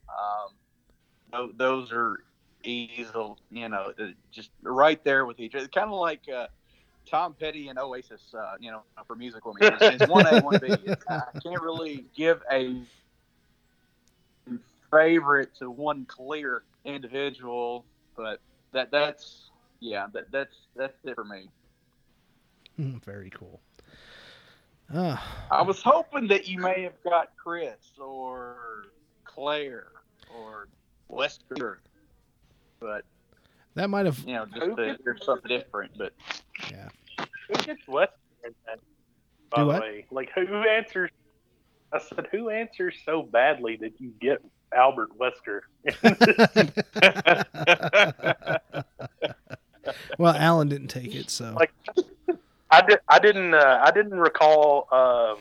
Um, 1.34 1.54
those 1.58 1.92
are 1.92 2.20
easy, 2.64 3.06
you 3.52 3.70
know, 3.70 3.94
uh, 4.00 4.08
just 4.32 4.52
right 4.62 5.04
there 5.04 5.26
with 5.26 5.40
each 5.40 5.56
other. 5.56 5.68
Kind 5.68 5.92
of 5.92 6.00
like 6.00 6.22
uh, 6.34 6.48
Tom 7.06 7.34
Petty 7.34 7.70
and 7.70 7.80
Oasis, 7.80 8.34
uh, 8.38 8.56
you 8.60 8.72
know, 8.72 8.82
for 9.06 9.16
musical 9.16 9.54
music. 9.60 9.78
It's 9.82 10.08
one 10.08 10.26
A, 10.28 10.42
one 10.42 10.60
B. 10.60 10.74
I 11.10 11.22
can't 11.44 11.62
really 11.62 12.06
give 12.16 12.42
a 12.52 12.82
favorite 14.92 15.56
to 15.60 15.70
one 15.70 16.06
clear 16.06 16.64
individual, 16.86 17.86
but 18.16 18.40
that 18.74 18.92
that's 18.92 19.50
yeah, 19.80 20.08
that 20.14 20.32
that's 20.32 20.56
that's 20.76 20.98
it 21.04 21.16
for 21.16 21.24
me. 21.26 21.50
Mm, 22.80 23.04
Very 23.04 23.30
cool. 23.32 23.60
Uh, 24.94 25.18
I 25.52 25.62
was 25.64 25.82
hoping 25.82 26.28
that 26.30 26.48
you 26.48 26.60
may 26.60 26.84
have 26.84 27.02
got 27.04 27.32
Chris 27.42 27.76
or 28.00 28.86
Claire 29.26 29.88
or 30.34 30.70
Wesker, 31.12 31.78
but 32.80 33.04
that 33.76 33.90
might 33.90 34.06
have. 34.06 34.18
you 34.20 34.34
know, 34.36 34.46
just 34.46 34.62
Who 34.66 34.76
that 34.76 34.86
gets- 34.86 35.02
there's 35.04 35.26
something 35.26 35.50
different. 35.50 35.92
But 35.98 36.14
Yeah. 36.72 36.88
Who 37.48 37.54
gets 37.64 37.86
Wesker 37.86 38.08
that? 38.44 38.80
By 39.50 39.62
the 39.64 39.68
way, 39.70 40.06
like 40.12 40.30
who 40.36 40.46
answers? 40.68 41.12
I 41.92 42.00
said, 42.00 42.28
who 42.32 42.50
answers 42.50 42.96
so 43.06 43.24
badly 43.24 43.78
that 43.78 44.00
you 44.02 44.10
get 44.20 44.44
Albert 44.78 45.10
Wesker? 45.18 45.62
well, 50.18 50.36
Alan 50.36 50.70
didn't 50.70 50.88
take 50.88 51.14
it, 51.16 51.30
so 51.30 51.54
Like- 51.54 51.74
I 52.70 52.82
did. 52.82 53.00
I 53.08 53.20
didn't. 53.20 53.54
Uh, 53.54 53.80
I 53.82 53.92
didn't 53.92 54.20
recall 54.20 54.90
uh, 54.92 55.36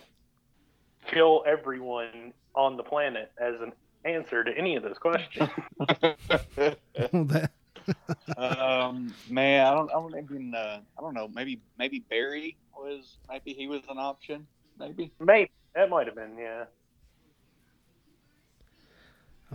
kill 1.09 1.43
everyone 1.45 2.33
on 2.55 2.77
the 2.77 2.85
planet 2.85 3.33
as 3.41 3.61
an 3.61 3.73
answer 4.05 4.45
to 4.45 4.57
any 4.57 4.77
of 4.77 4.85
those 4.85 4.97
questions. 4.99 5.51
um, 8.37 9.15
man, 9.29 9.67
I 9.67 9.75
don't, 9.75 9.91
I 9.91 9.95
don't 9.95 10.17
even, 10.17 10.55
uh, 10.55 10.81
I 10.99 11.01
don't 11.01 11.15
know. 11.15 11.29
Maybe, 11.29 11.61
maybe 11.79 12.01
Barry 12.01 12.57
was, 12.77 13.19
maybe 13.29 13.53
he 13.53 13.67
was 13.67 13.83
an 13.89 13.99
option. 13.99 14.47
Maybe. 14.79 15.13
Maybe 15.21 15.51
that 15.75 15.91
might 15.91 16.07
have 16.07 16.17
been. 16.17 16.37
Yeah. 16.39 16.65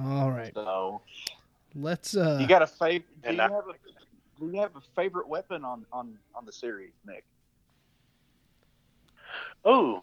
All 0.06 0.32
right. 0.32 0.52
So 0.54 1.02
Let's. 1.76 2.16
uh 2.16 2.38
you 2.40 2.48
got 2.48 2.62
a 2.62 2.68
favorite? 2.68 3.06
Do 3.24 3.34
you 3.34 3.40
I- 3.40 3.44
have 3.44 3.52
a, 3.68 3.74
do 4.40 4.48
you 4.54 4.60
have 4.62 4.76
a 4.76 4.82
favorite 4.96 5.28
weapon 5.28 5.64
on 5.64 5.86
on 5.92 6.18
on 6.36 6.46
the 6.46 6.52
series, 6.52 6.94
Nick? 7.06 7.24
Oh, 9.64 10.00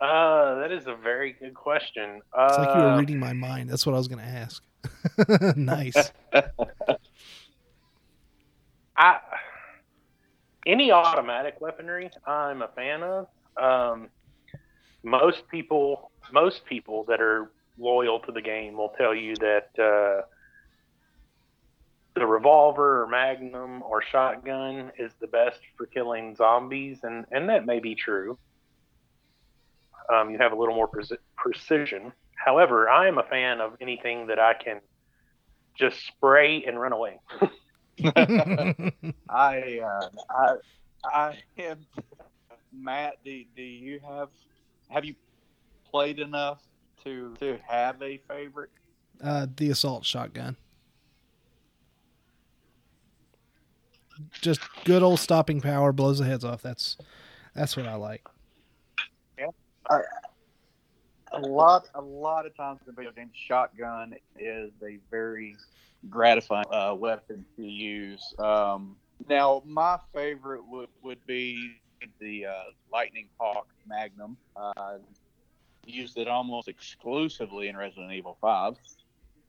uh, 0.00 0.54
that 0.60 0.70
is 0.70 0.86
a 0.86 0.94
very 0.94 1.32
good 1.32 1.54
question. 1.54 2.20
Uh, 2.36 2.46
It's 2.48 2.58
like 2.58 2.74
you 2.74 2.82
were 2.82 2.98
reading 2.98 3.18
my 3.18 3.32
mind. 3.32 3.68
That's 3.68 3.84
what 3.84 3.94
I 3.94 3.98
was 3.98 4.06
going 4.08 4.20
to 4.20 4.24
ask. 4.24 4.62
nice. 5.56 6.12
I 8.96 9.18
any 10.66 10.92
automatic 10.92 11.56
weaponry 11.60 12.10
I'm 12.26 12.62
a 12.62 12.68
fan 12.68 13.02
of. 13.02 13.26
Um, 13.60 14.08
most 15.02 15.42
people, 15.50 16.10
most 16.32 16.64
people 16.64 17.04
that 17.08 17.20
are 17.20 17.50
loyal 17.78 18.20
to 18.20 18.32
the 18.32 18.42
game 18.42 18.76
will 18.76 18.94
tell 18.96 19.14
you 19.14 19.34
that 19.36 19.68
uh, 19.78 20.26
the 22.14 22.26
revolver 22.26 23.02
or 23.02 23.06
magnum 23.06 23.82
or 23.82 24.02
shotgun 24.02 24.92
is 24.98 25.12
the 25.20 25.26
best 25.26 25.60
for 25.76 25.86
killing 25.86 26.36
zombies, 26.36 27.00
and 27.02 27.26
and 27.32 27.48
that 27.48 27.66
may 27.66 27.80
be 27.80 27.94
true. 27.94 28.38
Um, 30.12 30.30
you 30.30 30.38
have 30.38 30.52
a 30.52 30.56
little 30.56 30.74
more 30.74 30.88
preci- 30.88 31.18
precision. 31.36 32.12
However, 32.36 32.88
I 32.88 33.08
am 33.08 33.18
a 33.18 33.22
fan 33.22 33.60
of 33.60 33.76
anything 33.80 34.26
that 34.26 34.38
I 34.38 34.54
can 34.54 34.80
just 35.78 36.06
spray 36.06 36.62
and 36.64 36.78
run 36.78 36.92
away. 36.92 37.18
I 39.28 39.80
uh, 39.80 40.08
I 40.30 40.54
I 41.04 41.38
am 41.58 41.86
Matt. 42.72 43.16
Do, 43.24 43.44
do 43.56 43.62
you 43.62 44.00
have 44.06 44.28
have 44.88 45.04
you 45.04 45.14
played 45.90 46.18
enough 46.18 46.62
to 47.04 47.34
to 47.40 47.58
have 47.66 48.00
a 48.02 48.20
favorite? 48.28 48.70
uh, 49.22 49.46
the 49.56 49.70
assault 49.70 50.04
shotgun. 50.04 50.56
Just 54.40 54.60
good 54.84 55.02
old 55.02 55.18
stopping 55.18 55.60
power 55.60 55.92
blows 55.92 56.18
the 56.18 56.24
heads 56.24 56.44
off. 56.44 56.62
That's 56.62 56.96
that's 57.54 57.76
what 57.76 57.86
I 57.86 57.94
like. 57.94 58.24
Yeah, 59.38 59.46
A 61.32 61.40
lot 61.40 61.88
a 61.94 62.00
lot 62.00 62.46
of 62.46 62.56
times 62.56 62.80
in 62.86 62.94
video 62.94 63.12
games, 63.12 63.32
shotgun 63.34 64.14
is 64.38 64.70
a 64.82 64.98
very 65.10 65.56
gratifying 66.08 66.66
uh, 66.70 66.94
weapon 66.94 67.44
to 67.56 67.62
use. 67.62 68.34
Um, 68.38 68.96
now, 69.28 69.62
my 69.66 69.98
favorite 70.14 70.62
would 70.68 70.88
would 71.02 71.24
be 71.26 71.76
the 72.20 72.46
uh, 72.46 72.52
Lightning 72.92 73.28
Hawk 73.38 73.66
Magnum. 73.86 74.36
Uh, 74.54 74.98
used 75.88 76.18
it 76.18 76.28
almost 76.28 76.68
exclusively 76.68 77.68
in 77.68 77.76
Resident 77.76 78.12
Evil 78.12 78.36
Five, 78.40 78.74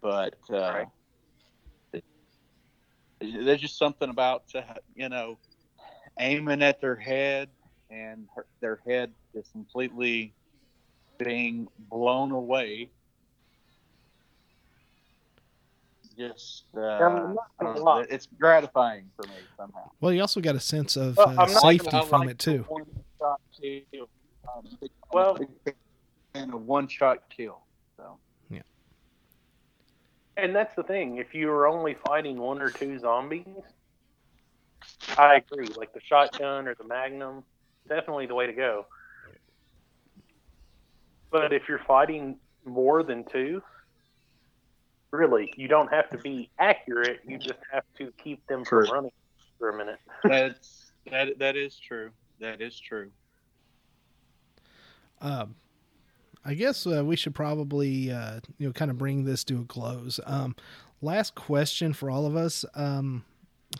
but 0.02 0.36
uh, 0.50 0.86
Right. 1.94 2.04
there's 3.22 3.62
just 3.62 3.78
something 3.78 4.10
about 4.10 4.44
uh, 4.54 4.62
you 4.94 5.10
know 5.10 5.38
aiming 6.20 6.62
at 6.62 6.82
their 6.82 6.96
head 6.96 7.50
and 7.90 8.28
her, 8.36 8.46
their 8.62 8.80
head 8.88 9.14
just 9.34 9.52
completely 9.52 10.34
being 11.18 11.68
blown 11.90 12.32
away. 12.32 12.90
Just 16.18 16.64
uh, 16.76 16.80
I'm 16.80 17.36
not 17.36 17.48
I 17.60 17.64
don't 17.66 17.74
gonna 17.84 18.02
know, 18.02 18.08
it's 18.10 18.28
gratifying 18.40 19.12
for 19.18 19.28
me 19.28 19.36
somehow. 19.58 19.90
Well, 20.00 20.14
you 20.14 20.22
also 20.22 20.40
got 20.40 20.56
a 20.56 20.62
sense 20.62 20.96
of 20.96 21.18
Well, 21.18 21.34
uh, 21.38 21.48
safety 21.48 21.90
from 22.04 22.22
like 22.22 22.30
it 22.32 22.40
too. 22.40 22.66
the. 23.62 23.84
Um, 24.56 24.64
Well- 25.12 25.38
big 26.36 26.54
a 26.54 26.58
one-shot 26.58 27.20
kill. 27.36 27.62
So 27.98 28.20
yeah, 28.50 28.62
And 30.38 30.56
that's 30.56 30.76
the 30.76 30.84
thing. 30.84 31.18
If 31.18 31.34
you 31.34 31.48
were 31.48 31.68
only 31.68 31.96
fighting 32.06 32.38
one 32.38 32.62
or 32.62 32.72
two 32.72 33.00
zombies, 33.00 33.46
I 35.18 35.36
agree. 35.36 35.74
Like 35.76 35.94
the 35.94 36.02
shotgun 36.08 36.68
or 36.68 36.76
the 36.76 36.84
magnum, 36.84 37.44
definitely 37.88 38.28
the 38.28 38.36
way 38.36 38.48
to 38.48 38.54
go. 38.54 38.86
But 41.32 41.54
if 41.54 41.64
you're 41.68 41.82
fighting 41.88 42.40
more 42.66 43.04
than 43.04 43.26
two, 43.32 43.62
really, 45.12 45.54
you 45.58 45.68
don't 45.68 45.92
have 45.92 46.10
to 46.12 46.18
be 46.18 46.50
accurate. 46.60 47.20
You 47.28 47.38
just 47.38 47.60
have 47.72 47.84
to 47.98 48.12
keep 48.24 48.46
them 48.48 48.64
True. 48.64 48.86
from 48.86 48.94
running 48.94 49.12
for 49.60 49.70
a 49.70 49.78
minute. 49.78 50.00
that's 50.24 50.92
that 51.12 51.40
that 51.40 51.56
is 51.56 51.78
true. 51.78 52.12
That 52.40 52.62
is 52.62 52.80
true. 52.80 53.12
Um, 55.22 55.56
I 56.46 56.54
guess 56.54 56.86
uh, 56.86 57.04
we 57.04 57.16
should 57.16 57.34
probably 57.36 58.12
uh, 58.12 58.40
you 58.58 58.68
know 58.68 58.74
kind 58.74 58.92
of 58.92 58.98
bring 58.98 59.26
this 59.26 59.44
to 59.46 59.62
a 59.62 59.66
close. 59.66 60.20
Um, 60.26 60.56
last 61.02 61.36
question 61.36 61.92
for 61.94 62.10
all 62.10 62.26
of 62.26 62.36
us. 62.36 62.64
Um, 62.76 63.26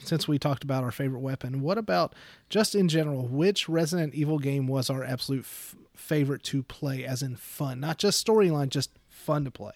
since 0.02 0.28
we 0.28 0.38
talked 0.40 0.64
about 0.64 0.84
our 0.84 0.92
favorite 0.92 1.20
weapon, 1.22 1.62
what 1.62 1.78
about 1.78 2.14
just 2.50 2.76
in 2.76 2.88
general? 2.90 3.28
Which 3.28 3.70
Resident 3.70 4.14
Evil 4.16 4.40
game 4.40 4.68
was 4.68 4.90
our 4.90 5.04
absolute 5.04 5.42
f- 5.46 5.76
favorite 5.96 6.44
to 6.44 6.64
play, 6.64 7.06
as 7.06 7.22
in 7.22 7.36
fun, 7.38 7.80
not 7.80 7.98
just 7.98 8.26
storyline, 8.26 8.70
just 8.70 8.90
fun 9.08 9.46
to 9.46 9.52
play? 9.52 9.72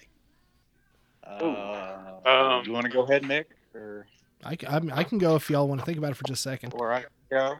Uh, 1.24 1.96
Um, 2.26 2.64
you 2.66 2.74
want 2.74 2.86
to 2.86 2.92
go 2.92 3.04
ahead, 3.04 3.24
Nick, 3.26 3.52
or 3.74 4.08
I, 4.44 4.56
c- 4.56 4.68
I 4.68 4.80
mean, 4.80 4.92
I 4.92 5.04
can 5.04 5.20
go 5.20 5.36
if 5.36 5.50
y'all 5.50 5.68
want 5.68 5.80
to 5.80 5.86
think 5.86 5.98
about 5.98 6.12
it 6.12 6.18
for 6.18 6.26
just 6.26 6.46
a 6.46 6.50
second. 6.50 6.74
or 6.76 6.92
I 6.92 7.06
go? 7.30 7.56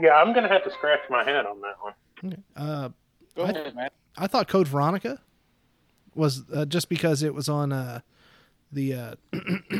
Yeah, 0.00 0.14
I'm 0.14 0.32
gonna 0.32 0.48
have 0.48 0.64
to 0.64 0.70
scratch 0.70 1.00
my 1.10 1.24
head 1.24 1.44
on 1.44 1.60
that 1.60 1.74
one. 1.82 1.94
Okay. 2.24 2.36
Uh, 2.56 2.88
Go 3.38 3.44
I- 3.44 3.50
ahead, 3.50 3.74
Matt. 3.74 3.92
I 4.16 4.26
thought 4.26 4.48
Code 4.48 4.66
Veronica 4.66 5.20
was 6.14 6.42
uh, 6.52 6.64
just 6.64 6.88
because 6.88 7.22
it 7.22 7.32
was 7.32 7.48
on 7.48 7.72
uh, 7.72 8.00
the 8.72 8.94
uh, 8.94 9.14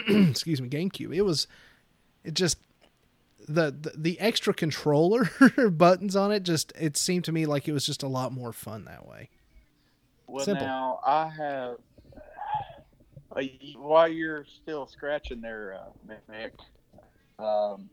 excuse 0.09 0.63
me 0.63 0.69
GameCube. 0.69 1.13
It 1.13 1.23
was 1.23 1.49
it 2.23 2.35
just 2.35 2.59
the 3.49 3.73
the, 3.73 3.93
the 3.97 4.21
extra 4.21 4.55
controller 4.55 5.29
buttons 5.71 6.15
on 6.15 6.31
it. 6.31 6.45
Just 6.45 6.73
it 6.79 6.97
seemed 6.97 7.25
to 7.25 7.33
me 7.33 7.47
like 7.47 7.67
it 7.67 7.73
was 7.73 7.85
just 7.85 8.05
a 8.05 8.07
lot 8.07 8.31
more 8.33 8.53
fun 8.53 8.85
that 8.85 9.09
way. 9.09 9.29
Well, 10.29 10.45
Simple. 10.45 10.65
now 10.65 11.01
I 11.05 11.29
have. 11.29 11.77
Uh, 13.35 13.43
while 13.77 14.09
you're 14.09 14.45
still 14.45 14.87
scratching 14.87 15.41
there, 15.41 15.79
uh, 16.09 16.15
Mick, 16.33 16.53
um, 17.45 17.91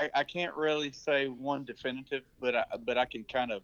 I, 0.00 0.10
I 0.14 0.24
can't 0.24 0.54
really 0.56 0.90
say 0.92 1.26
one 1.28 1.64
definitive, 1.64 2.22
but 2.40 2.56
I, 2.56 2.64
but 2.84 2.96
I 2.98 3.04
can 3.04 3.24
kind 3.24 3.52
of 3.52 3.62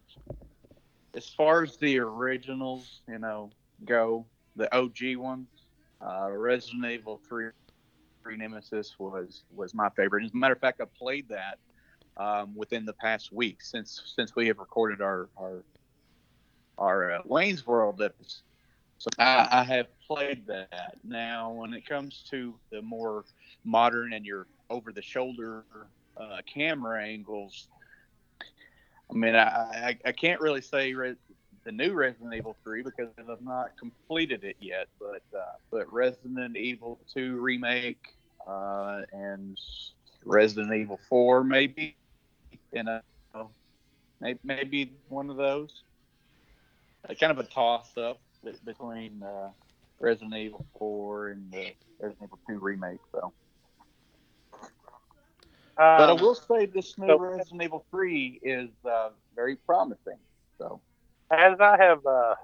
as 1.15 1.29
far 1.29 1.63
as 1.63 1.77
the 1.77 1.99
originals, 1.99 3.01
you 3.07 3.19
know, 3.19 3.51
go, 3.85 4.25
the 4.55 4.73
OG 4.75 5.15
ones, 5.17 5.47
uh, 6.05 6.29
Resident 6.31 6.85
Evil 6.85 7.19
3, 7.27 7.49
3 8.23 8.37
Nemesis 8.37 8.95
was 8.99 9.43
was 9.55 9.73
my 9.73 9.89
favorite. 9.89 10.25
As 10.25 10.33
a 10.33 10.37
matter 10.37 10.53
of 10.53 10.59
fact, 10.59 10.81
I 10.81 10.85
played 10.97 11.27
that 11.29 11.57
um, 12.17 12.53
within 12.55 12.85
the 12.85 12.93
past 12.93 13.31
week 13.31 13.61
since 13.61 14.13
since 14.15 14.35
we 14.35 14.47
have 14.47 14.59
recorded 14.59 15.01
our 15.01 15.29
our 15.37 15.63
our 16.77 17.13
uh, 17.13 17.21
Wayne's 17.25 17.65
World 17.65 18.01
episode. 18.01 18.41
So 18.97 19.09
I, 19.19 19.47
I 19.51 19.63
have 19.63 19.87
played 20.07 20.47
that. 20.47 20.97
Now, 21.03 21.51
when 21.51 21.73
it 21.73 21.85
comes 21.85 22.23
to 22.31 22.55
the 22.71 22.81
more 22.81 23.25
modern 23.63 24.13
and 24.13 24.25
your 24.25 24.47
over 24.69 24.91
the 24.91 25.01
shoulder 25.01 25.63
uh, 26.17 26.37
camera 26.45 27.03
angles, 27.03 27.67
I 29.09 29.13
mean, 29.13 29.35
I, 29.35 29.45
I, 29.45 29.97
I 30.05 30.11
can't 30.11 30.41
really 30.41 30.61
say 30.61 30.93
Re- 30.93 31.15
the 31.63 31.71
new 31.71 31.93
Resident 31.93 32.33
Evil 32.33 32.55
3 32.63 32.83
because 32.83 33.09
I've 33.17 33.41
not 33.41 33.77
completed 33.77 34.43
it 34.43 34.55
yet, 34.59 34.87
but 34.99 35.23
uh, 35.37 35.53
but 35.71 35.91
Resident 35.91 36.55
Evil 36.55 36.99
2 37.13 37.39
remake 37.39 38.13
uh, 38.47 39.01
and 39.11 39.57
Resident 40.23 40.73
Evil 40.73 40.99
4 41.09 41.43
maybe, 41.43 41.95
and 42.73 42.89
maybe, 44.21 44.39
maybe 44.43 44.93
one 45.09 45.29
of 45.29 45.37
those. 45.37 45.83
Uh, 47.07 47.13
kind 47.13 47.31
of 47.31 47.39
a 47.39 47.43
toss 47.43 47.97
up 47.97 48.19
between 48.63 49.21
uh, 49.23 49.49
Resident 49.99 50.35
Evil 50.35 50.65
4 50.77 51.29
and 51.29 51.51
the 51.51 51.73
Resident 51.99 52.23
Evil 52.23 52.39
2 52.47 52.59
remake, 52.59 52.99
so. 53.11 53.33
Um, 55.77 55.97
but 55.97 56.09
I 56.09 56.13
will 56.13 56.35
say 56.35 56.65
this 56.67 56.97
new 56.97 57.07
so, 57.07 57.19
Resident 57.19 57.63
Evil 57.63 57.85
3 57.91 58.39
is 58.43 58.69
uh, 58.89 59.09
very 59.35 59.57
promising. 59.57 60.17
So, 60.57 60.79
as 61.29 61.59
I 61.59 61.75
have 61.77 62.05
uh, 62.05 62.35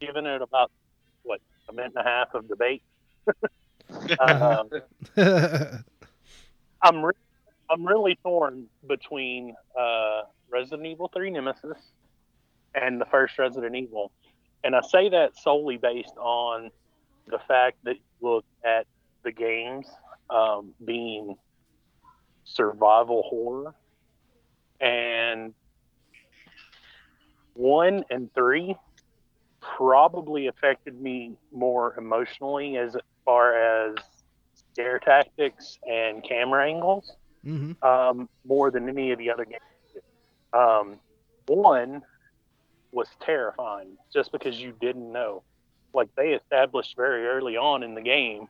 given 0.00 0.26
it 0.26 0.42
about 0.42 0.72
what 1.22 1.40
a 1.68 1.72
minute 1.72 1.92
and 1.94 2.04
a 2.04 2.08
half 2.08 2.34
of 2.34 2.48
debate, 2.48 2.82
um, 4.18 4.70
I'm 6.82 7.04
re- 7.04 7.12
I'm 7.70 7.86
really 7.86 8.18
torn 8.24 8.66
between 8.88 9.54
uh, 9.78 10.22
Resident 10.50 10.86
Evil 10.86 11.10
3 11.14 11.30
Nemesis 11.30 11.78
and 12.74 13.00
the 13.00 13.06
first 13.06 13.38
Resident 13.38 13.76
Evil, 13.76 14.10
and 14.64 14.74
I 14.74 14.80
say 14.80 15.10
that 15.10 15.36
solely 15.36 15.76
based 15.76 16.16
on 16.16 16.70
the 17.28 17.38
fact 17.46 17.76
that 17.84 17.94
you 17.94 18.28
look 18.28 18.44
at 18.64 18.86
the 19.22 19.30
games 19.30 19.86
um, 20.28 20.72
being 20.84 21.36
survival 22.48 23.22
horror. 23.28 23.74
And 24.80 25.54
one 27.54 28.04
and 28.10 28.32
three 28.34 28.76
probably 29.60 30.46
affected 30.46 31.00
me 31.00 31.36
more 31.52 31.94
emotionally 31.98 32.76
as 32.76 32.96
far 33.24 33.54
as 33.54 33.96
scare 34.72 34.98
tactics 34.98 35.78
and 35.88 36.22
camera 36.22 36.66
angles 36.66 37.12
mm-hmm. 37.44 37.84
um, 37.86 38.28
more 38.46 38.70
than 38.70 38.88
any 38.88 39.10
of 39.12 39.18
the 39.18 39.30
other 39.30 39.44
games. 39.44 39.60
Um, 40.52 40.96
one 41.46 42.02
was 42.92 43.08
terrifying 43.20 43.96
just 44.12 44.32
because 44.32 44.58
you 44.58 44.72
didn't 44.80 45.10
know. 45.12 45.42
Like 45.92 46.08
they 46.16 46.30
established 46.30 46.96
very 46.96 47.26
early 47.26 47.56
on 47.56 47.82
in 47.82 47.94
the 47.94 48.00
game, 48.00 48.48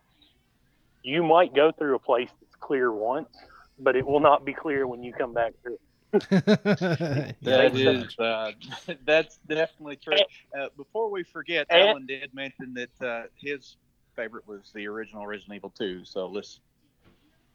you 1.03 1.23
might 1.23 1.55
go 1.55 1.73
through 1.73 1.95
a 1.95 1.99
place 1.99 2.31
that's 2.41 2.57
clear 2.57 2.93
once, 2.93 3.35
but 3.79 3.97
it 3.97 4.07
will 4.07 4.21
not 4.21 4.45
be 4.45 4.53
clear 4.53 4.87
when 4.87 5.03
you 5.03 5.13
come 5.13 5.33
back 5.33 5.53
through. 5.63 5.79
that 6.11 7.71
is 7.75 8.19
uh, 8.19 8.53
that's 9.05 9.39
definitely 9.47 9.97
true. 9.97 10.17
Uh, 10.59 10.69
before 10.77 11.11
we 11.11 11.23
forget, 11.23 11.67
and, 11.69 11.83
Alan 11.83 12.07
did 12.07 12.33
mention 12.35 12.75
that 12.75 13.07
uh, 13.07 13.27
his 13.35 13.77
favorite 14.17 14.47
was 14.49 14.73
the 14.75 14.87
original 14.87 15.27
Resident 15.27 15.57
Evil 15.57 15.73
2. 15.77 16.05
So 16.05 16.27
let's 16.27 16.61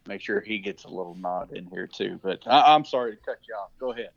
make 0.08 0.22
sure 0.22 0.40
he 0.40 0.60
gets 0.60 0.84
a 0.84 0.88
little 0.88 1.16
nod 1.16 1.52
in 1.52 1.66
here 1.66 1.88
too. 1.88 2.20
But 2.22 2.44
I, 2.46 2.76
am 2.76 2.86
sorry 2.86 3.16
to 3.16 3.22
cut 3.22 3.40
you 3.48 3.56
off. 3.56 3.72
Go 3.80 3.92
ahead. 3.92 4.10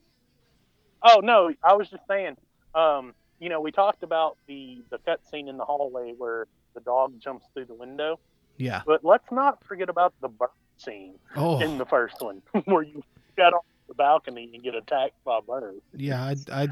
Oh 1.03 1.21
no, 1.23 1.53
I 1.63 1.75
was 1.75 1.89
just 1.89 2.07
saying. 2.07 2.37
Um, 2.75 3.15
you 3.41 3.49
know, 3.49 3.61
we 3.61 3.73
talked 3.73 4.03
about 4.03 4.37
the 4.47 4.83
the 4.91 4.99
cut 4.99 5.27
scene 5.31 5.49
in 5.49 5.57
the 5.57 5.65
hallway 5.65 6.13
where 6.17 6.47
the 6.75 6.81
dog 6.81 7.19
jumps 7.21 7.47
through 7.55 7.67
the 7.67 7.75
window. 7.75 8.19
Yeah. 8.59 8.83
But 8.87 9.05
let's 9.05 9.31
not 9.31 9.65
forget 9.65 9.89
about 9.89 10.15
the 10.21 10.29
bird 10.29 10.49
scene 10.79 11.15
oh. 11.37 11.61
in 11.61 11.79
the 11.79 11.87
first 11.87 12.21
one 12.21 12.43
where 12.65 12.83
you 12.83 13.03
got 13.37 13.53
on 13.53 13.61
the 13.89 13.95
balcony 13.95 14.51
and 14.53 14.63
get 14.63 14.75
attacked 14.75 15.23
by 15.25 15.41
birds. 15.47 15.81
Yeah, 15.95 16.33
I, 16.51 16.69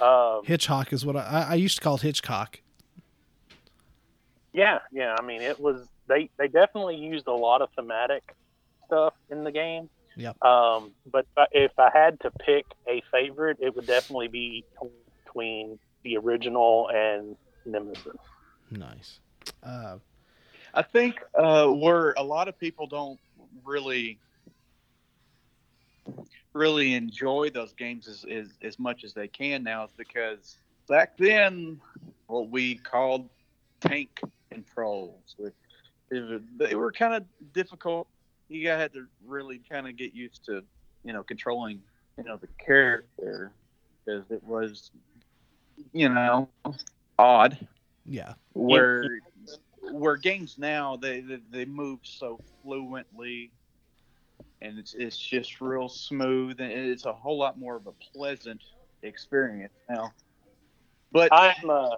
I 0.00 0.36
um, 0.36 0.42
Hitchcock 0.44 0.92
is 0.92 1.04
what 1.04 1.16
I, 1.16 1.46
I 1.50 1.54
used 1.54 1.76
to 1.78 1.82
call 1.82 1.96
it 1.96 2.02
Hitchcock. 2.02 2.60
Yeah, 4.52 4.80
yeah. 4.92 5.16
I 5.18 5.22
mean, 5.22 5.42
it 5.42 5.60
was 5.60 5.86
they 6.08 6.30
they 6.36 6.48
definitely 6.48 6.96
used 6.96 7.26
a 7.26 7.32
lot 7.32 7.62
of 7.62 7.70
thematic 7.76 8.34
stuff 8.86 9.14
in 9.30 9.44
the 9.44 9.52
game. 9.52 9.88
Yeah. 10.16 10.32
Um, 10.42 10.90
but 11.10 11.26
if 11.52 11.72
I 11.78 11.90
had 11.92 12.20
to 12.20 12.30
pick 12.30 12.66
a 12.88 13.02
favorite, 13.12 13.58
it 13.60 13.74
would 13.74 13.86
definitely 13.86 14.28
be 14.28 14.64
between 15.24 15.78
the 16.02 16.16
original 16.16 16.90
and 16.92 17.36
Nemesis. 17.64 18.16
Nice. 18.70 19.20
Uh, 19.62 19.98
I 20.74 20.82
think 20.82 21.20
uh, 21.34 21.68
where 21.68 22.12
a 22.16 22.22
lot 22.22 22.48
of 22.48 22.58
people 22.58 22.86
don't 22.86 23.18
really 23.64 24.18
really 26.52 26.94
enjoy 26.94 27.48
those 27.48 27.72
games 27.74 28.08
as, 28.08 28.24
as, 28.28 28.48
as 28.62 28.78
much 28.78 29.04
as 29.04 29.14
they 29.14 29.28
can 29.28 29.62
now 29.62 29.84
is 29.84 29.90
because 29.96 30.56
back 30.88 31.16
then 31.16 31.80
what 32.26 32.50
we 32.50 32.74
called 32.74 33.28
tank 33.80 34.20
controls 34.50 35.36
they 36.10 36.74
were 36.74 36.92
kind 36.92 37.14
of 37.14 37.24
difficult. 37.52 38.08
You 38.48 38.68
had 38.68 38.92
to 38.94 39.06
really 39.24 39.60
kind 39.70 39.86
of 39.86 39.96
get 39.96 40.14
used 40.14 40.44
to 40.46 40.62
you 41.04 41.12
know 41.12 41.22
controlling 41.22 41.80
you 42.18 42.24
know 42.24 42.36
the 42.36 42.48
character 42.64 43.52
because 44.04 44.24
it 44.30 44.42
was 44.42 44.90
you 45.92 46.08
know 46.08 46.48
odd. 47.18 47.58
Yeah. 48.06 48.34
Where 48.54 49.20
where 49.92 50.16
games 50.16 50.56
now 50.58 50.96
they, 50.96 51.20
they, 51.20 51.38
they 51.50 51.64
move 51.64 52.00
so 52.02 52.38
fluently 52.62 53.50
and 54.62 54.78
it's 54.78 54.94
it's 54.94 55.16
just 55.16 55.60
real 55.60 55.88
smooth 55.88 56.60
and 56.60 56.70
it's 56.70 57.06
a 57.06 57.12
whole 57.12 57.38
lot 57.38 57.58
more 57.58 57.76
of 57.76 57.86
a 57.86 57.92
pleasant 58.12 58.62
experience 59.02 59.72
now. 59.88 60.12
But 61.12 61.32
I'm 61.32 61.70
uh, 61.70 61.96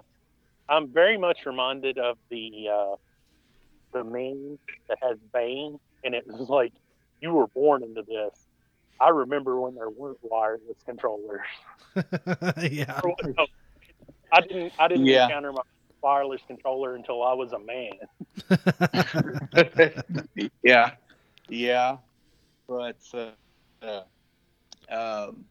I'm 0.69 0.87
very 0.87 1.17
much 1.17 1.45
reminded 1.45 1.97
of 1.97 2.17
the 2.29 2.69
uh, 2.71 2.95
the 3.91 4.03
meme 4.03 4.57
that 4.87 4.97
has 5.01 5.17
Bane 5.33 5.79
and 6.03 6.15
it 6.15 6.25
was 6.27 6.49
like 6.49 6.73
you 7.21 7.31
were 7.33 7.47
born 7.47 7.83
into 7.83 8.01
this. 8.03 8.47
I 8.99 9.09
remember 9.09 9.59
when 9.59 9.75
there 9.75 9.89
weren't 9.89 10.19
wireless 10.21 10.77
controllers. 10.85 11.41
yeah. 11.95 13.01
I 14.31 14.41
didn't 14.41 14.73
I 14.79 14.87
didn't 14.87 15.05
yeah. 15.05 15.25
encounter 15.25 15.51
my 15.51 15.61
wireless 16.03 16.41
controller 16.45 16.95
until 16.95 17.23
I 17.23 17.33
was 17.33 17.53
a 17.53 17.59
man. 17.59 17.93
yeah, 20.63 20.91
yeah, 21.49 21.97
but 22.67 22.97
uh, 23.13 23.31
uh, 23.81 24.03
um, 24.91 25.45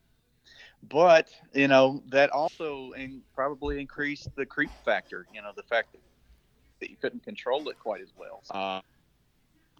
but 0.89 1.31
you 1.55 1.69
know 1.69 2.03
that 2.11 2.31
also 2.31 2.93
in, 2.93 3.23
probably 3.35 3.81
increased 3.81 4.29
the 4.37 4.47
creep 4.47 4.71
factor. 4.85 5.27
You 5.35 5.43
know 5.43 5.53
the 5.57 5.63
fact 5.63 5.93
that, 5.93 6.01
that 6.81 6.91
you 6.91 6.97
couldn't 7.01 7.25
control 7.25 7.69
it 7.69 7.79
quite 7.79 8.03
as 8.03 8.13
well. 8.17 8.43
Uh, 8.51 8.81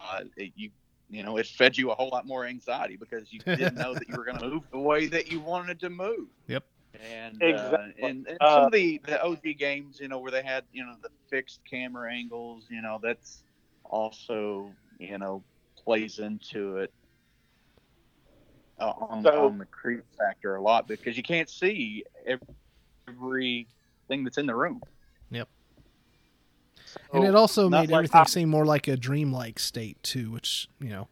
uh 0.03 0.23
it, 0.35 0.51
you 0.55 0.71
you 1.09 1.23
know 1.23 1.37
it 1.37 1.45
fed 1.45 1.77
you 1.77 1.91
a 1.91 1.95
whole 1.95 2.09
lot 2.09 2.25
more 2.25 2.45
anxiety 2.45 2.97
because 2.97 3.31
you 3.31 3.39
didn't 3.39 3.75
know 3.75 3.93
that 3.93 4.07
you 4.09 4.15
were 4.17 4.25
going 4.25 4.39
to 4.39 4.49
move 4.49 4.63
the 4.71 4.79
way 4.79 5.05
that 5.05 5.31
you 5.31 5.39
wanted 5.39 5.79
to 5.79 5.89
move. 5.89 6.27
Yep 6.47 6.65
and 7.01 7.41
exactly. 7.41 8.03
uh, 8.03 8.07
and, 8.07 8.27
and 8.27 8.37
some 8.41 8.65
of 8.65 8.71
the 8.71 9.01
the 9.05 9.21
OG 9.23 9.41
games, 9.57 9.99
you 9.99 10.07
know, 10.07 10.19
where 10.19 10.31
they 10.31 10.43
had 10.43 10.63
you 10.71 10.85
know 10.85 10.95
the 11.01 11.09
fixed 11.29 11.61
camera 11.69 12.13
angles, 12.13 12.67
you 12.69 12.81
know, 12.81 12.99
that's 13.01 13.43
also 13.83 14.71
you 14.99 15.17
know 15.17 15.43
plays 15.75 16.19
into 16.19 16.77
it 16.77 16.93
uh, 18.79 18.93
on, 19.09 19.23
so, 19.23 19.45
on 19.47 19.57
the 19.57 19.65
creep 19.65 20.03
factor 20.17 20.55
a 20.55 20.61
lot 20.61 20.87
because 20.87 21.17
you 21.17 21.23
can't 21.23 21.49
see 21.49 22.03
every, 22.25 22.47
everything 23.07 24.23
that's 24.23 24.37
in 24.37 24.45
the 24.45 24.55
room. 24.55 24.81
Yep. 25.31 25.47
So, 26.85 26.99
and 27.13 27.25
it 27.25 27.35
also 27.35 27.69
made 27.69 27.89
like 27.89 27.99
everything 27.99 28.21
I, 28.21 28.25
seem 28.25 28.49
more 28.49 28.65
like 28.65 28.87
a 28.87 28.95
dreamlike 28.95 29.59
state 29.59 30.01
too, 30.03 30.31
which 30.31 30.67
you 30.79 30.89
know, 30.89 31.07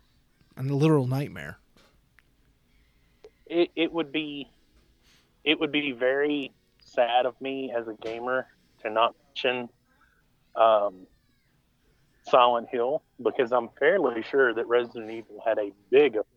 and 0.56 0.70
a 0.70 0.76
literal 0.76 1.08
nightmare. 1.08 1.58
It 3.48 3.72
it 3.76 3.92
would 3.92 4.12
be 4.12 4.48
it 5.44 5.60
would 5.60 5.72
be 5.72 5.92
very 5.92 6.52
sad 6.84 7.26
of 7.26 7.40
me 7.42 7.72
as 7.76 7.88
a 7.88 7.94
gamer 8.02 8.48
to 8.84 8.90
not 8.90 9.16
mention 9.28 9.70
um, 10.56 11.08
Silent 12.24 12.68
Hill 12.70 13.02
because 13.22 13.52
I'm 13.52 13.70
fairly 13.80 14.24
sure 14.24 14.54
that 14.54 14.68
Resident 14.68 15.10
Evil 15.10 15.42
had 15.46 15.58
a 15.58 15.72
big 15.90 16.16
effect 16.16 16.28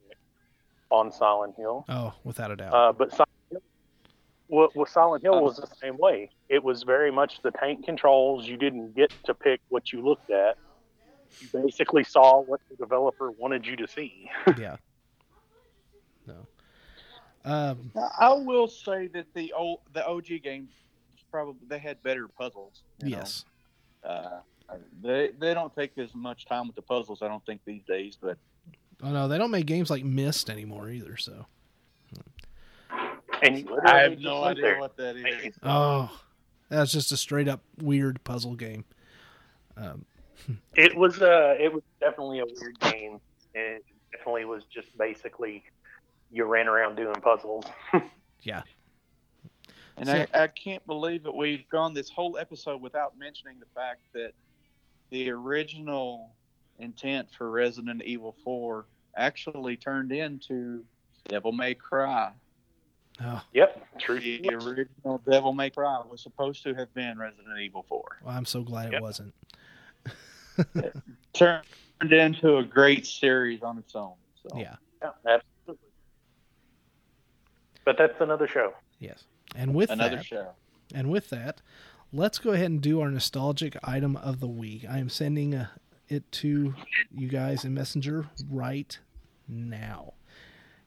on 0.90 1.12
Silent 1.12 1.54
Hill. 1.56 1.84
Oh, 1.88 2.12
without 2.24 2.50
a 2.50 2.56
doubt. 2.56 2.72
Uh, 2.72 2.92
but 2.92 3.10
Silent 3.10 3.28
Hill, 3.50 3.60
Well, 4.48 4.68
well, 4.74 4.86
Silent 4.86 5.22
Hill 5.22 5.42
was 5.42 5.56
the 5.56 5.68
same 5.80 5.96
way. 5.98 6.30
It 6.48 6.62
was 6.62 6.82
very 6.82 7.10
much 7.10 7.42
the 7.42 7.50
tank 7.50 7.84
controls. 7.84 8.46
You 8.46 8.56
didn't 8.56 8.94
get 8.94 9.12
to 9.24 9.34
pick 9.34 9.60
what 9.68 9.92
you 9.92 10.02
looked 10.04 10.30
at. 10.30 10.56
You 11.40 11.48
basically 11.52 12.04
saw 12.04 12.40
what 12.40 12.60
the 12.70 12.76
developer 12.76 13.30
wanted 13.30 13.66
you 13.66 13.76
to 13.76 13.88
see. 13.88 14.30
yeah. 14.58 14.76
No. 17.44 17.50
Um, 17.52 17.90
I 18.18 18.32
will 18.32 18.68
say 18.68 19.08
that 19.08 19.26
the 19.34 19.52
old 19.52 19.80
the 19.92 20.06
OG 20.06 20.26
games 20.42 20.70
probably 21.30 21.66
they 21.68 21.78
had 21.78 22.02
better 22.02 22.28
puzzles. 22.28 22.82
yes. 23.02 23.44
Uh, 24.02 24.40
they 25.02 25.30
they 25.38 25.52
don't 25.54 25.74
take 25.74 25.96
as 25.98 26.14
much 26.14 26.46
time 26.46 26.66
with 26.66 26.76
the 26.76 26.82
puzzles. 26.82 27.22
I 27.22 27.28
don't 27.28 27.44
think 27.44 27.60
these 27.64 27.82
days, 27.84 28.16
but 28.20 28.38
Oh 29.02 29.10
no, 29.10 29.28
they 29.28 29.36
don't 29.38 29.50
make 29.50 29.66
games 29.66 29.90
like 29.90 30.04
Myst 30.04 30.48
anymore 30.48 30.88
either. 30.90 31.16
So. 31.16 31.46
And 33.42 33.68
I 33.84 33.98
have 33.98 34.20
no 34.20 34.42
idea 34.44 34.62
there. 34.62 34.80
what 34.80 34.96
that 34.96 35.16
is. 35.16 35.54
Oh, 35.62 36.10
that's 36.70 36.92
just 36.92 37.12
a 37.12 37.16
straight 37.16 37.48
up 37.48 37.60
weird 37.82 38.22
puzzle 38.24 38.54
game. 38.54 38.84
Um, 39.76 40.04
It 40.76 40.96
was 40.96 41.20
uh 41.20 41.56
it 41.58 41.72
was 41.72 41.82
definitely 42.00 42.38
a 42.40 42.44
weird 42.46 42.78
game. 42.80 43.20
and 43.54 43.76
It 43.76 43.84
definitely 44.12 44.44
was 44.44 44.64
just 44.72 44.96
basically 44.96 45.64
you 46.34 46.44
ran 46.44 46.66
around 46.68 46.96
doing 46.96 47.14
puzzles. 47.14 47.64
yeah. 48.42 48.62
And 49.96 50.08
So- 50.08 50.26
I, 50.34 50.42
I 50.42 50.46
can't 50.48 50.84
believe 50.86 51.22
that 51.22 51.34
we've 51.34 51.66
gone 51.68 51.94
this 51.94 52.10
whole 52.10 52.36
episode 52.36 52.80
without 52.82 53.16
mentioning 53.16 53.58
the 53.60 53.66
fact 53.74 54.00
that 54.12 54.32
the 55.10 55.30
original 55.30 56.32
intent 56.80 57.28
for 57.38 57.50
Resident 57.50 58.02
Evil 58.02 58.34
4 58.44 58.84
actually 59.16 59.76
turned 59.76 60.10
into 60.10 60.84
Devil 61.28 61.52
May 61.52 61.74
Cry. 61.74 62.32
Oh, 63.22 63.40
Yep, 63.52 63.86
true. 64.00 64.18
The 64.18 64.48
original 64.54 65.22
Devil 65.30 65.52
May 65.52 65.70
Cry 65.70 66.02
was 66.10 66.20
supposed 66.20 66.64
to 66.64 66.74
have 66.74 66.92
been 66.94 67.16
Resident 67.16 67.56
Evil 67.60 67.84
4. 67.88 68.02
well, 68.24 68.36
I'm 68.36 68.44
so 68.44 68.62
glad 68.64 68.92
it 68.92 69.00
wasn't. 69.00 69.32
Turned 71.32 71.62
into 72.02 72.56
a 72.58 72.64
great 72.64 73.06
series 73.06 73.62
on 73.62 73.78
its 73.78 73.94
own. 73.94 74.14
So. 74.42 74.58
Yeah. 74.58 74.74
Yeah, 75.02 75.10
absolutely. 75.26 75.40
But 77.84 77.96
that's 77.98 78.20
another 78.20 78.48
show. 78.48 78.72
Yes. 78.98 79.24
And 79.54 79.74
with 79.74 79.90
Another 79.90 80.16
that, 80.16 80.24
show. 80.24 80.48
and 80.94 81.10
with 81.10 81.30
that, 81.30 81.60
let's 82.12 82.38
go 82.38 82.50
ahead 82.52 82.70
and 82.70 82.80
do 82.80 83.00
our 83.00 83.10
nostalgic 83.10 83.76
item 83.84 84.16
of 84.16 84.40
the 84.40 84.48
week. 84.48 84.84
I 84.88 84.98
am 84.98 85.08
sending 85.08 85.54
uh 85.54 85.66
it 86.08 86.30
to 86.32 86.74
you 87.14 87.28
guys 87.28 87.64
in 87.64 87.72
Messenger 87.74 88.26
right 88.50 88.98
now. 89.48 90.14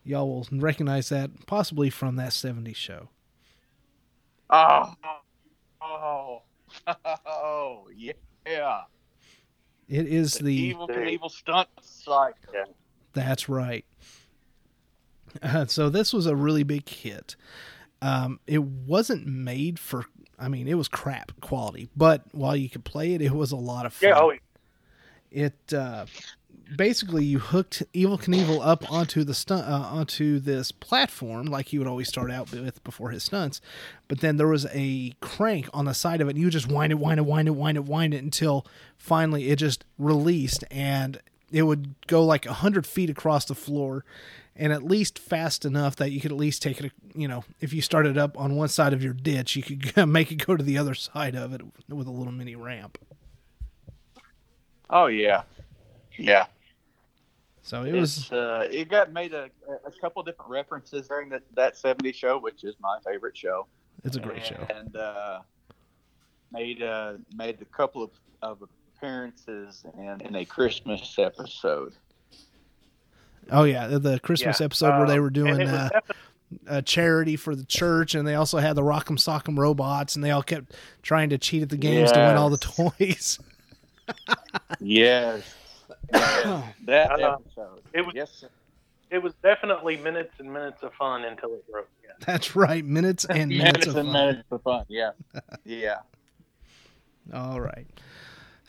Y'all 0.04 0.28
will 0.28 0.48
recognize 0.52 1.10
that 1.10 1.32
possibly 1.48 1.90
from 1.90 2.16
that 2.18 2.30
70s 2.30 2.76
show. 2.76 3.10
Oh, 4.50 4.94
oh, 5.82 6.42
oh, 7.26 7.88
yeah. 7.96 8.82
It 9.90 10.08
is 10.08 10.36
The, 10.36 10.44
the 10.44 10.74
Evel 10.76 10.90
Knievel 10.90 11.32
stunt 11.32 11.68
site. 11.82 12.36
That's 13.14 13.50
right. 13.50 13.86
Uh, 15.42 15.66
so 15.68 15.90
this 15.90 16.14
was 16.14 16.26
a 16.26 16.36
really 16.36 16.64
big 16.64 16.88
hit. 16.88 17.36
Um, 18.02 18.40
it 18.48 18.64
wasn't 18.64 19.26
made 19.26 19.80
for. 19.80 20.06
I 20.40 20.50
mean, 20.50 20.68
it 20.68 20.76
was 20.76 20.88
crap 20.88 21.32
quality, 21.42 21.90
but 21.96 22.24
while 22.32 22.56
you 22.56 22.70
could 22.70 22.84
play 22.86 23.14
it, 23.16 23.24
it 23.24 23.32
was 23.34 23.52
a 23.52 23.56
lot 23.56 23.88
of 23.88 23.94
fun. 23.94 24.10
Yeah, 24.10 24.20
oh, 24.20 24.34
It 25.32 25.74
uh, 25.74 26.06
basically 26.76 27.24
you 27.24 27.40
hooked 27.40 27.84
Evel 27.94 28.22
Knievel 28.22 28.60
up 28.66 28.92
onto 28.92 29.24
the 29.24 29.34
stunt 29.34 29.68
uh, 29.68 29.88
onto 29.92 30.40
this 30.40 30.72
platform 30.72 31.46
like 31.46 31.70
he 31.70 31.78
would 31.78 31.88
always 31.88 32.08
start 32.08 32.32
out 32.32 32.52
with 32.52 32.84
before 32.84 33.10
his 33.10 33.24
stunts, 33.24 33.62
but 34.08 34.20
then 34.20 34.38
there 34.38 34.48
was 34.48 34.68
a 34.74 35.14
crank 35.22 35.70
on 35.74 35.86
the 35.86 35.94
side 35.94 36.22
of 36.22 36.28
it. 36.28 36.32
and 36.32 36.40
You 36.40 36.50
just 36.50 36.72
wind 36.72 36.92
it, 36.92 37.00
wind 37.00 37.20
it, 37.20 37.26
wind 37.26 37.48
it, 37.48 37.56
wind 37.56 37.78
it, 37.78 37.86
wind 37.86 38.14
it 38.14 38.24
until 38.24 38.66
finally 38.98 39.50
it 39.50 39.58
just 39.58 39.86
released 39.98 40.64
and 40.70 41.20
it 41.52 41.64
would 41.64 41.96
go 42.08 42.24
like 42.24 42.46
a 42.46 42.54
hundred 42.54 42.86
feet 42.86 43.10
across 43.10 43.46
the 43.46 43.56
floor. 43.56 44.04
And 44.60 44.74
at 44.74 44.84
least 44.84 45.20
fast 45.20 45.66
enough 45.66 45.96
that 45.98 46.12
you 46.12 46.20
could 46.20 46.32
at 46.32 46.38
least 46.38 46.64
take 46.64 46.82
it, 46.82 46.92
you 47.14 47.28
know, 47.28 47.44
if 47.62 47.74
you 47.74 47.82
started 47.82 48.18
up 48.18 48.38
on 48.40 48.56
one 48.56 48.70
side 48.70 48.92
of 48.92 49.04
your 49.04 49.14
ditch, 49.14 49.56
you 49.56 49.64
could 49.64 50.08
make 50.08 50.32
it 50.32 50.46
go 50.46 50.58
to 50.58 50.64
the 50.64 50.78
other 50.78 50.96
side 50.96 51.36
of 51.36 51.54
it 51.54 51.62
with 51.88 52.08
a 52.08 52.12
little 52.12 52.34
mini 52.34 52.56
ramp. 52.56 52.98
Oh 54.90 55.08
yeah, 55.08 55.44
yeah. 56.18 56.46
So 57.62 57.84
it 57.84 57.92
was, 57.92 58.32
uh, 58.32 58.68
it 58.72 58.90
got 58.90 59.12
made 59.12 59.34
a, 59.34 59.50
a 59.86 59.92
couple 60.00 60.24
different 60.24 60.50
references 60.50 61.08
during 61.08 61.28
that 61.30 61.44
that 61.56 61.76
'70s 61.76 62.16
show, 62.16 62.40
which 62.40 62.64
is 62.64 62.76
my 62.80 62.98
favorite 63.06 63.36
show. 63.36 63.68
it's 64.06 64.16
a 64.16 64.22
great 64.22 64.46
show. 64.46 64.66
And 64.74 64.96
uh, 64.96 65.42
made 66.52 66.82
uh, 66.82 67.16
made 67.36 67.62
a 67.62 67.66
couple 67.66 68.04
of, 68.04 68.12
of 68.42 68.64
appearances 68.96 69.86
in, 69.98 70.22
in 70.22 70.36
a 70.36 70.46
Christmas 70.46 71.20
episode. 71.20 71.94
Oh 73.52 73.64
yeah, 73.64 73.88
the- 73.88 74.00
the 74.00 74.20
Christmas 74.20 74.60
yeah. 74.60 74.66
episode 74.66 74.98
where 74.98 75.08
they 75.08 75.16
Um, 75.18 75.22
were 75.22 75.30
doing 75.30 75.54
and 75.54 75.62
it 75.64 75.66
was 75.66 75.74
uh, 75.74 75.90
definitely- 75.90 76.16
a 76.68 76.82
charity 76.82 77.36
for 77.36 77.56
the 77.56 77.66
church, 77.66 78.16
and 78.16 78.26
they 78.28 78.36
also 78.36 78.58
had 78.60 78.76
the 78.78 78.82
Rock'em 78.82 79.18
Sock'em 79.18 79.58
robots, 79.58 80.16
and 80.16 80.24
they 80.24 80.32
all 80.32 80.42
kept 80.44 80.74
trying 81.02 81.30
to 81.32 81.38
cheat 81.38 81.62
at 81.62 81.70
the 81.70 81.76
games 81.78 82.10
to 82.14 82.20
win 82.20 82.38
all 82.38 82.50
the 82.50 82.58
toys. 82.58 83.40
Yes, 84.80 85.56
that 86.12 86.72
Uh, 87.12 87.38
episode. 87.40 87.82
it 87.94 88.06
was- 88.06 88.16
yes, 88.16 88.32
sir. 88.32 88.48
it 89.10 89.22
was 89.22 89.34
definitely 89.44 89.98
minutes 89.98 90.34
and 90.40 90.52
minutes 90.52 90.84
of 90.84 90.94
fun 90.94 91.26
until 91.26 91.54
it 91.54 91.70
broke. 91.70 91.90
Yeah. 92.04 92.12
That's 92.26 92.56
right, 92.56 92.84
minutes 92.86 93.26
and 93.26 93.50
minutes 93.50 93.64
minutes 93.86 93.88
of 93.88 93.96
and 93.98 94.08
fun. 94.08 94.14
minutes 94.14 94.48
of 94.52 94.62
fun. 94.64 94.86
Yeah, 94.88 95.12
yeah. 95.66 95.98
All 97.34 97.60
right. 97.60 97.88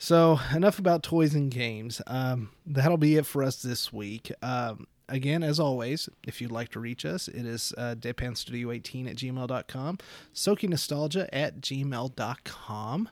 So 0.01 0.39
enough 0.55 0.79
about 0.79 1.03
toys 1.03 1.35
and 1.35 1.51
games. 1.51 2.01
Um, 2.07 2.51
that'll 2.65 2.95
be 2.95 3.17
it 3.17 3.25
for 3.25 3.43
us 3.43 3.61
this 3.61 3.91
week. 3.91 4.31
Um, 4.41 4.87
again, 5.09 5.43
as 5.43 5.59
always, 5.59 6.07
if 6.25 6.39
you'd 6.39 6.53
like 6.53 6.69
to 6.69 6.79
reach 6.79 7.03
us, 7.03 7.27
it 7.27 7.45
is 7.45 7.73
uh, 7.77 7.95
deadpanstudio18 7.99 9.09
at 9.09 9.17
gmail.com, 9.17 9.97
sokynostalgia 10.33 11.27
at 11.33 11.59
gmail.com. 11.59 13.09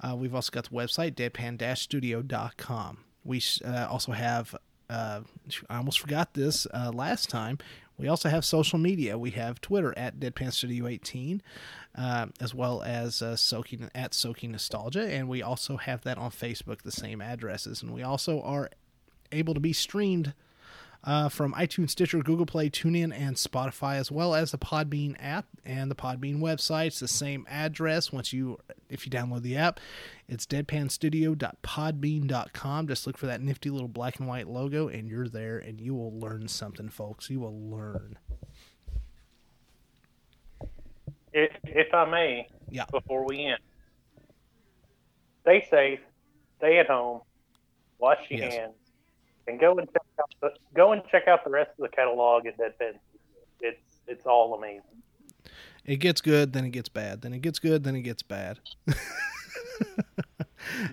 Uh, 0.00 0.16
we've 0.16 0.34
also 0.34 0.50
got 0.50 0.64
the 0.64 0.70
website, 0.70 1.14
deadpan-studio.com. 1.14 2.98
We 3.22 3.40
uh, 3.64 3.86
also 3.88 4.10
have, 4.10 4.56
uh, 4.90 5.20
I 5.70 5.76
almost 5.76 6.00
forgot 6.00 6.34
this 6.34 6.66
uh, 6.74 6.90
last 6.92 7.30
time, 7.30 7.58
we 7.96 8.08
also 8.08 8.28
have 8.28 8.44
social 8.44 8.78
media. 8.78 9.16
We 9.16 9.30
have 9.32 9.60
Twitter 9.60 9.96
at 9.96 10.18
deadpanstudio18, 10.18 11.40
uh, 11.96 12.26
as 12.40 12.54
well 12.54 12.82
as 12.82 13.22
uh, 13.22 13.34
SOKy 13.34 13.88
at 13.94 14.12
sokynostalgia, 14.12 15.08
and 15.08 15.28
we 15.28 15.42
also 15.42 15.76
have 15.76 16.02
that 16.02 16.18
on 16.18 16.30
Facebook, 16.30 16.82
the 16.82 16.92
same 16.92 17.20
addresses. 17.20 17.82
And 17.82 17.92
we 17.92 18.02
also 18.02 18.40
are 18.42 18.70
able 19.30 19.54
to 19.54 19.60
be 19.60 19.72
streamed 19.72 20.34
uh, 21.04 21.28
from 21.28 21.52
iTunes, 21.54 21.90
Stitcher, 21.90 22.20
Google 22.22 22.46
Play, 22.46 22.70
TuneIn, 22.70 23.12
and 23.16 23.36
Spotify, 23.36 23.96
as 23.96 24.10
well 24.10 24.34
as 24.34 24.50
the 24.52 24.58
Podbean 24.58 25.14
app 25.20 25.46
and 25.64 25.90
the 25.90 25.94
Podbean 25.94 26.38
website. 26.40 26.86
It's 26.88 27.00
the 27.00 27.06
same 27.08 27.46
address. 27.48 28.10
Once 28.10 28.32
you, 28.32 28.58
if 28.88 29.04
you 29.04 29.12
download 29.12 29.42
the 29.42 29.56
app, 29.56 29.78
it's 30.28 30.46
deadpanstudio.podbean.com. 30.46 32.88
Just 32.88 33.06
look 33.06 33.18
for 33.18 33.26
that 33.26 33.42
nifty 33.42 33.68
little 33.70 33.88
black 33.88 34.18
and 34.18 34.26
white 34.26 34.48
logo, 34.48 34.88
and 34.88 35.06
you're 35.08 35.28
there, 35.28 35.58
and 35.58 35.78
you 35.80 35.94
will 35.94 36.18
learn 36.18 36.48
something, 36.48 36.88
folks. 36.88 37.28
You 37.28 37.40
will 37.40 37.60
learn. 37.70 38.16
If, 41.32 41.50
if 41.64 41.92
I 41.92 42.04
may, 42.08 42.48
Yeah. 42.70 42.86
before 42.90 43.26
we 43.26 43.44
end, 43.44 43.58
stay 45.42 45.66
safe, 45.68 46.00
stay 46.58 46.78
at 46.78 46.86
home, 46.86 47.20
wash 47.98 48.18
your 48.30 48.40
Yes. 48.40 48.54
hands, 48.54 48.74
and 49.46 49.60
go 49.60 49.78
and 49.78 49.88
check 49.92 50.02
out 50.20 50.34
the 50.40 50.50
go 50.74 50.92
and 50.92 51.02
check 51.10 51.28
out 51.28 51.44
the 51.44 51.50
rest 51.50 51.70
of 51.78 51.82
the 51.82 51.88
catalog 51.88 52.46
at 52.46 52.58
Deadpan. 52.58 52.94
It's 53.60 53.80
it's 54.06 54.26
all 54.26 54.54
amazing. 54.54 54.82
It 55.84 55.96
gets 55.96 56.20
good, 56.20 56.52
then 56.52 56.64
it 56.64 56.70
gets 56.70 56.88
bad. 56.88 57.20
Then 57.22 57.34
it 57.34 57.42
gets 57.42 57.58
good, 57.58 57.84
then 57.84 57.94
it 57.94 58.02
gets 58.02 58.22
bad. 58.22 58.58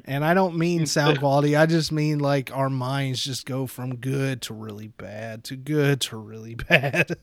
and 0.05 0.25
I 0.25 0.33
don't 0.33 0.57
mean 0.57 0.85
sound 0.85 1.19
quality. 1.19 1.55
I 1.55 1.65
just 1.65 1.91
mean 1.93 2.19
like 2.19 2.55
our 2.55 2.69
minds 2.69 3.23
just 3.23 3.45
go 3.45 3.67
from 3.67 3.95
good 3.95 4.41
to 4.43 4.53
really 4.53 4.89
bad 4.89 5.45
to 5.45 5.55
good 5.55 6.01
to 6.01 6.17
really 6.17 6.55
bad. 6.55 7.15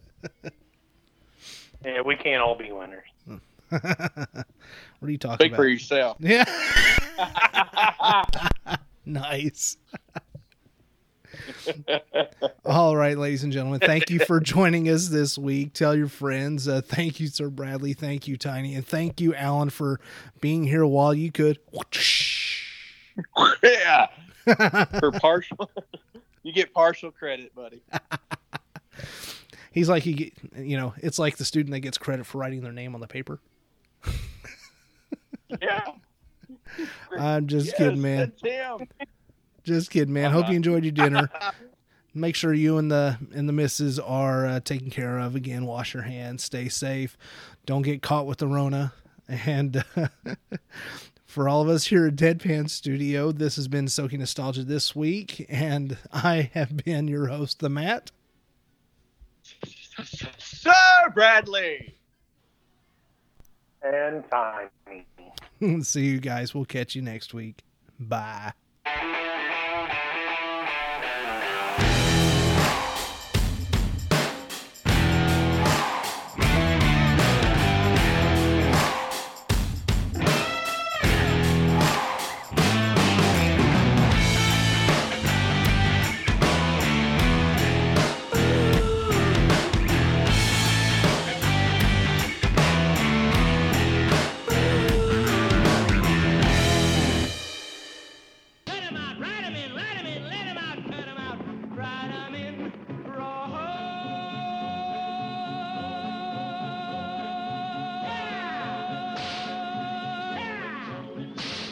Yeah, 1.85 2.01
we 2.03 2.17
can't 2.17 2.43
all 2.43 2.57
be 2.57 2.73
winners. 2.73 3.05
what 3.69 3.83
are 5.03 5.11
you 5.11 5.19
talking 5.19 5.37
Speak 5.37 5.53
about? 5.53 5.57
for 5.57 5.69
yourself. 5.69 6.17
Yeah. 6.21 6.45
nice. 9.07 9.77
All 12.65 12.97
right, 12.97 13.17
ladies 13.17 13.45
and 13.45 13.53
gentlemen, 13.53 13.81
thank 13.81 14.11
you 14.11 14.19
for 14.21 14.41
joining 14.41 14.89
us 14.89 15.09
this 15.09 15.37
week. 15.39 15.73
Tell 15.73 15.95
your 15.95 16.09
friends. 16.09 16.69
Uh, 16.69 16.81
thank 16.81 17.21
you, 17.21 17.27
Sir 17.29 17.49
Bradley. 17.49 17.93
Thank 17.93 18.29
you, 18.29 18.37
Tiny. 18.37 18.75
And 18.75 18.87
thank 18.87 19.21
you, 19.21 19.35
Alan, 19.35 19.71
for 19.71 20.01
being 20.41 20.65
here 20.65 20.87
while 20.87 21.15
you 21.15 21.31
could. 21.31 21.59
yeah, 23.63 24.07
for 24.99 25.13
partial. 25.13 25.71
you 26.43 26.53
get 26.53 26.73
partial 26.73 27.11
credit, 27.11 27.55
buddy. 27.55 27.83
He's 29.73 29.89
like 29.89 30.03
he, 30.03 30.13
get, 30.15 30.33
you 30.57 30.77
know, 30.77 30.95
it's 30.99 31.19
like 31.19 31.37
the 31.37 31.45
student 31.45 31.73
that 31.73 31.81
gets 31.81 31.99
credit 31.99 32.27
for 32.27 32.39
writing 32.39 32.63
their 32.63 32.73
name 32.73 32.95
on 32.95 33.01
the 33.01 33.07
paper. 33.07 33.41
Yeah. 35.63 35.85
I'm 37.17 37.47
just 37.47 37.69
yes, 37.69 37.77
kidding, 37.77 38.03
man. 38.03 38.33
Just 39.69 39.91
kidding, 39.91 40.15
man. 40.15 40.33
Hope 40.33 40.49
you 40.49 40.57
enjoyed 40.57 40.85
your 40.85 40.93
dinner. 40.93 41.31
Make 42.15 42.35
sure 42.35 42.55
you 42.55 42.79
and 42.79 42.91
the 42.91 43.19
and 43.35 43.49
the 43.49 43.53
missus 43.53 43.99
are 43.99 44.47
uh, 44.47 44.61
taken 44.61 44.91
care 44.91 45.19
of. 45.19 45.37
Again, 45.37 45.67
wash 45.67 45.93
your 45.95 46.05
hands, 46.05 46.43
stay 46.43 46.69
safe, 46.69 47.17
don't 47.67 47.83
get 47.83 48.03
caught 48.03 48.27
with 48.27 48.39
the 48.39 48.49
Rona. 48.49 48.95
And 49.29 49.85
uh, 49.95 50.09
for 51.27 51.49
all 51.49 51.61
of 51.61 51.69
us 51.69 51.87
here 51.87 52.07
at 52.07 52.17
Deadpan 52.17 52.71
Studio, 52.71 53.31
this 53.31 53.57
has 53.57 53.69
been 53.69 53.85
SOKy 53.87 54.19
Nostalgia 54.19 54.65
this 54.65 54.97
week, 54.97 55.45
and 55.51 55.99
I 56.11 56.51
have 56.55 56.79
been 56.83 57.09
your 57.09 57.27
host, 57.27 57.61
the 57.61 57.69
Matt. 57.69 58.11
Sir 60.39 60.73
Bradley. 61.15 61.95
And 63.83 64.25
tiny. 64.31 65.07
See 65.83 66.07
you 66.07 66.21
guys. 66.21 66.55
We'll 66.55 66.65
catch 66.65 66.95
you 66.95 67.03
next 67.03 67.35
week. 67.35 67.63
Bye. 68.01 68.53